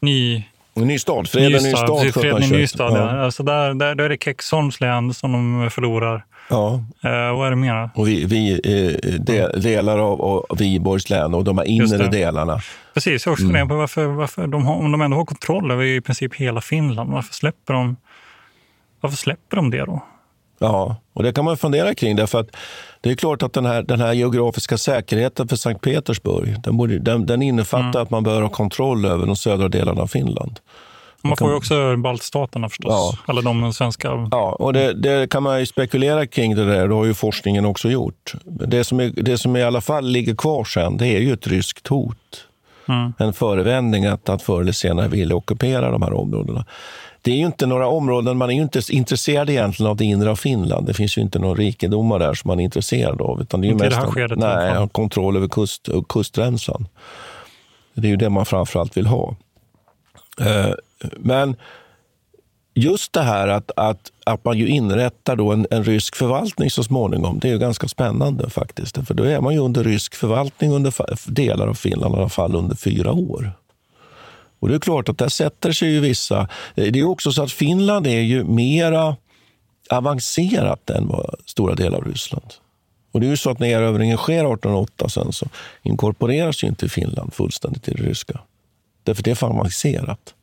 Ny... 0.00 0.44
Nystad, 0.74 1.24
freden 1.28 1.50
i 1.50 1.54
Nystad 1.54 2.04
i 2.04 2.08
1721. 2.08 2.50
Nystad. 2.50 2.90
Ja. 2.98 3.24
Alltså 3.24 3.42
där, 3.42 3.74
där, 3.74 3.94
där 3.94 4.04
är 4.04 4.08
det 4.08 4.22
Kecksholms 4.24 4.80
län 4.80 5.14
som 5.14 5.32
de 5.32 5.70
förlorar. 5.70 6.24
Ja. 6.48 6.84
Eh, 7.02 7.36
vad 7.36 7.46
är 7.46 7.50
det 7.50 7.56
mer? 7.56 7.90
Och 7.94 8.08
vi, 8.08 8.24
vi, 8.24 8.52
eh, 8.52 9.20
de, 9.20 9.60
delar 9.60 9.98
av, 9.98 10.20
av 10.22 10.58
Viborgs 10.58 11.10
län 11.10 11.34
och 11.34 11.44
de 11.44 11.58
här 11.58 11.64
inre 11.64 12.08
delarna. 12.08 12.60
Precis, 12.94 13.26
jag 13.26 13.32
också 13.32 13.44
Mm. 13.44 13.68
på 13.68 13.74
varför, 13.76 14.06
varför 14.06 14.46
de 14.46 14.66
har, 14.66 14.74
om 14.74 14.92
de 14.92 15.00
ändå 15.00 15.16
har 15.16 15.24
kontroll 15.24 15.70
över 15.70 15.84
i 15.84 16.00
princip 16.00 16.34
hela 16.34 16.60
Finland, 16.60 17.12
varför 17.12 17.34
släpper 17.34 17.74
de, 17.74 17.96
varför 19.00 19.16
släpper 19.16 19.56
de 19.56 19.70
det 19.70 19.84
då? 19.84 20.02
Ja, 20.58 20.96
och 21.12 21.22
det 21.22 21.32
kan 21.32 21.44
man 21.44 21.56
fundera 21.56 21.94
kring. 21.94 22.16
Därför 22.16 22.40
att 22.40 22.56
det 23.00 23.10
är 23.10 23.14
klart 23.14 23.42
att 23.42 23.52
den 23.52 23.66
här, 23.66 23.82
den 23.82 24.00
här 24.00 24.12
geografiska 24.12 24.78
säkerheten 24.78 25.48
för 25.48 25.56
Sankt 25.56 25.80
Petersburg, 25.80 26.62
den, 26.62 26.76
borde, 26.76 26.98
den, 26.98 27.26
den 27.26 27.42
innefattar 27.42 27.88
mm. 27.88 28.02
att 28.02 28.10
man 28.10 28.22
bör 28.22 28.42
ha 28.42 28.48
kontroll 28.48 29.04
över 29.04 29.26
de 29.26 29.36
södra 29.36 29.68
delarna 29.68 30.02
av 30.02 30.06
Finland. 30.06 30.60
Man 31.24 31.36
får 31.36 31.50
ju 31.50 31.56
också 31.56 31.96
baltstaterna 31.96 32.68
förstås, 32.68 33.18
ja. 33.26 33.32
eller 33.32 33.42
de 33.42 33.72
svenska. 33.72 34.28
Ja, 34.30 34.52
och 34.52 34.72
det, 34.72 34.92
det, 34.92 35.30
kan 35.30 35.42
man 35.42 35.60
ju 35.60 35.66
spekulera 35.66 36.26
kring 36.26 36.56
det 36.56 36.64
där. 36.64 36.88
Det 36.88 36.94
har 36.94 37.04
ju 37.04 37.14
forskningen 37.14 37.64
också 37.64 37.90
gjort. 37.90 38.34
Det 38.44 38.84
som, 38.84 39.00
är, 39.00 39.12
det 39.16 39.38
som 39.38 39.56
i 39.56 39.62
alla 39.62 39.80
fall 39.80 40.06
ligger 40.06 40.34
kvar 40.34 40.64
sen, 40.64 40.96
det 40.96 41.06
är 41.06 41.20
ju 41.20 41.32
ett 41.32 41.46
ryskt 41.46 41.88
hot. 41.88 42.46
Mm. 42.88 43.12
En 43.18 43.32
förevändning 43.32 44.06
att, 44.06 44.28
att 44.28 44.42
förr 44.42 44.60
eller 44.60 44.72
senare 44.72 45.08
vilja 45.08 45.36
ockupera 45.36 45.90
de 45.90 46.02
här 46.02 46.12
områdena. 46.12 46.64
Det 47.22 47.30
är 47.30 47.36
ju 47.36 47.46
inte 47.46 47.66
några 47.66 47.88
områden, 47.88 48.36
man 48.36 48.50
är 48.50 48.54
ju 48.54 48.62
inte 48.62 48.80
intresserad 48.90 49.50
egentligen 49.50 49.90
av 49.90 49.96
det 49.96 50.04
inre 50.04 50.30
av 50.30 50.36
Finland. 50.36 50.86
Det 50.86 50.94
finns 50.94 51.18
ju 51.18 51.22
inte 51.22 51.38
några 51.38 51.54
rikedomar 51.54 52.18
där 52.18 52.34
som 52.34 52.48
man 52.48 52.60
är 52.60 52.64
intresserad 52.64 53.22
av. 53.22 53.40
Utan 53.42 53.60
det 53.60 53.64
är 53.64 53.68
ju 53.68 53.72
inte 53.72 53.84
mest 53.84 53.96
det 53.96 54.02
här 54.02 54.10
skedet? 54.10 54.38
Nej, 54.38 54.88
kontroll 54.92 55.36
över 55.36 55.48
kust, 55.48 55.88
kustremsan. 56.08 56.88
Det 57.94 58.06
är 58.06 58.10
ju 58.10 58.16
det 58.16 58.30
man 58.30 58.46
framförallt 58.46 58.96
vill 58.96 59.06
ha. 59.06 59.36
Men 61.18 61.56
just 62.74 63.12
det 63.12 63.22
här 63.22 63.48
att, 63.48 63.70
att, 63.76 64.12
att 64.24 64.44
man 64.44 64.58
ju 64.58 64.68
inrättar 64.68 65.36
då 65.36 65.52
en, 65.52 65.66
en 65.70 65.84
rysk 65.84 66.16
förvaltning 66.16 66.70
så 66.70 66.84
småningom, 66.84 67.38
det 67.38 67.48
är 67.48 67.52
ju 67.52 67.58
ganska 67.58 67.88
spännande 67.88 68.50
faktiskt. 68.50 69.06
För 69.06 69.14
då 69.14 69.24
är 69.24 69.40
man 69.40 69.54
ju 69.54 69.58
under 69.58 69.84
rysk 69.84 70.14
förvaltning 70.14 70.72
under 70.72 70.92
delar 71.30 71.68
av 71.68 71.74
Finland 71.74 72.14
i 72.14 72.18
alla 72.18 72.28
fall 72.28 72.54
under 72.54 72.76
fyra 72.76 73.12
år. 73.12 73.52
Och 74.58 74.68
det 74.68 74.74
är 74.74 74.78
klart 74.78 75.08
att 75.08 75.18
där 75.18 75.28
sätter 75.28 75.72
sig 75.72 75.88
ju 75.88 76.00
vissa... 76.00 76.48
Eh, 76.74 76.92
det 76.92 77.00
är 77.00 77.04
också 77.04 77.32
så 77.32 77.42
att 77.42 77.52
Finland 77.52 78.06
är 78.06 78.20
ju 78.20 78.44
mera 78.44 79.16
avancerat 79.90 80.90
än 80.90 81.08
vad 81.08 81.34
stora 81.46 81.74
delar 81.74 81.98
av 81.98 82.04
Ryssland. 82.04 82.54
Och 83.12 83.20
det 83.20 83.26
är 83.26 83.30
ju 83.30 83.36
så 83.36 83.50
att 83.50 83.58
när 83.58 83.68
erövringen 83.68 84.16
sker 84.16 84.32
1808 84.34 85.08
sen 85.08 85.32
så 85.32 85.46
inkorporeras 85.82 86.64
ju 86.64 86.68
inte 86.68 86.88
Finland 86.88 87.34
fullständigt 87.34 87.88
i 87.88 87.92
det 87.92 88.02
ryska. 88.02 88.40
Därför 89.02 89.22
det 89.22 89.30
är 89.30 89.34
för 89.34 89.46
avancerat. 89.46 90.34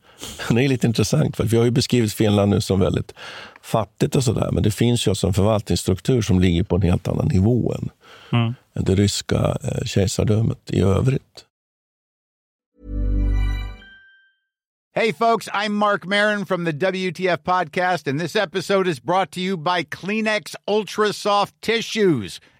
Det 0.48 0.64
är 0.64 0.68
lite 0.68 0.86
intressant, 0.86 1.36
för 1.36 1.44
vi 1.44 1.56
har 1.56 1.64
ju 1.64 1.70
beskrivit 1.70 2.12
Finland 2.12 2.50
nu 2.50 2.60
som 2.60 2.80
väldigt 2.80 3.14
fattigt 3.62 4.16
och 4.16 4.24
sådär, 4.24 4.50
men 4.52 4.62
det 4.62 4.70
finns 4.70 5.06
ju 5.06 5.10
alltså 5.10 5.26
en 5.26 5.34
förvaltningsstruktur 5.34 6.22
som 6.22 6.40
ligger 6.40 6.62
på 6.62 6.76
en 6.76 6.82
helt 6.82 7.08
annan 7.08 7.28
nivå 7.28 7.74
än, 7.74 7.90
mm. 8.32 8.54
det 8.74 8.94
ryska 8.94 9.56
eh, 9.62 9.84
kejsardömet 9.84 10.70
i 10.70 10.80
övrigt. 10.80 11.46
Hey 14.94 15.12
folks, 15.12 15.48
I'm 15.48 15.72
Mark 15.72 16.04
Marin 16.04 16.44
from 16.44 16.66
the 16.66 16.72
WTF 16.72 17.42
podcast 17.44 18.06
and 18.06 18.20
this 18.20 18.36
episode 18.36 18.86
is 18.86 19.00
brought 19.00 19.30
to 19.30 19.40
you 19.40 19.56
by 19.56 19.84
Kleenex 19.84 20.54
Ultra 20.66 21.12
Soft 21.12 21.54
Tissues 21.62 22.40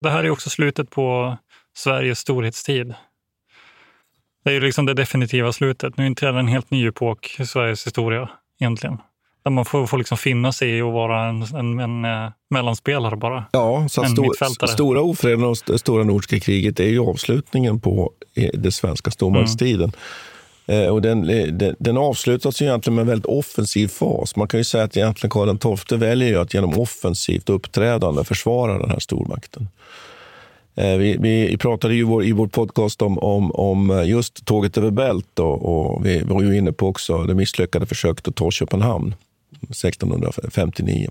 Det 0.00 0.10
här 0.10 0.24
är 0.24 0.30
också 0.30 0.50
slutet 0.50 0.90
på 0.90 1.36
Sveriges 1.76 2.18
storhetstid. 2.18 2.94
Det 4.44 4.50
är 4.50 4.54
ju 4.54 4.60
liksom 4.60 4.86
det 4.86 4.94
definitiva 4.94 5.52
slutet. 5.52 5.96
Nu 5.96 6.06
inträder 6.06 6.38
en 6.38 6.48
helt 6.48 6.70
ny 6.70 6.86
epok 6.86 7.36
i 7.38 7.46
Sveriges 7.46 7.86
historia 7.86 8.30
egentligen. 8.60 8.98
Där 9.44 9.50
man 9.50 9.64
får, 9.64 9.86
får 9.86 9.98
liksom 9.98 10.18
finna 10.18 10.52
sig 10.52 10.70
i 10.70 10.80
att 10.80 10.92
vara 10.92 11.28
en, 11.28 11.42
en, 11.42 11.78
en, 11.78 12.04
eh, 12.04 12.30
mellanspelare 12.50 13.16
bara. 13.16 13.44
Ja, 13.52 13.88
så 13.88 14.04
stor, 14.04 14.66
stora 14.66 15.02
ofreden 15.02 15.44
och 15.44 15.80
stora 15.80 16.04
nordiska 16.04 16.40
kriget 16.40 16.80
är 16.80 16.88
ju 16.88 17.00
avslutningen 17.00 17.80
på 17.80 18.12
eh, 18.34 18.50
den 18.54 18.72
svenska 18.72 19.10
stormaktstiden. 19.10 19.82
Mm. 19.82 19.96
Eh, 20.70 20.86
och 20.86 21.02
den, 21.02 21.28
eh, 21.28 21.46
den, 21.46 21.76
den 21.78 21.96
avslutas 21.96 22.62
ju 22.62 22.66
egentligen 22.66 22.94
med 22.94 23.02
en 23.02 23.08
väldigt 23.08 23.26
offensiv 23.26 23.88
fas. 23.88 24.36
Man 24.36 24.48
kan 24.48 24.60
ju 24.60 24.64
säga 24.64 24.84
att 24.84 24.96
egentligen 24.96 25.30
Karl 25.30 25.76
XII 25.76 25.98
väljer 25.98 26.38
att 26.38 26.54
genom 26.54 26.78
offensivt 26.78 27.48
uppträdande 27.48 28.24
försvara 28.24 28.78
den 28.78 28.90
här 28.90 28.98
stormakten. 28.98 29.68
Eh, 30.74 30.96
vi, 30.96 31.16
vi, 31.20 31.56
pratade 31.56 31.94
ju 31.94 32.02
vår, 32.02 32.24
i 32.24 32.32
vår 32.32 32.46
podcast 32.46 33.02
om, 33.02 33.18
om, 33.18 33.52
om 33.52 34.04
just 34.06 34.44
tåget 34.44 34.78
över 34.78 34.90
Bält 34.90 35.38
och, 35.38 35.62
och, 35.62 36.06
vi 36.06 36.22
var 36.22 36.42
ju 36.42 36.56
inne 36.58 36.72
på 36.72 36.88
också 36.88 37.18
det 37.22 37.34
misslyckade 37.34 37.86
försöket 37.86 38.28
att 38.28 38.36
ta 38.36 38.50
Köpenhamn 38.50 39.14
1659. 39.62 41.10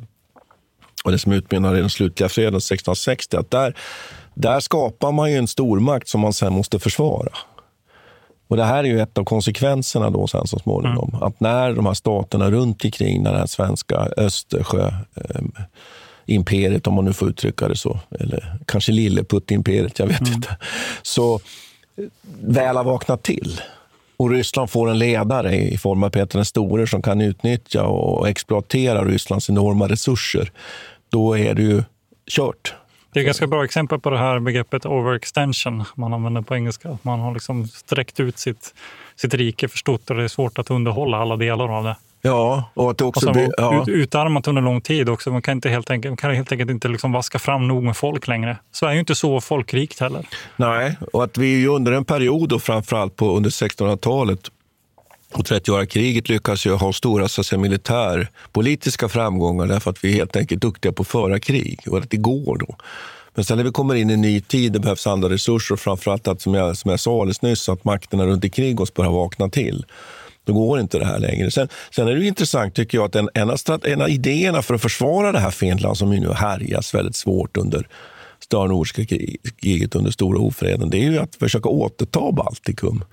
Och 1.03 1.11
det 1.11 1.19
som 1.19 1.31
utmynnar 1.31 1.77
i 1.77 1.79
den 1.79 1.89
slutliga 1.89 2.29
freden 2.29 2.55
1660, 2.55 3.37
att 3.37 3.51
där, 3.51 3.77
där 4.33 4.59
skapar 4.59 5.11
man 5.11 5.31
ju 5.31 5.37
en 5.37 5.47
stormakt 5.47 6.07
som 6.07 6.21
man 6.21 6.33
sen 6.33 6.53
måste 6.53 6.79
försvara. 6.79 7.31
Och 8.49 8.57
Det 8.57 8.63
här 8.63 8.83
är 8.83 8.87
ju 8.87 9.01
ett 9.01 9.17
av 9.17 9.23
konsekvenserna 9.23 10.09
då 10.09 10.27
sen 10.27 10.47
så 10.47 10.59
småningom. 10.59 11.09
Mm. 11.09 11.23
Att 11.23 11.39
när 11.39 11.73
de 11.73 11.85
här 11.85 11.93
staterna 11.93 12.51
runt 12.51 12.85
omkring 12.85 13.23
den 13.23 13.35
här 13.35 13.45
svenska 13.45 14.07
Östersjö 14.17 14.87
eh, 15.15 15.41
imperiet, 16.25 16.87
om 16.87 16.93
man 16.93 17.05
nu 17.05 17.13
får 17.13 17.29
uttrycka 17.29 17.67
det 17.67 17.75
så. 17.75 17.99
Eller 18.19 18.59
kanske 18.65 18.91
Lilleputt-imperiet, 18.91 19.99
jag 19.99 20.07
vet 20.07 20.19
mm. 20.19 20.33
inte. 20.33 20.57
Så 21.01 21.39
väl 22.41 22.75
har 22.77 22.83
vaknat 22.83 23.23
till 23.23 23.61
och 24.17 24.29
Ryssland 24.29 24.69
får 24.69 24.89
en 24.89 24.99
ledare 24.99 25.55
i 25.55 25.77
form 25.77 26.03
av 26.03 26.09
Peter 26.09 26.37
den 26.37 26.45
store 26.45 26.87
som 26.87 27.01
kan 27.01 27.21
utnyttja 27.21 27.83
och 27.83 28.29
exploatera 28.29 29.05
Rysslands 29.05 29.49
enorma 29.49 29.87
resurser, 29.87 30.51
då 31.09 31.37
är 31.37 31.53
det 31.53 31.61
ju 31.61 31.83
kört. 32.29 32.75
Det 33.13 33.19
är 33.19 33.23
ganska 33.23 33.47
bra 33.47 33.63
exempel 33.63 33.99
på 33.99 34.09
det 34.09 34.17
här 34.17 34.39
begreppet 34.39 34.85
overextension 34.85 35.83
man 35.95 36.13
använder 36.13 36.41
på 36.41 36.55
engelska. 36.55 36.97
Man 37.01 37.19
har 37.19 37.33
liksom 37.33 37.67
sträckt 37.67 38.19
ut 38.19 38.37
sitt, 38.37 38.73
sitt 39.15 39.33
rike 39.33 39.67
för 39.67 39.77
stort 39.77 40.09
och 40.09 40.15
det 40.15 40.23
är 40.23 40.27
svårt 40.27 40.59
att 40.59 40.71
underhålla 40.71 41.17
alla 41.17 41.35
delar 41.35 41.77
av 41.77 41.83
det. 41.83 41.95
Ja, 42.21 42.71
och 42.73 42.91
att 42.91 42.97
det 42.97 43.03
också 43.03 43.27
och 43.27 43.33
blir... 43.33 43.49
Ja. 43.57 43.81
Ut, 43.81 43.87
utarmat 43.87 44.47
under 44.47 44.61
lång 44.61 44.81
tid 44.81 45.09
också. 45.09 45.31
Man 45.31 45.41
kan, 45.41 45.51
inte 45.51 45.69
helt 45.69 45.91
enkelt, 45.91 46.11
man 46.11 46.17
kan 46.17 46.35
helt 46.35 46.51
enkelt 46.51 46.71
inte 46.71 46.87
liksom 46.87 47.11
vaska 47.11 47.39
fram 47.39 47.67
nog 47.67 47.83
med 47.83 47.97
folk 47.97 48.27
längre. 48.27 48.57
Sverige 48.71 48.91
är 48.91 48.95
ju 48.95 48.99
inte 48.99 49.15
så 49.15 49.41
folkrikt 49.41 49.99
heller. 49.99 50.25
Nej, 50.55 50.97
och 51.13 51.23
att 51.23 51.37
vi 51.37 51.67
under 51.67 51.91
en 51.91 52.05
period, 52.05 52.53
och 52.53 52.61
framförallt 52.61 53.15
på, 53.15 53.37
under 53.37 53.49
1600-talet 53.49 54.39
och 55.33 55.45
30-åriga 55.45 55.85
kriget 55.85 56.29
lyckas 56.29 56.65
ju 56.65 56.73
ha 56.73 56.93
stora 56.93 57.27
så 57.27 57.41
att 57.41 57.47
säga, 57.47 57.59
militärpolitiska 57.59 59.09
framgångar 59.09 59.67
därför 59.67 59.91
att 59.91 60.03
vi 60.03 60.09
är 60.09 60.13
helt 60.13 60.35
enkelt 60.35 60.61
duktiga 60.61 60.91
på 60.91 61.01
att 61.01 61.07
föra 61.07 61.39
krig 61.39 61.79
och 61.87 61.97
att 61.97 62.09
det 62.09 62.17
går 62.17 62.57
då. 62.57 62.75
Men 63.35 63.45
sen 63.45 63.57
när 63.57 63.63
vi 63.63 63.71
kommer 63.71 63.95
in 63.95 64.09
i 64.09 64.13
en 64.13 64.21
ny 64.21 64.41
tid, 64.41 64.73
det 64.73 64.79
behövs 64.79 65.07
andra 65.07 65.29
resurser 65.29 65.73
och 65.73 65.79
framförallt 65.79 66.27
att, 66.27 66.41
som 66.41 66.53
jag, 66.53 66.77
som 66.77 66.91
jag 66.91 66.99
sa 66.99 67.21
alldeles 67.21 67.41
nyss, 67.41 67.69
att 67.69 67.83
makterna 67.83 68.25
runt 68.25 68.43
omkring 68.43 68.79
oss 68.79 68.93
börjar 68.93 69.11
vakna 69.11 69.49
till 69.49 69.85
Då 70.45 70.53
går 70.53 70.79
inte 70.79 70.99
det 70.99 71.05
här 71.05 71.19
längre. 71.19 71.51
Sen, 71.51 71.67
sen 71.95 72.07
är 72.07 72.15
det 72.15 72.25
intressant 72.25 72.75
tycker 72.75 72.97
jag 72.97 73.05
att 73.05 73.15
en, 73.15 73.29
en, 73.33 73.49
av, 73.49 73.57
en 73.83 74.01
av 74.01 74.09
idéerna 74.09 74.61
för 74.61 74.73
att 74.73 74.81
försvara 74.81 75.31
det 75.31 75.39
här 75.39 75.51
Finland 75.51 75.97
som 75.97 76.13
ju 76.13 76.19
nu 76.19 76.33
härjas 76.33 76.93
väldigt 76.93 77.15
svårt 77.15 77.57
under 77.57 77.87
Större 78.39 78.67
Nordiska 78.67 79.05
kriget 79.61 79.95
under 79.95 80.11
stora 80.11 80.39
ofreden, 80.39 80.89
det 80.89 80.97
är 80.97 81.11
ju 81.11 81.19
att 81.19 81.35
försöka 81.35 81.69
återta 81.69 82.31
Baltikum. 82.31 83.03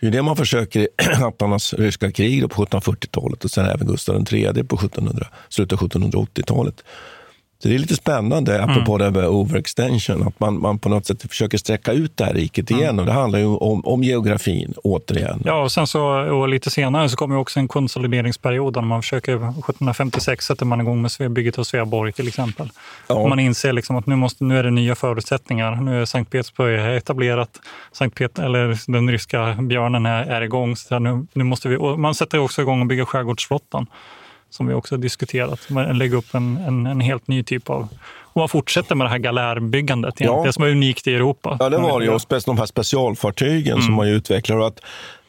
Det 0.00 0.06
är 0.06 0.10
det 0.10 0.22
man 0.22 0.36
försöker 0.36 0.80
i 0.80 0.88
hattarnas 1.14 1.74
ryska 1.74 2.12
krig 2.12 2.50
på 2.50 2.66
1740-talet 2.66 3.44
och 3.44 3.50
sen 3.50 3.66
även 3.66 3.86
Gustav 3.86 4.24
III 4.32 4.64
på 4.64 4.76
1700, 4.76 5.26
slutet 5.48 5.82
av 5.82 5.88
1780-talet. 5.88 6.84
Så 7.64 7.68
det 7.68 7.74
är 7.74 7.78
lite 7.78 7.96
spännande, 7.96 8.58
mm. 8.58 8.70
apropå 8.70 8.98
det 8.98 9.10
med 9.10 9.28
overextension, 9.28 10.28
att 10.28 10.40
man, 10.40 10.60
man 10.60 10.78
på 10.78 10.88
något 10.88 11.06
sätt 11.06 11.22
försöker 11.28 11.58
sträcka 11.58 11.92
ut 11.92 12.16
det 12.16 12.24
här 12.24 12.34
riket 12.34 12.70
igen. 12.70 12.88
Mm. 12.88 12.98
Och 12.98 13.06
det 13.06 13.12
handlar 13.12 13.38
ju 13.38 13.46
om, 13.46 13.84
om 13.84 14.02
geografin, 14.02 14.74
återigen. 14.84 15.42
Ja, 15.44 15.62
och 15.62 15.72
sen 15.72 15.86
så 15.86 16.02
och 16.06 16.48
lite 16.48 16.70
senare 16.70 17.08
så 17.08 17.16
kommer 17.16 17.36
också 17.36 17.60
en 17.60 17.68
konsolideringsperiod 17.68 18.74
där 18.74 18.80
man 18.80 19.02
försöker, 19.02 19.32
1756 19.34 20.46
sätter 20.46 20.66
man 20.66 20.80
igång 20.80 21.08
med 21.18 21.30
bygget 21.30 21.58
av 21.58 21.64
Sveaborg 21.64 22.12
till 22.12 22.28
exempel. 22.28 22.70
Ja. 23.06 23.28
Man 23.28 23.38
inser 23.38 23.72
liksom 23.72 23.96
att 23.96 24.06
nu, 24.06 24.16
måste, 24.16 24.44
nu 24.44 24.58
är 24.58 24.62
det 24.62 24.70
nya 24.70 24.94
förutsättningar. 24.94 25.76
Nu 25.76 26.00
är 26.00 26.04
Sankt 26.04 26.30
Petersburg 26.30 26.96
etablerat, 26.96 27.60
Sankt 27.92 28.16
Pet, 28.18 28.38
eller 28.38 28.92
den 28.92 29.10
ryska 29.10 29.56
björnen 29.60 30.06
är, 30.06 30.24
är 30.24 30.42
igång. 30.42 30.76
Så 30.76 30.98
nu, 30.98 31.26
nu 31.32 31.44
måste 31.44 31.68
vi, 31.68 31.78
man 31.78 32.14
sätter 32.14 32.38
också 32.38 32.62
igång 32.62 32.80
och 32.80 32.86
bygger 32.86 33.04
skärgårdsflottan 33.04 33.86
som 34.54 34.66
vi 34.66 34.74
också 34.74 34.96
diskuterat. 34.96 35.60
Lägga 35.94 36.16
upp 36.16 36.34
en, 36.34 36.56
en, 36.56 36.86
en, 36.86 37.00
helt 37.00 37.28
ny 37.28 37.42
typ 37.42 37.70
av... 37.70 37.88
Och 38.06 38.40
man 38.40 38.48
fortsätter 38.48 38.94
med 38.94 39.04
det 39.06 39.10
här 39.10 39.18
galärbyggandet, 39.18 40.14
ja. 40.18 40.42
det 40.46 40.52
som 40.52 40.64
är 40.64 40.68
unikt 40.68 41.06
i 41.06 41.14
Europa. 41.14 41.56
Ja, 41.60 41.68
det 41.68 41.76
var 41.76 42.00
det. 42.00 42.08
Och 42.08 42.20
de 42.46 42.58
här 42.58 42.66
specialfartygen 42.66 43.72
mm. 43.72 43.84
som 43.84 43.94
man 43.94 44.08
utvecklar. 44.08 44.56
Och 44.56 44.66
att, 44.66 44.80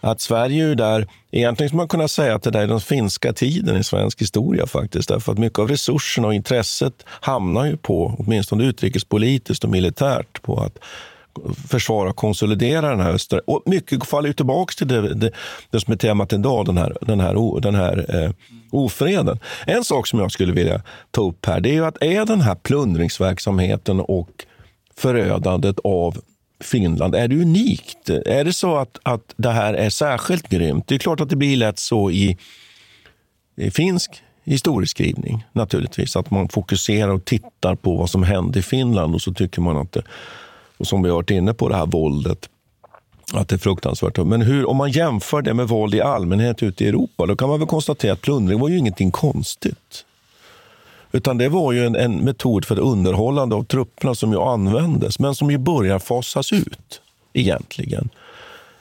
att 0.01 0.21
Sverige 0.21 0.71
är 0.71 0.75
där, 0.75 1.07
egentligen 1.31 1.69
skulle 1.69 1.77
man 1.77 1.87
kunna 1.87 2.07
säga 2.07 2.35
att 2.35 2.43
det 2.43 2.51
där 2.51 2.61
är 2.61 2.67
den 2.67 2.79
finska 2.79 3.33
tiden 3.33 3.77
i 3.77 3.83
svensk 3.83 4.21
historia 4.21 4.67
faktiskt. 4.67 5.09
Därför 5.09 5.31
att 5.31 5.37
mycket 5.37 5.59
av 5.59 5.67
resurserna 5.67 6.27
och 6.27 6.33
intresset 6.33 7.05
hamnar 7.07 7.65
ju 7.65 7.77
på, 7.77 8.15
åtminstone 8.19 8.63
utrikespolitiskt 8.63 9.63
och 9.63 9.69
militärt, 9.69 10.41
på 10.41 10.59
att 10.59 10.77
försvara 11.67 12.09
och 12.09 12.15
konsolidera 12.15 12.89
den 12.89 12.99
här 12.99 13.13
östra... 13.13 13.39
Och 13.47 13.63
mycket 13.65 14.05
faller 14.05 14.27
ju 14.27 14.33
tillbaka 14.33 14.73
till 14.77 14.87
det, 14.87 15.13
det, 15.13 15.31
det, 15.69 15.79
som 15.79 15.93
är 15.93 15.97
temat 15.97 16.33
idag, 16.33 16.65
den 16.65 16.77
här, 16.77 16.97
den 17.01 17.19
här, 17.19 17.61
den 17.61 17.75
här 17.75 18.23
eh, 18.23 18.31
ofreden. 18.71 19.39
En 19.67 19.83
sak 19.83 20.07
som 20.07 20.19
jag 20.19 20.31
skulle 20.31 20.53
vilja 20.53 20.81
ta 21.11 21.21
upp 21.21 21.45
här, 21.45 21.59
det 21.59 21.69
är 21.69 21.73
ju 21.73 21.85
att 21.85 22.03
är 22.03 22.25
den 22.25 22.41
här 22.41 22.55
plundringsverksamheten 22.55 23.99
och 23.99 24.29
förödandet 24.95 25.79
av 25.83 26.17
Finland, 26.59 27.15
är 27.15 27.27
det 27.27 27.35
unikt? 27.35 28.09
Är 28.09 28.43
det 28.43 28.53
så 28.53 28.77
att, 28.77 28.99
att 29.03 29.33
det 29.37 29.51
här 29.51 29.73
är 29.73 29.89
särskilt 29.89 30.49
grymt? 30.49 30.87
Det 30.87 30.95
är 30.95 30.99
klart 30.99 31.21
att 31.21 31.29
det 31.29 31.35
blir 31.35 31.57
lätt 31.57 31.79
så 31.79 32.11
i, 32.11 32.37
i 33.57 33.71
finsk 33.71 34.23
historieskrivning 34.43 35.45
naturligtvis, 35.53 36.15
att 36.15 36.31
man 36.31 36.49
fokuserar 36.49 37.09
och 37.09 37.25
tittar 37.25 37.75
på 37.75 37.95
vad 37.95 38.09
som 38.09 38.23
hände 38.23 38.59
i 38.59 38.61
Finland 38.61 39.15
och 39.15 39.21
så 39.21 39.33
tycker 39.33 39.61
man 39.61 39.77
att 39.77 39.91
det 39.91 40.03
och 40.77 40.87
som 40.87 41.03
vi 41.03 41.09
har 41.09 41.15
varit 41.15 41.31
inne 41.31 41.53
på, 41.53 41.69
det 41.69 41.75
här 41.75 41.85
våldet. 41.85 42.49
Att 43.33 43.49
det 43.49 43.55
är 43.55 43.59
fruktansvärt. 43.59 44.17
Men 44.17 44.41
hur, 44.41 44.69
om 44.69 44.77
man 44.77 44.91
jämför 44.91 45.41
det 45.41 45.53
med 45.53 45.67
våld 45.67 45.95
i 45.95 46.01
allmänhet 46.01 46.63
ute 46.63 46.83
i 46.83 46.87
Europa, 46.87 47.25
då 47.25 47.35
kan 47.35 47.49
man 47.49 47.59
väl 47.59 47.67
konstatera 47.67 48.13
att 48.13 48.21
plundring 48.21 48.59
var 48.59 48.69
ju 48.69 48.77
ingenting 48.77 49.11
konstigt. 49.11 50.05
Utan 51.11 51.37
det 51.37 51.49
var 51.49 51.71
ju 51.71 51.85
en, 51.85 51.95
en 51.95 52.17
metod 52.17 52.65
för 52.65 52.79
underhållande 52.79 53.55
av 53.55 53.63
trupperna 53.63 54.15
som 54.15 54.31
ju 54.31 54.41
användes, 54.41 55.19
men 55.19 55.35
som 55.35 55.51
ju 55.51 55.57
börjar 55.57 55.99
fasas 55.99 56.53
ut 56.53 57.01
egentligen. 57.33 58.09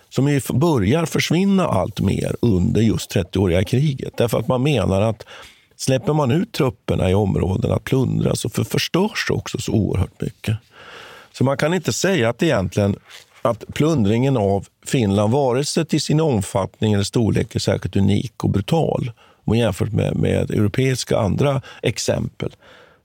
Som 0.08 0.28
ju 0.28 0.40
börjar 0.52 1.06
försvinna 1.06 1.66
allt 1.66 2.00
mer 2.00 2.36
under 2.40 2.80
just 2.80 3.14
30-åriga 3.14 3.64
kriget. 3.64 4.12
Därför 4.16 4.38
att 4.38 4.48
man 4.48 4.62
menar 4.62 5.00
att 5.00 5.26
släpper 5.76 6.12
man 6.12 6.30
ut 6.30 6.52
trupperna 6.52 7.10
i 7.10 7.14
områden 7.14 7.72
att 7.72 7.84
plundra 7.84 8.36
så 8.36 8.48
förstörs 8.48 9.30
också 9.30 9.58
så 9.58 9.72
oerhört 9.72 10.20
mycket. 10.20 10.56
Så 11.38 11.44
man 11.44 11.56
kan 11.56 11.74
inte 11.74 11.92
säga 11.92 12.28
att 12.28 12.42
egentligen 12.42 12.96
att 13.42 13.64
plundringen 13.74 14.36
av 14.36 14.66
Finland, 14.86 15.32
vare 15.32 15.64
sig 15.64 15.86
till 15.86 16.00
sin 16.00 16.20
omfattning 16.20 16.92
eller 16.92 17.04
storlek, 17.04 17.54
är 17.54 17.58
särskilt 17.58 17.96
unik 17.96 18.44
och 18.44 18.50
brutal 18.50 19.12
jämfört 19.56 19.92
med, 19.92 20.16
med 20.16 20.50
europeiska 20.50 21.18
andra 21.18 21.62
exempel. 21.82 22.56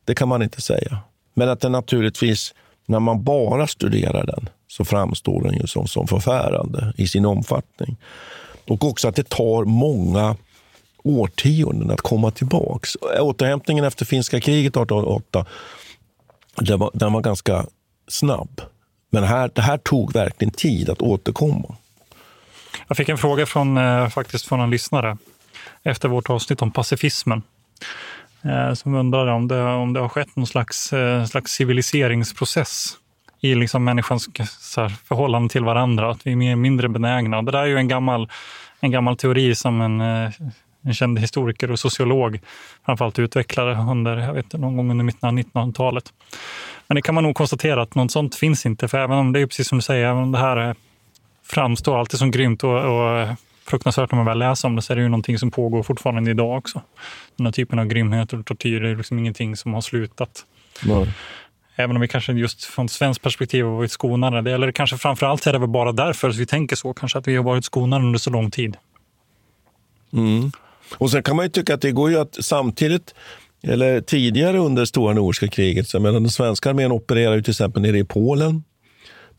Det 0.05 0.15
kan 0.15 0.27
man 0.27 0.41
inte 0.41 0.61
säga. 0.61 0.97
Men 1.34 1.49
att 1.49 1.61
den 1.61 1.71
naturligtvis, 1.71 2.53
när 2.86 2.99
man 2.99 3.23
bara 3.23 3.67
studerar 3.67 4.25
den, 4.25 4.49
så 4.67 4.86
framstår 4.86 5.43
den 5.43 5.53
ju 5.53 5.67
som, 5.67 5.88
som 5.88 6.07
förfärande 6.07 6.93
i 6.97 7.07
sin 7.07 7.25
omfattning. 7.25 7.97
Och 8.67 8.84
också 8.86 9.07
att 9.07 9.15
det 9.15 9.30
tar 9.30 9.65
många 9.65 10.36
årtionden 11.03 11.91
att 11.91 12.01
komma 12.01 12.32
tillbaka. 12.32 12.88
Återhämtningen 13.19 13.86
efter 13.86 14.05
finska 14.05 14.41
kriget 14.41 14.71
1808 14.71 15.45
den 16.55 16.80
var, 16.80 16.91
den 16.93 17.13
var 17.13 17.21
ganska 17.21 17.65
snabb. 18.12 18.62
Men 19.10 19.24
här, 19.24 19.51
det 19.55 19.62
här 19.62 19.78
tog 19.78 20.14
verkligen 20.14 20.51
tid 20.51 20.89
att 20.89 21.01
återkomma. 21.01 21.76
Jag 22.88 22.97
fick 22.97 23.10
en 23.10 23.18
fråga 23.18 23.45
från, 23.45 23.78
eh, 23.78 24.10
faktiskt 24.10 24.45
från 24.45 24.60
en 24.60 24.70
lyssnare 24.70 25.18
efter 25.84 26.10
vårt 26.10 26.30
avsnitt 26.30 26.62
om 26.62 26.72
pacifismen. 26.72 27.41
Eh, 28.41 28.74
som 28.74 28.95
undrade 28.95 29.32
om 29.32 29.47
det, 29.47 29.64
om 29.64 29.93
det 29.93 29.99
har 29.99 30.10
skett 30.10 30.36
någon 30.36 30.47
slags, 30.47 30.93
eh, 30.93 31.26
slags 31.26 31.51
civiliseringsprocess 31.51 32.97
i 33.41 33.55
liksom 33.55 33.84
människans 33.84 34.28
här, 34.78 34.89
förhållande 34.89 35.49
till 35.49 35.64
varandra, 35.64 36.12
att 36.12 36.28
vi 36.28 36.32
är 36.32 36.36
mer, 36.36 36.55
mindre 36.55 36.89
benägna. 36.89 37.41
Det 37.41 37.51
där 37.51 37.60
är 37.60 37.66
ju 37.66 37.78
en 37.78 37.88
gammal, 37.88 38.30
en 38.80 38.91
gammal 38.91 39.18
teori 39.18 39.55
som 39.55 39.82
en, 39.82 40.01
en 40.82 40.93
känd 40.93 41.19
historiker 41.19 41.71
och 41.71 41.80
sociolog 41.80 42.39
framförallt 42.86 43.19
utvecklade 43.19 43.71
under, 43.91 44.17
jag 44.17 44.34
vet, 44.34 44.53
någon 44.53 44.77
gång 44.77 44.91
under 44.91 45.05
mitten 45.05 45.30
av 45.30 45.36
1900-talet. 45.36 46.13
Men 46.88 46.95
det 46.95 47.01
kan 47.01 47.15
man 47.15 47.23
nog 47.23 47.36
konstatera 47.36 47.82
att 47.82 47.95
något 47.95 48.11
sånt 48.11 48.36
finns 48.36 48.65
inte. 48.65 48.88
För 48.88 48.97
även 48.97 49.17
om 49.17 49.34
det 49.34 49.39
är 49.39 49.45
precis 49.45 49.67
som 49.67 49.77
du 49.77 49.82
säger, 49.82 50.05
även 50.05 50.23
om 50.23 50.32
det 50.32 50.38
här 50.38 50.75
framstår 51.43 51.99
alltid 51.99 52.19
som 52.19 52.32
grymt 52.32 52.63
och, 52.63 52.77
och 52.77 53.27
fruktansvärt 53.65 54.11
när 54.11 54.15
man 54.15 54.25
väl 54.25 54.39
läser 54.39 54.67
om 54.67 54.75
det, 54.75 54.82
så 54.82 54.93
är 54.93 54.97
det 54.97 55.03
ju 55.03 55.09
någonting 55.09 55.39
som 55.39 55.51
pågår 55.51 55.84
fortfarande 55.84 56.32
idag 56.32 56.57
också. 56.57 56.82
Den 57.36 57.45
här 57.45 57.53
typen 57.53 57.80
av 57.80 57.86
grymheter 57.86 58.39
och 58.39 58.45
tortyr 58.45 58.84
är 58.84 58.95
liksom 58.95 59.19
ingenting 59.19 59.55
som 59.55 59.73
har 59.73 59.82
slutat. 59.82 60.45
Nej. 60.84 61.13
Även 61.75 61.95
om 61.95 62.01
vi 62.01 62.07
kanske 62.07 62.34
just 62.34 62.63
från 62.63 62.89
svenskt 62.89 63.21
perspektiv 63.23 63.65
har 63.65 63.71
varit 63.71 63.91
skonade. 63.91 64.51
Eller 64.51 64.71
kanske 64.71 64.97
framför 64.97 65.25
allt 65.25 65.47
är 65.47 65.53
det 65.53 65.59
väl 65.59 65.69
bara 65.69 65.91
därför 65.91 66.30
att 66.30 66.36
vi 66.36 66.45
tänker 66.45 66.75
så, 66.75 66.93
kanske 66.93 67.17
att 67.17 67.27
vi 67.27 67.36
har 67.36 67.43
varit 67.43 67.65
skonade 67.65 68.05
under 68.05 68.19
så 68.19 68.30
lång 68.30 68.51
tid. 68.51 68.77
Mm. 70.13 70.51
Och 70.98 71.12
sen 71.12 71.24
kan 71.24 71.36
man 71.36 71.46
ju 71.46 71.50
tycka 71.50 71.74
att 71.74 71.82
det 71.82 71.92
går 71.92 72.10
ju 72.10 72.20
att 72.20 72.38
samtidigt 72.42 73.14
eller 73.64 74.02
tidigare 74.02 74.58
under 74.58 74.86
stora 74.86 75.14
nordiska 75.14 75.48
kriget. 75.48 75.88
Så 75.88 76.00
medan 76.00 76.24
den 76.24 76.32
svenska 76.32 76.70
armén 76.70 76.92
opererar 76.92 77.36
ju 77.36 77.42
till 77.42 77.52
exempel 77.52 77.82
nere 77.82 78.00
i 78.00 78.04
Polen 78.04 78.64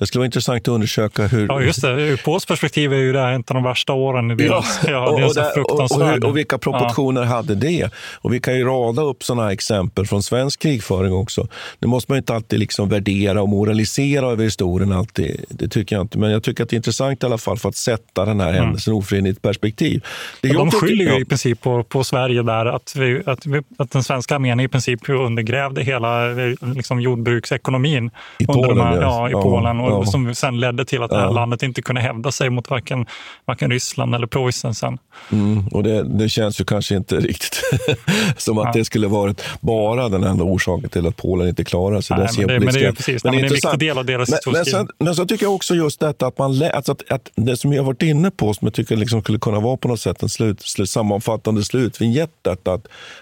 det 0.00 0.06
skulle 0.06 0.20
vara 0.20 0.26
intressant 0.26 0.60
att 0.60 0.68
undersöka 0.68 1.26
hur... 1.26 1.46
Ja, 1.48 1.62
just 1.62 1.82
det. 1.82 1.88
Ur 1.88 2.16
Pols 2.16 2.46
perspektiv 2.46 2.92
är 2.92 2.96
ju 2.96 3.12
det 3.12 3.20
här 3.20 3.34
av 3.34 3.42
de 3.46 3.62
värsta 3.62 3.92
åren 3.92 4.30
i 4.30 4.34
deras... 4.34 4.80
Ja, 4.84 4.90
ja 4.90 5.08
och, 5.08 5.22
och, 5.22 5.34
där, 5.34 5.58
och, 5.58 5.80
och, 5.80 6.06
hur, 6.06 6.24
och, 6.24 6.36
vilka 6.36 6.58
proportioner 6.58 7.20
ja. 7.20 7.26
hade 7.26 7.54
det? 7.54 7.90
Och 8.14 8.32
vi 8.32 8.40
kan 8.40 8.56
ju 8.56 8.64
rada 8.64 9.02
upp 9.02 9.22
sådana 9.22 9.52
exempel 9.52 10.06
från 10.06 10.22
svensk 10.22 10.62
krigföring 10.62 11.12
också. 11.12 11.48
Nu 11.78 11.88
måste 11.88 12.12
man 12.12 12.18
inte 12.18 12.34
alltid 12.34 12.58
liksom 12.58 12.88
värdera 12.88 13.42
och 13.42 13.48
moralisera 13.48 14.26
över 14.26 14.44
historien. 14.44 14.92
Alltid. 14.92 15.44
Det 15.48 15.68
tycker 15.68 15.96
jag 15.96 16.04
inte. 16.04 16.18
Men 16.18 16.30
jag 16.30 16.42
tycker 16.42 16.62
att 16.62 16.70
det 16.70 16.74
är 16.74 16.78
intressant 16.78 17.22
i 17.22 17.26
alla 17.26 17.38
fall 17.38 17.58
för 17.58 17.68
att 17.68 17.76
sätta 17.76 18.24
den 18.24 18.40
här 18.40 18.48
mm. 18.48 18.64
händelsen 18.64 19.26
i 19.26 19.30
ett 19.30 19.42
perspektiv. 19.42 20.04
Det 20.40 20.48
ja, 20.48 20.58
de 20.58 20.70
skyller 20.70 21.04
ju 21.04 21.20
i 21.20 21.24
princip 21.24 21.60
på, 21.60 21.84
på 21.84 22.04
Sverige 22.04 22.42
där, 22.42 22.66
att, 22.66 22.96
vi, 22.96 23.22
att, 23.26 23.46
vi, 23.46 23.62
att 23.78 23.90
den 23.90 24.02
svenska 24.02 24.34
armén 24.34 24.60
i 24.60 24.68
princip 24.68 25.08
undergrävde 25.08 25.82
hela 25.82 26.26
liksom, 26.74 27.00
jordbruksekonomin. 27.00 28.10
I 28.38 28.46
Polen, 28.46 28.86
här, 28.86 29.00
ja. 29.00 29.28
i 29.28 29.32
Polen 29.32 29.80
ja. 29.90 30.06
som 30.06 30.34
sen 30.34 30.60
ledde 30.60 30.84
till 30.84 31.02
att 31.02 31.10
det 31.10 31.20
här 31.20 31.30
landet 31.30 31.62
inte 31.62 31.82
kunde 31.82 32.00
hävda 32.00 32.32
sig 32.32 32.50
mot 32.50 32.70
varken, 32.70 33.06
varken 33.44 33.70
Ryssland 33.70 34.14
eller 34.14 34.26
Preussen 34.26 34.74
sen. 34.74 34.98
Mm, 35.32 35.68
och 35.68 35.82
det, 35.82 36.02
det, 36.02 36.28
känns 36.28 36.60
ju 36.60 36.64
kanske 36.64 36.94
inte 36.94 37.16
riktigt 37.20 37.62
som 38.36 38.58
att 38.58 38.64
ja. 38.64 38.72
det 38.72 38.84
skulle 38.84 39.06
varit 39.06 39.44
bara 39.60 40.08
den 40.08 40.24
enda 40.24 40.44
orsaken 40.44 40.90
till 40.90 41.06
att 41.06 41.16
Polen 41.16 41.48
inte 41.48 41.64
klarade 41.64 42.02
sig. 42.02 42.16
Nej, 42.16 42.28
men, 42.38 42.46
det, 42.46 42.60
men 42.60 42.74
det 42.74 42.84
är 42.84 42.92
precis, 42.92 43.24
men 43.24 43.32
det 43.32 43.40
är 43.40 43.44
en 43.44 43.52
viktig 43.52 43.78
del 43.78 43.98
av 43.98 44.04
deras 44.04 44.30
men, 44.30 44.52
men, 44.52 44.64
sen, 44.64 44.88
men 44.98 45.14
så 45.14 45.26
tycker 45.26 45.46
jag 45.46 45.54
också 45.54 45.74
just 45.74 46.00
detta 46.00 46.26
att 46.26 46.38
man 46.38 46.62
alltså 46.62 46.92
att, 46.92 47.10
att 47.10 47.30
det 47.34 47.56
som 47.56 47.72
jag 47.72 47.84
varit 47.84 48.02
inne 48.02 48.30
på, 48.30 48.54
som 48.54 48.66
jag 48.66 48.74
tycker 48.74 48.96
liksom 48.96 49.22
skulle 49.22 49.38
kunna 49.38 49.60
vara 49.60 49.76
på 49.76 49.88
något 49.88 50.00
sätt 50.00 50.22
en 50.22 50.28
slut, 50.28 50.62
slut, 50.62 50.90
sammanfattande 50.90 51.64
slutvinjett, 51.64 52.46
att, 52.46 52.68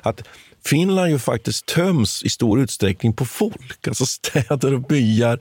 att 0.02 0.22
Finland 0.64 1.10
ju 1.10 1.18
faktiskt 1.18 1.66
töms 1.66 2.22
i 2.22 2.28
stor 2.28 2.60
utsträckning 2.60 3.12
på 3.12 3.24
folk. 3.24 3.88
Alltså 3.88 4.06
städer 4.06 4.74
och 4.74 4.80
byar 4.80 5.40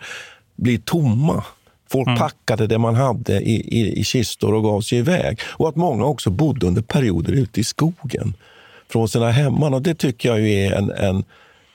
blir 0.58 0.78
tomma. 0.78 1.44
Folk 1.92 2.08
mm. 2.08 2.20
packade 2.20 2.68
det 2.68 2.78
man 2.78 2.96
hade 2.96 3.42
i, 3.42 3.80
i, 3.80 4.00
i 4.00 4.04
kistor 4.04 4.54
och 4.54 4.64
gav 4.64 4.82
sig 4.82 4.98
iväg. 4.98 5.40
Och 5.46 5.70
att 5.70 5.76
många 5.76 6.06
också 6.06 6.30
bodde 6.30 6.68
under 6.68 6.82
perioder 6.82 7.34
ute 7.34 7.60
i 7.60 7.64
skogen 7.64 8.34
från 8.92 9.10
sina 9.10 9.32
hemman. 9.32 9.74
Och 9.74 9.82
det 9.82 9.96
tycker 9.96 10.30
jag 10.30 10.40
är 10.40 10.72
en, 10.72 10.92
en, 10.92 11.24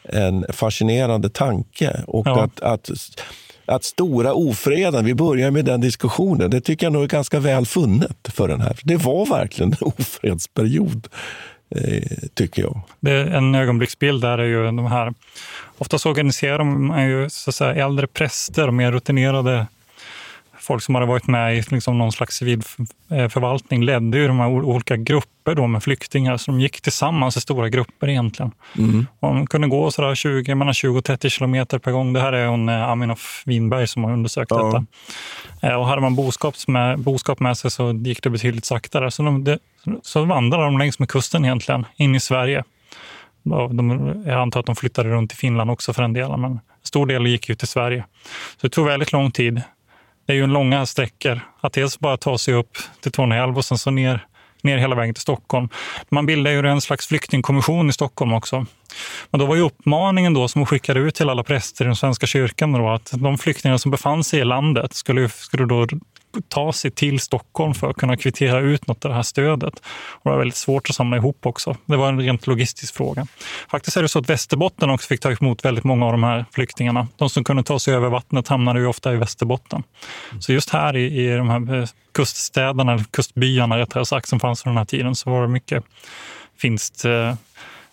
en 0.04 0.44
fascinerande 0.52 1.28
tanke. 1.28 2.02
Och 2.06 2.26
ja. 2.26 2.42
att, 2.42 2.60
att 2.60 2.90
att 3.66 3.84
stora 3.84 4.34
ofreden, 4.34 5.04
vi 5.04 5.14
börjar 5.14 5.50
med 5.50 5.64
den 5.64 5.80
diskussionen, 5.80 6.50
det 6.50 6.60
tycker 6.60 6.86
jag 6.86 6.92
nog 6.92 7.02
är 7.02 7.08
ganska 7.08 7.40
väl 7.40 7.66
funnet 7.66 8.28
för 8.28 8.48
den 8.48 8.60
här. 8.60 8.78
Det 8.84 8.96
var 8.96 9.26
verkligen 9.26 9.72
en 9.72 9.78
ofredsperiod, 9.80 11.08
Eh, 11.76 12.28
tycker 12.34 12.62
jag. 12.62 12.80
Det, 13.00 13.22
en 13.22 13.54
ögonblicksbild 13.54 14.22
där 14.22 14.38
är 14.38 14.44
ju 14.44 14.64
de 14.64 14.86
här, 14.86 15.14
oftast 15.78 16.06
organiserar 16.06 16.64
man 16.64 17.08
ju 17.08 17.30
så 17.30 17.50
att 17.50 17.54
säga, 17.54 17.84
äldre 17.84 18.06
präster 18.06 18.68
och 18.68 18.74
mer 18.74 18.92
rutinerade 18.92 19.66
folk 20.62 20.82
som 20.82 20.94
hade 20.94 21.06
varit 21.06 21.26
med 21.26 21.56
i 21.56 21.62
liksom 21.70 21.98
någon 21.98 22.12
slags 22.12 22.36
civil 22.36 22.62
eh, 23.10 23.28
förvaltning 23.28 23.84
ledde 23.84 24.18
ju 24.18 24.28
de 24.28 24.38
här 24.38 24.48
olika 24.48 24.96
grupper 24.96 25.54
då 25.54 25.66
med 25.66 25.82
flyktingar, 25.82 26.36
så 26.36 26.50
de 26.50 26.60
gick 26.60 26.80
tillsammans 26.80 27.36
i 27.36 27.40
stora 27.40 27.68
grupper 27.68 28.08
egentligen. 28.08 28.52
Mm. 28.78 29.06
Och 29.20 29.34
de 29.34 29.46
kunde 29.46 29.68
gå 29.68 29.90
sådär 29.90 30.14
20, 30.14 30.54
mellan 30.54 30.74
20 30.74 30.98
och 30.98 31.04
30 31.04 31.30
kilometer 31.30 31.78
per 31.78 31.92
gång. 31.92 32.12
Det 32.12 32.20
här 32.20 32.32
är 32.32 32.46
hon 32.46 32.68
eh, 32.68 32.88
Aminoff 32.88 33.42
Winberg 33.46 33.86
som 33.86 34.04
har 34.04 34.12
undersökt 34.12 34.50
ja. 34.50 34.64
detta. 34.64 34.86
Eh, 35.68 35.74
och 35.74 35.86
hade 35.86 36.02
man 36.02 36.14
boskap 36.14 36.54
med, 36.68 36.98
boskap 36.98 37.40
med 37.40 37.56
sig 37.58 37.70
så 37.70 37.92
gick 37.92 38.22
det 38.22 38.30
betydligt 38.30 38.64
saktare. 38.64 39.10
Så, 39.10 39.22
de, 39.22 39.44
det, 39.44 39.58
så 40.02 40.24
vandrade 40.24 40.64
de 40.64 40.78
längs 40.78 40.98
med 40.98 41.08
kusten 41.08 41.44
egentligen, 41.44 41.86
in 41.96 42.14
i 42.14 42.20
Sverige. 42.20 42.64
De, 43.44 44.22
jag 44.26 44.40
antar 44.40 44.60
att 44.60 44.66
de 44.66 44.76
flyttade 44.76 45.08
runt 45.08 45.32
i 45.32 45.36
Finland 45.36 45.70
också 45.70 45.92
för 45.92 46.02
en 46.02 46.12
del, 46.12 46.36
men 46.36 46.50
en 46.50 46.60
stor 46.82 47.06
del 47.06 47.26
gick 47.26 47.48
ju 47.48 47.54
till 47.54 47.68
Sverige. 47.68 48.04
Så 48.60 48.66
det 48.66 48.68
tog 48.68 48.86
väldigt 48.86 49.12
lång 49.12 49.30
tid 49.30 49.62
det 50.26 50.32
är 50.32 50.36
ju 50.36 50.44
en 50.44 50.52
långa 50.52 50.86
sträckor. 50.86 51.40
Att 51.60 51.72
dels 51.72 51.98
bara 51.98 52.16
ta 52.16 52.38
sig 52.38 52.54
upp 52.54 52.78
till 53.00 53.12
Torneälv 53.12 53.56
och 53.56 53.64
sen 53.64 53.78
så 53.78 53.90
ner, 53.90 54.26
ner 54.62 54.78
hela 54.78 54.94
vägen 54.94 55.14
till 55.14 55.22
Stockholm. 55.22 55.68
Man 56.08 56.26
bildade 56.26 56.56
ju 56.56 56.68
en 56.68 56.80
slags 56.80 57.06
flyktingkommission 57.06 57.88
i 57.88 57.92
Stockholm 57.92 58.32
också. 58.32 58.66
Men 59.30 59.38
då 59.38 59.46
var 59.46 59.56
ju 59.56 59.62
uppmaningen 59.62 60.34
då 60.34 60.48
som 60.48 60.58
hon 60.58 60.66
skickade 60.66 61.00
ut 61.00 61.14
till 61.14 61.30
alla 61.30 61.44
präster 61.44 61.84
i 61.84 61.86
den 61.86 61.96
svenska 61.96 62.26
kyrkan 62.26 62.72
då, 62.72 62.90
att 62.90 63.10
de 63.14 63.38
flyktingar 63.38 63.76
som 63.76 63.90
befann 63.90 64.24
sig 64.24 64.40
i 64.40 64.44
landet 64.44 64.94
skulle, 64.94 65.28
skulle 65.28 65.66
då 65.66 65.86
ta 66.48 66.72
sig 66.72 66.90
till 66.90 67.20
Stockholm 67.20 67.74
för 67.74 67.90
att 67.90 67.96
kunna 67.96 68.16
kvittera 68.16 68.60
ut 68.60 68.86
något 68.86 69.04
av 69.04 69.08
det 69.08 69.14
här 69.14 69.22
stödet. 69.22 69.74
Och 70.08 70.20
det 70.24 70.30
var 70.30 70.38
väldigt 70.38 70.56
svårt 70.56 70.90
att 70.90 70.96
samla 70.96 71.16
ihop 71.16 71.46
också. 71.46 71.76
Det 71.86 71.96
var 71.96 72.08
en 72.08 72.20
rent 72.20 72.46
logistisk 72.46 72.94
fråga. 72.94 73.26
Faktiskt 73.70 73.96
är 73.96 74.02
det 74.02 74.08
så 74.08 74.18
att 74.18 74.30
Västerbotten 74.30 74.90
också 74.90 75.08
fick 75.08 75.20
ta 75.20 75.32
emot 75.32 75.64
väldigt 75.64 75.84
många 75.84 76.06
av 76.06 76.12
de 76.12 76.22
här 76.22 76.44
flyktingarna. 76.52 77.08
De 77.16 77.30
som 77.30 77.44
kunde 77.44 77.62
ta 77.62 77.78
sig 77.78 77.94
över 77.94 78.08
vattnet 78.08 78.48
hamnade 78.48 78.80
ju 78.80 78.86
ofta 78.86 79.12
i 79.12 79.16
Västerbotten. 79.16 79.82
Så 80.40 80.52
just 80.52 80.70
här 80.70 80.96
i, 80.96 81.26
i 81.26 81.36
de 81.36 81.48
här 81.48 81.74
eh, 81.80 81.88
kuststäderna, 82.14 82.92
eller 82.92 83.04
kustbyarna 83.04 83.78
rättare 83.78 84.06
sagt, 84.06 84.28
som 84.28 84.40
fanns 84.40 84.62
på 84.62 84.68
den 84.68 84.78
här 84.78 84.84
tiden 84.84 85.14
så 85.14 85.30
var 85.30 85.42
det 85.42 85.48
mycket 85.48 85.84
finst 86.58 87.04
eh, 87.04 87.34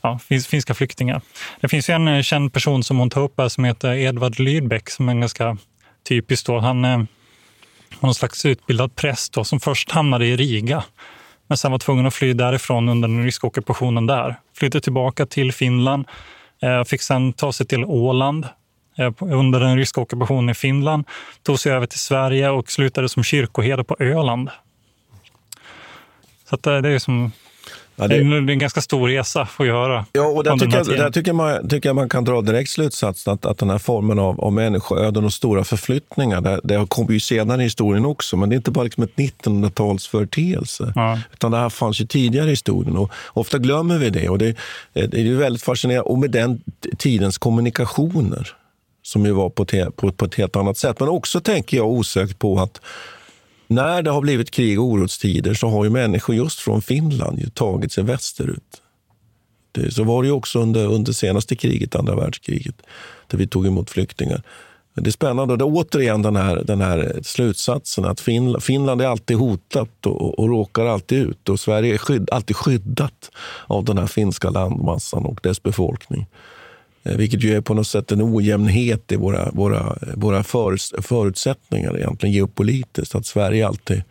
ja, 0.02 0.20
finska 0.50 0.74
flyktingar. 0.74 1.22
Det 1.62 1.68
finns 1.68 1.90
en 1.90 2.08
eh, 2.08 2.22
känd 2.22 2.54
person 2.54 2.84
som 2.84 2.98
hon 2.98 3.10
tar 3.10 3.22
upp 3.22 3.34
här 3.38 3.50
som 3.50 3.64
heter 3.64 3.94
Edvard 3.94 4.40
Lydbeck 4.40 4.90
som 4.90 5.10
är 5.10 5.14
ganska 5.14 5.58
typisk. 6.08 6.46
Då. 6.46 6.60
Han 6.60 7.08
någon 8.00 8.16
slags 8.16 8.46
utbildad 8.46 8.96
präst 8.96 9.34
då, 9.34 9.44
som 9.44 9.60
först 9.60 9.92
hamnade 9.92 10.26
i 10.26 10.38
Riga 10.38 10.84
men 11.50 11.58
sen 11.58 11.72
var 11.72 11.80
tvungen 11.80 12.06
att 12.06 12.14
fly 12.14 12.34
därifrån 12.34 12.90
under 12.90 13.08
den 13.08 13.24
ryska 13.24 13.48
ockupationen 13.48 14.08
där. 14.08 14.36
Flydde 14.54 14.82
tillbaka 14.82 15.26
till 15.26 15.52
Finland, 15.52 16.06
eh, 16.62 16.84
fick 16.84 17.02
sen 17.02 17.34
ta 17.34 17.54
sig 17.54 17.66
till 17.66 17.86
Åland 17.86 18.48
eh, 18.98 19.12
under 19.20 19.60
den 19.60 19.78
ryska 19.78 20.02
ockupationen 20.02 20.50
i 20.50 20.54
Finland, 20.54 21.08
tog 21.44 21.60
sig 21.60 21.72
över 21.72 21.86
till 21.86 22.00
Sverige 22.00 22.50
och 22.50 22.72
slutade 22.72 23.10
som 23.10 23.24
kyrkoherde 23.24 23.84
på 23.84 23.96
Öland. 24.00 24.50
Så 26.50 26.56
att 26.56 26.68
eh, 26.68 26.78
det 26.78 26.90
är 26.90 27.00
som 27.00 27.32
Ja, 28.00 28.08
det... 28.08 28.24
det... 28.24 28.36
är 28.36 28.50
en 28.50 28.60
ganska 28.60 28.82
stor 28.82 29.08
resa 29.08 29.48
att 29.58 29.68
göra. 29.68 30.06
Ja, 30.12 30.24
och 30.24 30.44
där 30.44 30.58
tycker, 30.58 30.78
jag, 30.78 30.88
där 30.88 31.12
tycker, 31.12 31.34
man, 31.34 31.68
tycker 31.70 31.90
jag 31.90 31.96
man 31.96 32.10
kan 32.10 32.24
dra 32.24 32.42
direkt 32.42 32.70
slutsatsen 32.70 33.34
att, 33.34 33.46
att 33.46 33.58
den 33.58 33.70
här 33.70 33.78
formen 33.78 34.20
av, 34.20 34.42
av 34.42 34.54
människoöden 34.54 35.26
och 35.26 35.34
stora 35.34 35.64
förflyttningar, 35.64 36.42
det, 36.42 36.60
det 36.64 36.86
kommer 36.88 37.12
ju 37.12 37.20
senare 37.20 37.62
i 37.62 37.64
historien 37.64 38.06
också, 38.06 38.38
men 38.38 38.50
det 38.50 38.56
är 38.56 38.58
inte 38.58 38.72
bara 38.72 38.84
liksom 38.84 39.04
ett 39.04 39.16
1900-talsföreteelse. 39.16 40.94
Ja. 40.96 41.20
Utan 41.34 41.52
det 41.52 41.58
här 41.58 41.70
fanns 41.70 42.02
ju 42.02 42.06
tidigare 42.06 42.48
i 42.48 42.50
historien 42.50 42.98
och 42.98 43.12
ofta 43.28 43.58
glömmer 43.58 43.98
vi 43.98 44.10
det. 44.10 44.30
Och 44.30 44.38
det, 44.38 44.58
det 44.94 45.22
är 45.22 45.36
väldigt 45.36 45.64
fascinerande. 45.64 46.10
Och 46.10 46.20
med 46.20 46.32
den 46.32 46.62
tidens 46.98 47.38
kommunikationer 47.38 48.56
som 49.04 49.26
ju 49.26 49.32
var 49.32 49.50
på, 49.50 49.66
te, 49.66 49.92
på, 49.92 50.12
på 50.12 50.26
ett 50.26 50.36
helt 50.36 50.56
annat 50.56 50.78
sätt. 50.78 51.00
Men 51.00 51.10
också 51.10 51.40
tänker 51.40 51.78
jag 51.78 51.88
osökt 51.88 52.40
på 52.40 52.60
att 52.60 52.82
när 53.70 54.02
det 54.02 54.12
har 54.12 54.22
blivit 54.22 54.52
krig 54.52 54.80
och 54.80 54.86
orostider 54.86 55.54
så 55.54 55.68
har 55.68 55.84
ju 55.84 55.90
människor 55.90 56.36
just 56.36 56.60
från 56.60 56.82
Finland 56.82 57.40
ju 57.40 57.50
tagit 57.50 57.92
sig 57.92 58.04
västerut. 58.04 58.82
Det, 59.72 59.92
så 59.92 60.04
var 60.04 60.24
det 60.24 60.28
ju 60.28 60.34
också 60.34 60.60
under, 60.60 60.86
under 60.86 61.14
senaste 61.14 61.56
kriget, 61.56 61.96
andra 61.96 62.16
världskriget, 62.16 62.76
där 63.28 63.38
vi 63.38 63.48
tog 63.48 63.68
emot 63.68 63.90
flyktingar. 63.90 64.44
Det 64.94 65.10
är 65.10 65.12
spännande. 65.12 65.54
Och 65.54 65.58
det 65.58 65.64
är 65.64 65.74
återigen 65.74 66.22
den 66.22 66.36
här, 66.36 66.64
den 66.64 66.82
här 66.82 67.20
slutsatsen 67.24 68.06
att 68.06 68.20
Finland, 68.20 68.64
Finland 68.64 69.02
är 69.02 69.06
alltid 69.06 69.38
hotat 69.38 70.06
och, 70.06 70.40
och 70.40 70.50
råkar 70.50 70.86
alltid 70.86 71.18
ut. 71.18 71.50
Och 71.50 71.60
Sverige 71.60 71.94
är 71.94 71.98
skydd, 71.98 72.30
alltid 72.32 72.56
skyddat 72.56 73.32
av 73.68 73.86
den 73.86 73.98
här 73.98 74.08
finska 74.08 74.50
landmassan 74.50 75.26
och 75.26 75.40
dess 75.44 75.64
befolkning. 75.64 76.26
Eh, 77.04 77.16
vilket 77.16 77.44
ju 77.44 77.56
är 77.56 77.62
på 77.62 77.74
något 77.74 77.88
sätt 77.88 78.12
en 78.12 78.36
ojämnhet 78.36 79.12
i 79.12 79.16
våra, 79.16 79.52
våra, 79.52 79.98
våra 80.16 80.44
för, 80.44 81.02
förutsättningar 81.02 81.98
egentligen 81.98 82.36
geopolitiskt. 82.36 83.16
Att 83.16 83.26
Sverige 83.26 83.68
alltid 83.68 84.04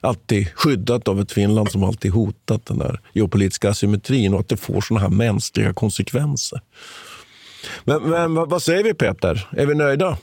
alltid 0.00 0.48
skyddat 0.54 1.08
av 1.08 1.20
ett 1.20 1.32
Finland 1.32 1.70
som 1.70 1.84
alltid 1.84 2.12
hotat 2.12 2.66
den 2.66 2.78
där 2.78 3.00
geopolitiska 3.12 3.70
asymmetrin 3.70 4.34
och 4.34 4.40
att 4.40 4.48
det 4.48 4.56
får 4.56 4.80
såna 4.80 5.00
här 5.00 5.08
mänskliga 5.08 5.72
konsekvenser. 5.72 6.60
Men, 7.84 8.02
men 8.02 8.34
vad 8.34 8.62
säger 8.62 8.84
vi 8.84 8.94
Peter? 8.94 9.48
Är 9.50 9.66
vi 9.66 9.74
nöjda? 9.74 10.18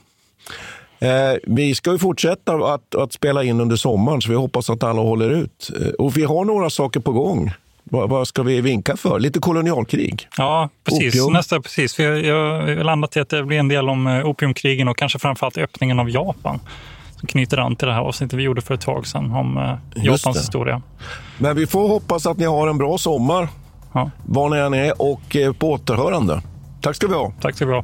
Eh, 1.00 1.34
vi 1.44 1.76
ska 1.76 1.92
ju 1.92 1.98
fortsätta 1.98 2.54
att, 2.54 2.96
att, 2.96 3.14
spela 3.14 3.44
in 3.44 3.62
under 3.62 3.76
sommaren 3.76 4.22
så 4.22 4.30
vi 4.30 4.36
hoppas 4.36 4.70
att 4.70 4.84
alla 4.84 5.02
håller 5.02 5.30
ut. 5.30 5.72
Eh, 5.82 5.90
och 5.90 6.18
vi 6.18 6.24
har 6.24 6.46
några 6.46 6.70
saker 6.70 7.00
på 7.00 7.12
gång. 7.12 7.52
Vad, 7.92 8.10
vad, 8.10 8.28
ska 8.28 8.44
vi 8.44 8.62
vinka 8.62 8.98
för? 8.98 9.20
Lite 9.20 9.40
kolonialkrig? 9.40 10.28
Ja, 10.38 10.70
precis. 10.84 11.16
Opium. 11.16 11.34
Nästa, 11.34 11.62
precis. 11.62 12.00
Jag, 12.00 12.26
jag 12.26 12.36
har 12.78 12.84
landat 12.84 13.18
i 13.18 13.20
att 13.20 13.30
det 13.30 13.44
blir 13.44 13.60
en 13.60 13.68
del 13.68 13.90
om 13.90 14.08
eh, 14.08 14.26
opiumkrigen 14.26 14.88
och 14.88 14.98
kanske 14.98 15.20
framförallt 15.20 15.58
öppningen 15.58 16.00
av 16.00 16.10
Japan. 16.10 16.60
Som 17.20 17.28
knyter 17.28 17.58
an 17.58 17.76
till 17.76 17.88
det 17.88 17.94
här 17.94 18.02
avsnittet 18.02 18.40
vi 18.40 18.44
gjorde 18.44 18.62
för 18.62 18.74
ett 18.74 18.82
tag 18.82 19.08
sedan 19.08 19.32
om 19.32 19.58
eh, 19.58 20.04
Japans 20.06 20.38
historia. 20.38 20.82
Men 21.38 21.56
vi 21.56 21.68
får 21.68 21.88
hoppas 21.88 22.26
att 22.26 22.38
ni 22.38 22.46
har 22.46 22.68
en 22.68 22.78
bra 22.78 22.98
sommar, 22.98 23.48
ja. 23.94 24.12
var 24.26 24.50
ni 24.50 24.58
än 24.58 24.74
är, 24.74 25.02
och 25.02 25.36
eh, 25.36 25.54
på 25.54 25.72
återhörande. 25.72 26.42
Tack 26.82 26.96
ska 26.96 27.08
vi 27.08 27.14
ha. 27.14 27.34
Tack 27.42 27.56
ska 27.56 27.66
vi 27.66 27.74
ha. 27.74 27.84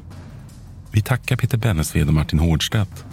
Vi 0.91 1.01
tackar 1.01 1.35
Peter 1.35 1.57
Bennesved 1.57 2.07
och 2.07 2.13
Martin 2.13 2.39
Hårdstedt. 2.39 3.05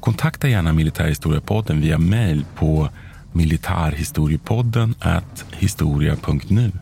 Kontakta 0.00 0.48
gärna 0.48 0.72
Militärhistoriepodden 0.72 1.80
via 1.80 1.98
mejl 1.98 2.44
på 2.56 2.88
militarhistoriepodden 3.32 4.94
at 5.00 5.44
historia.nu. 5.52 6.72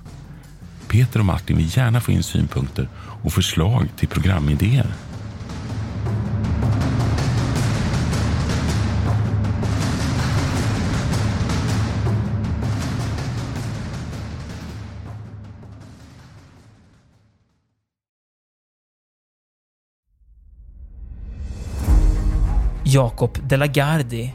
Peter 0.89 1.21
och 1.21 1.27
Martin 1.27 1.57
vill 1.57 1.77
gärna 1.77 2.01
få 2.01 2.13
in 2.13 2.23
synpunkter 2.23 2.89
och 3.23 3.33
förslag 3.33 3.89
till 3.97 4.09
programidéer. 4.09 4.87
Jakob 22.85 23.39
de 23.49 23.57
la 23.57 23.67
Gardie 23.67 24.35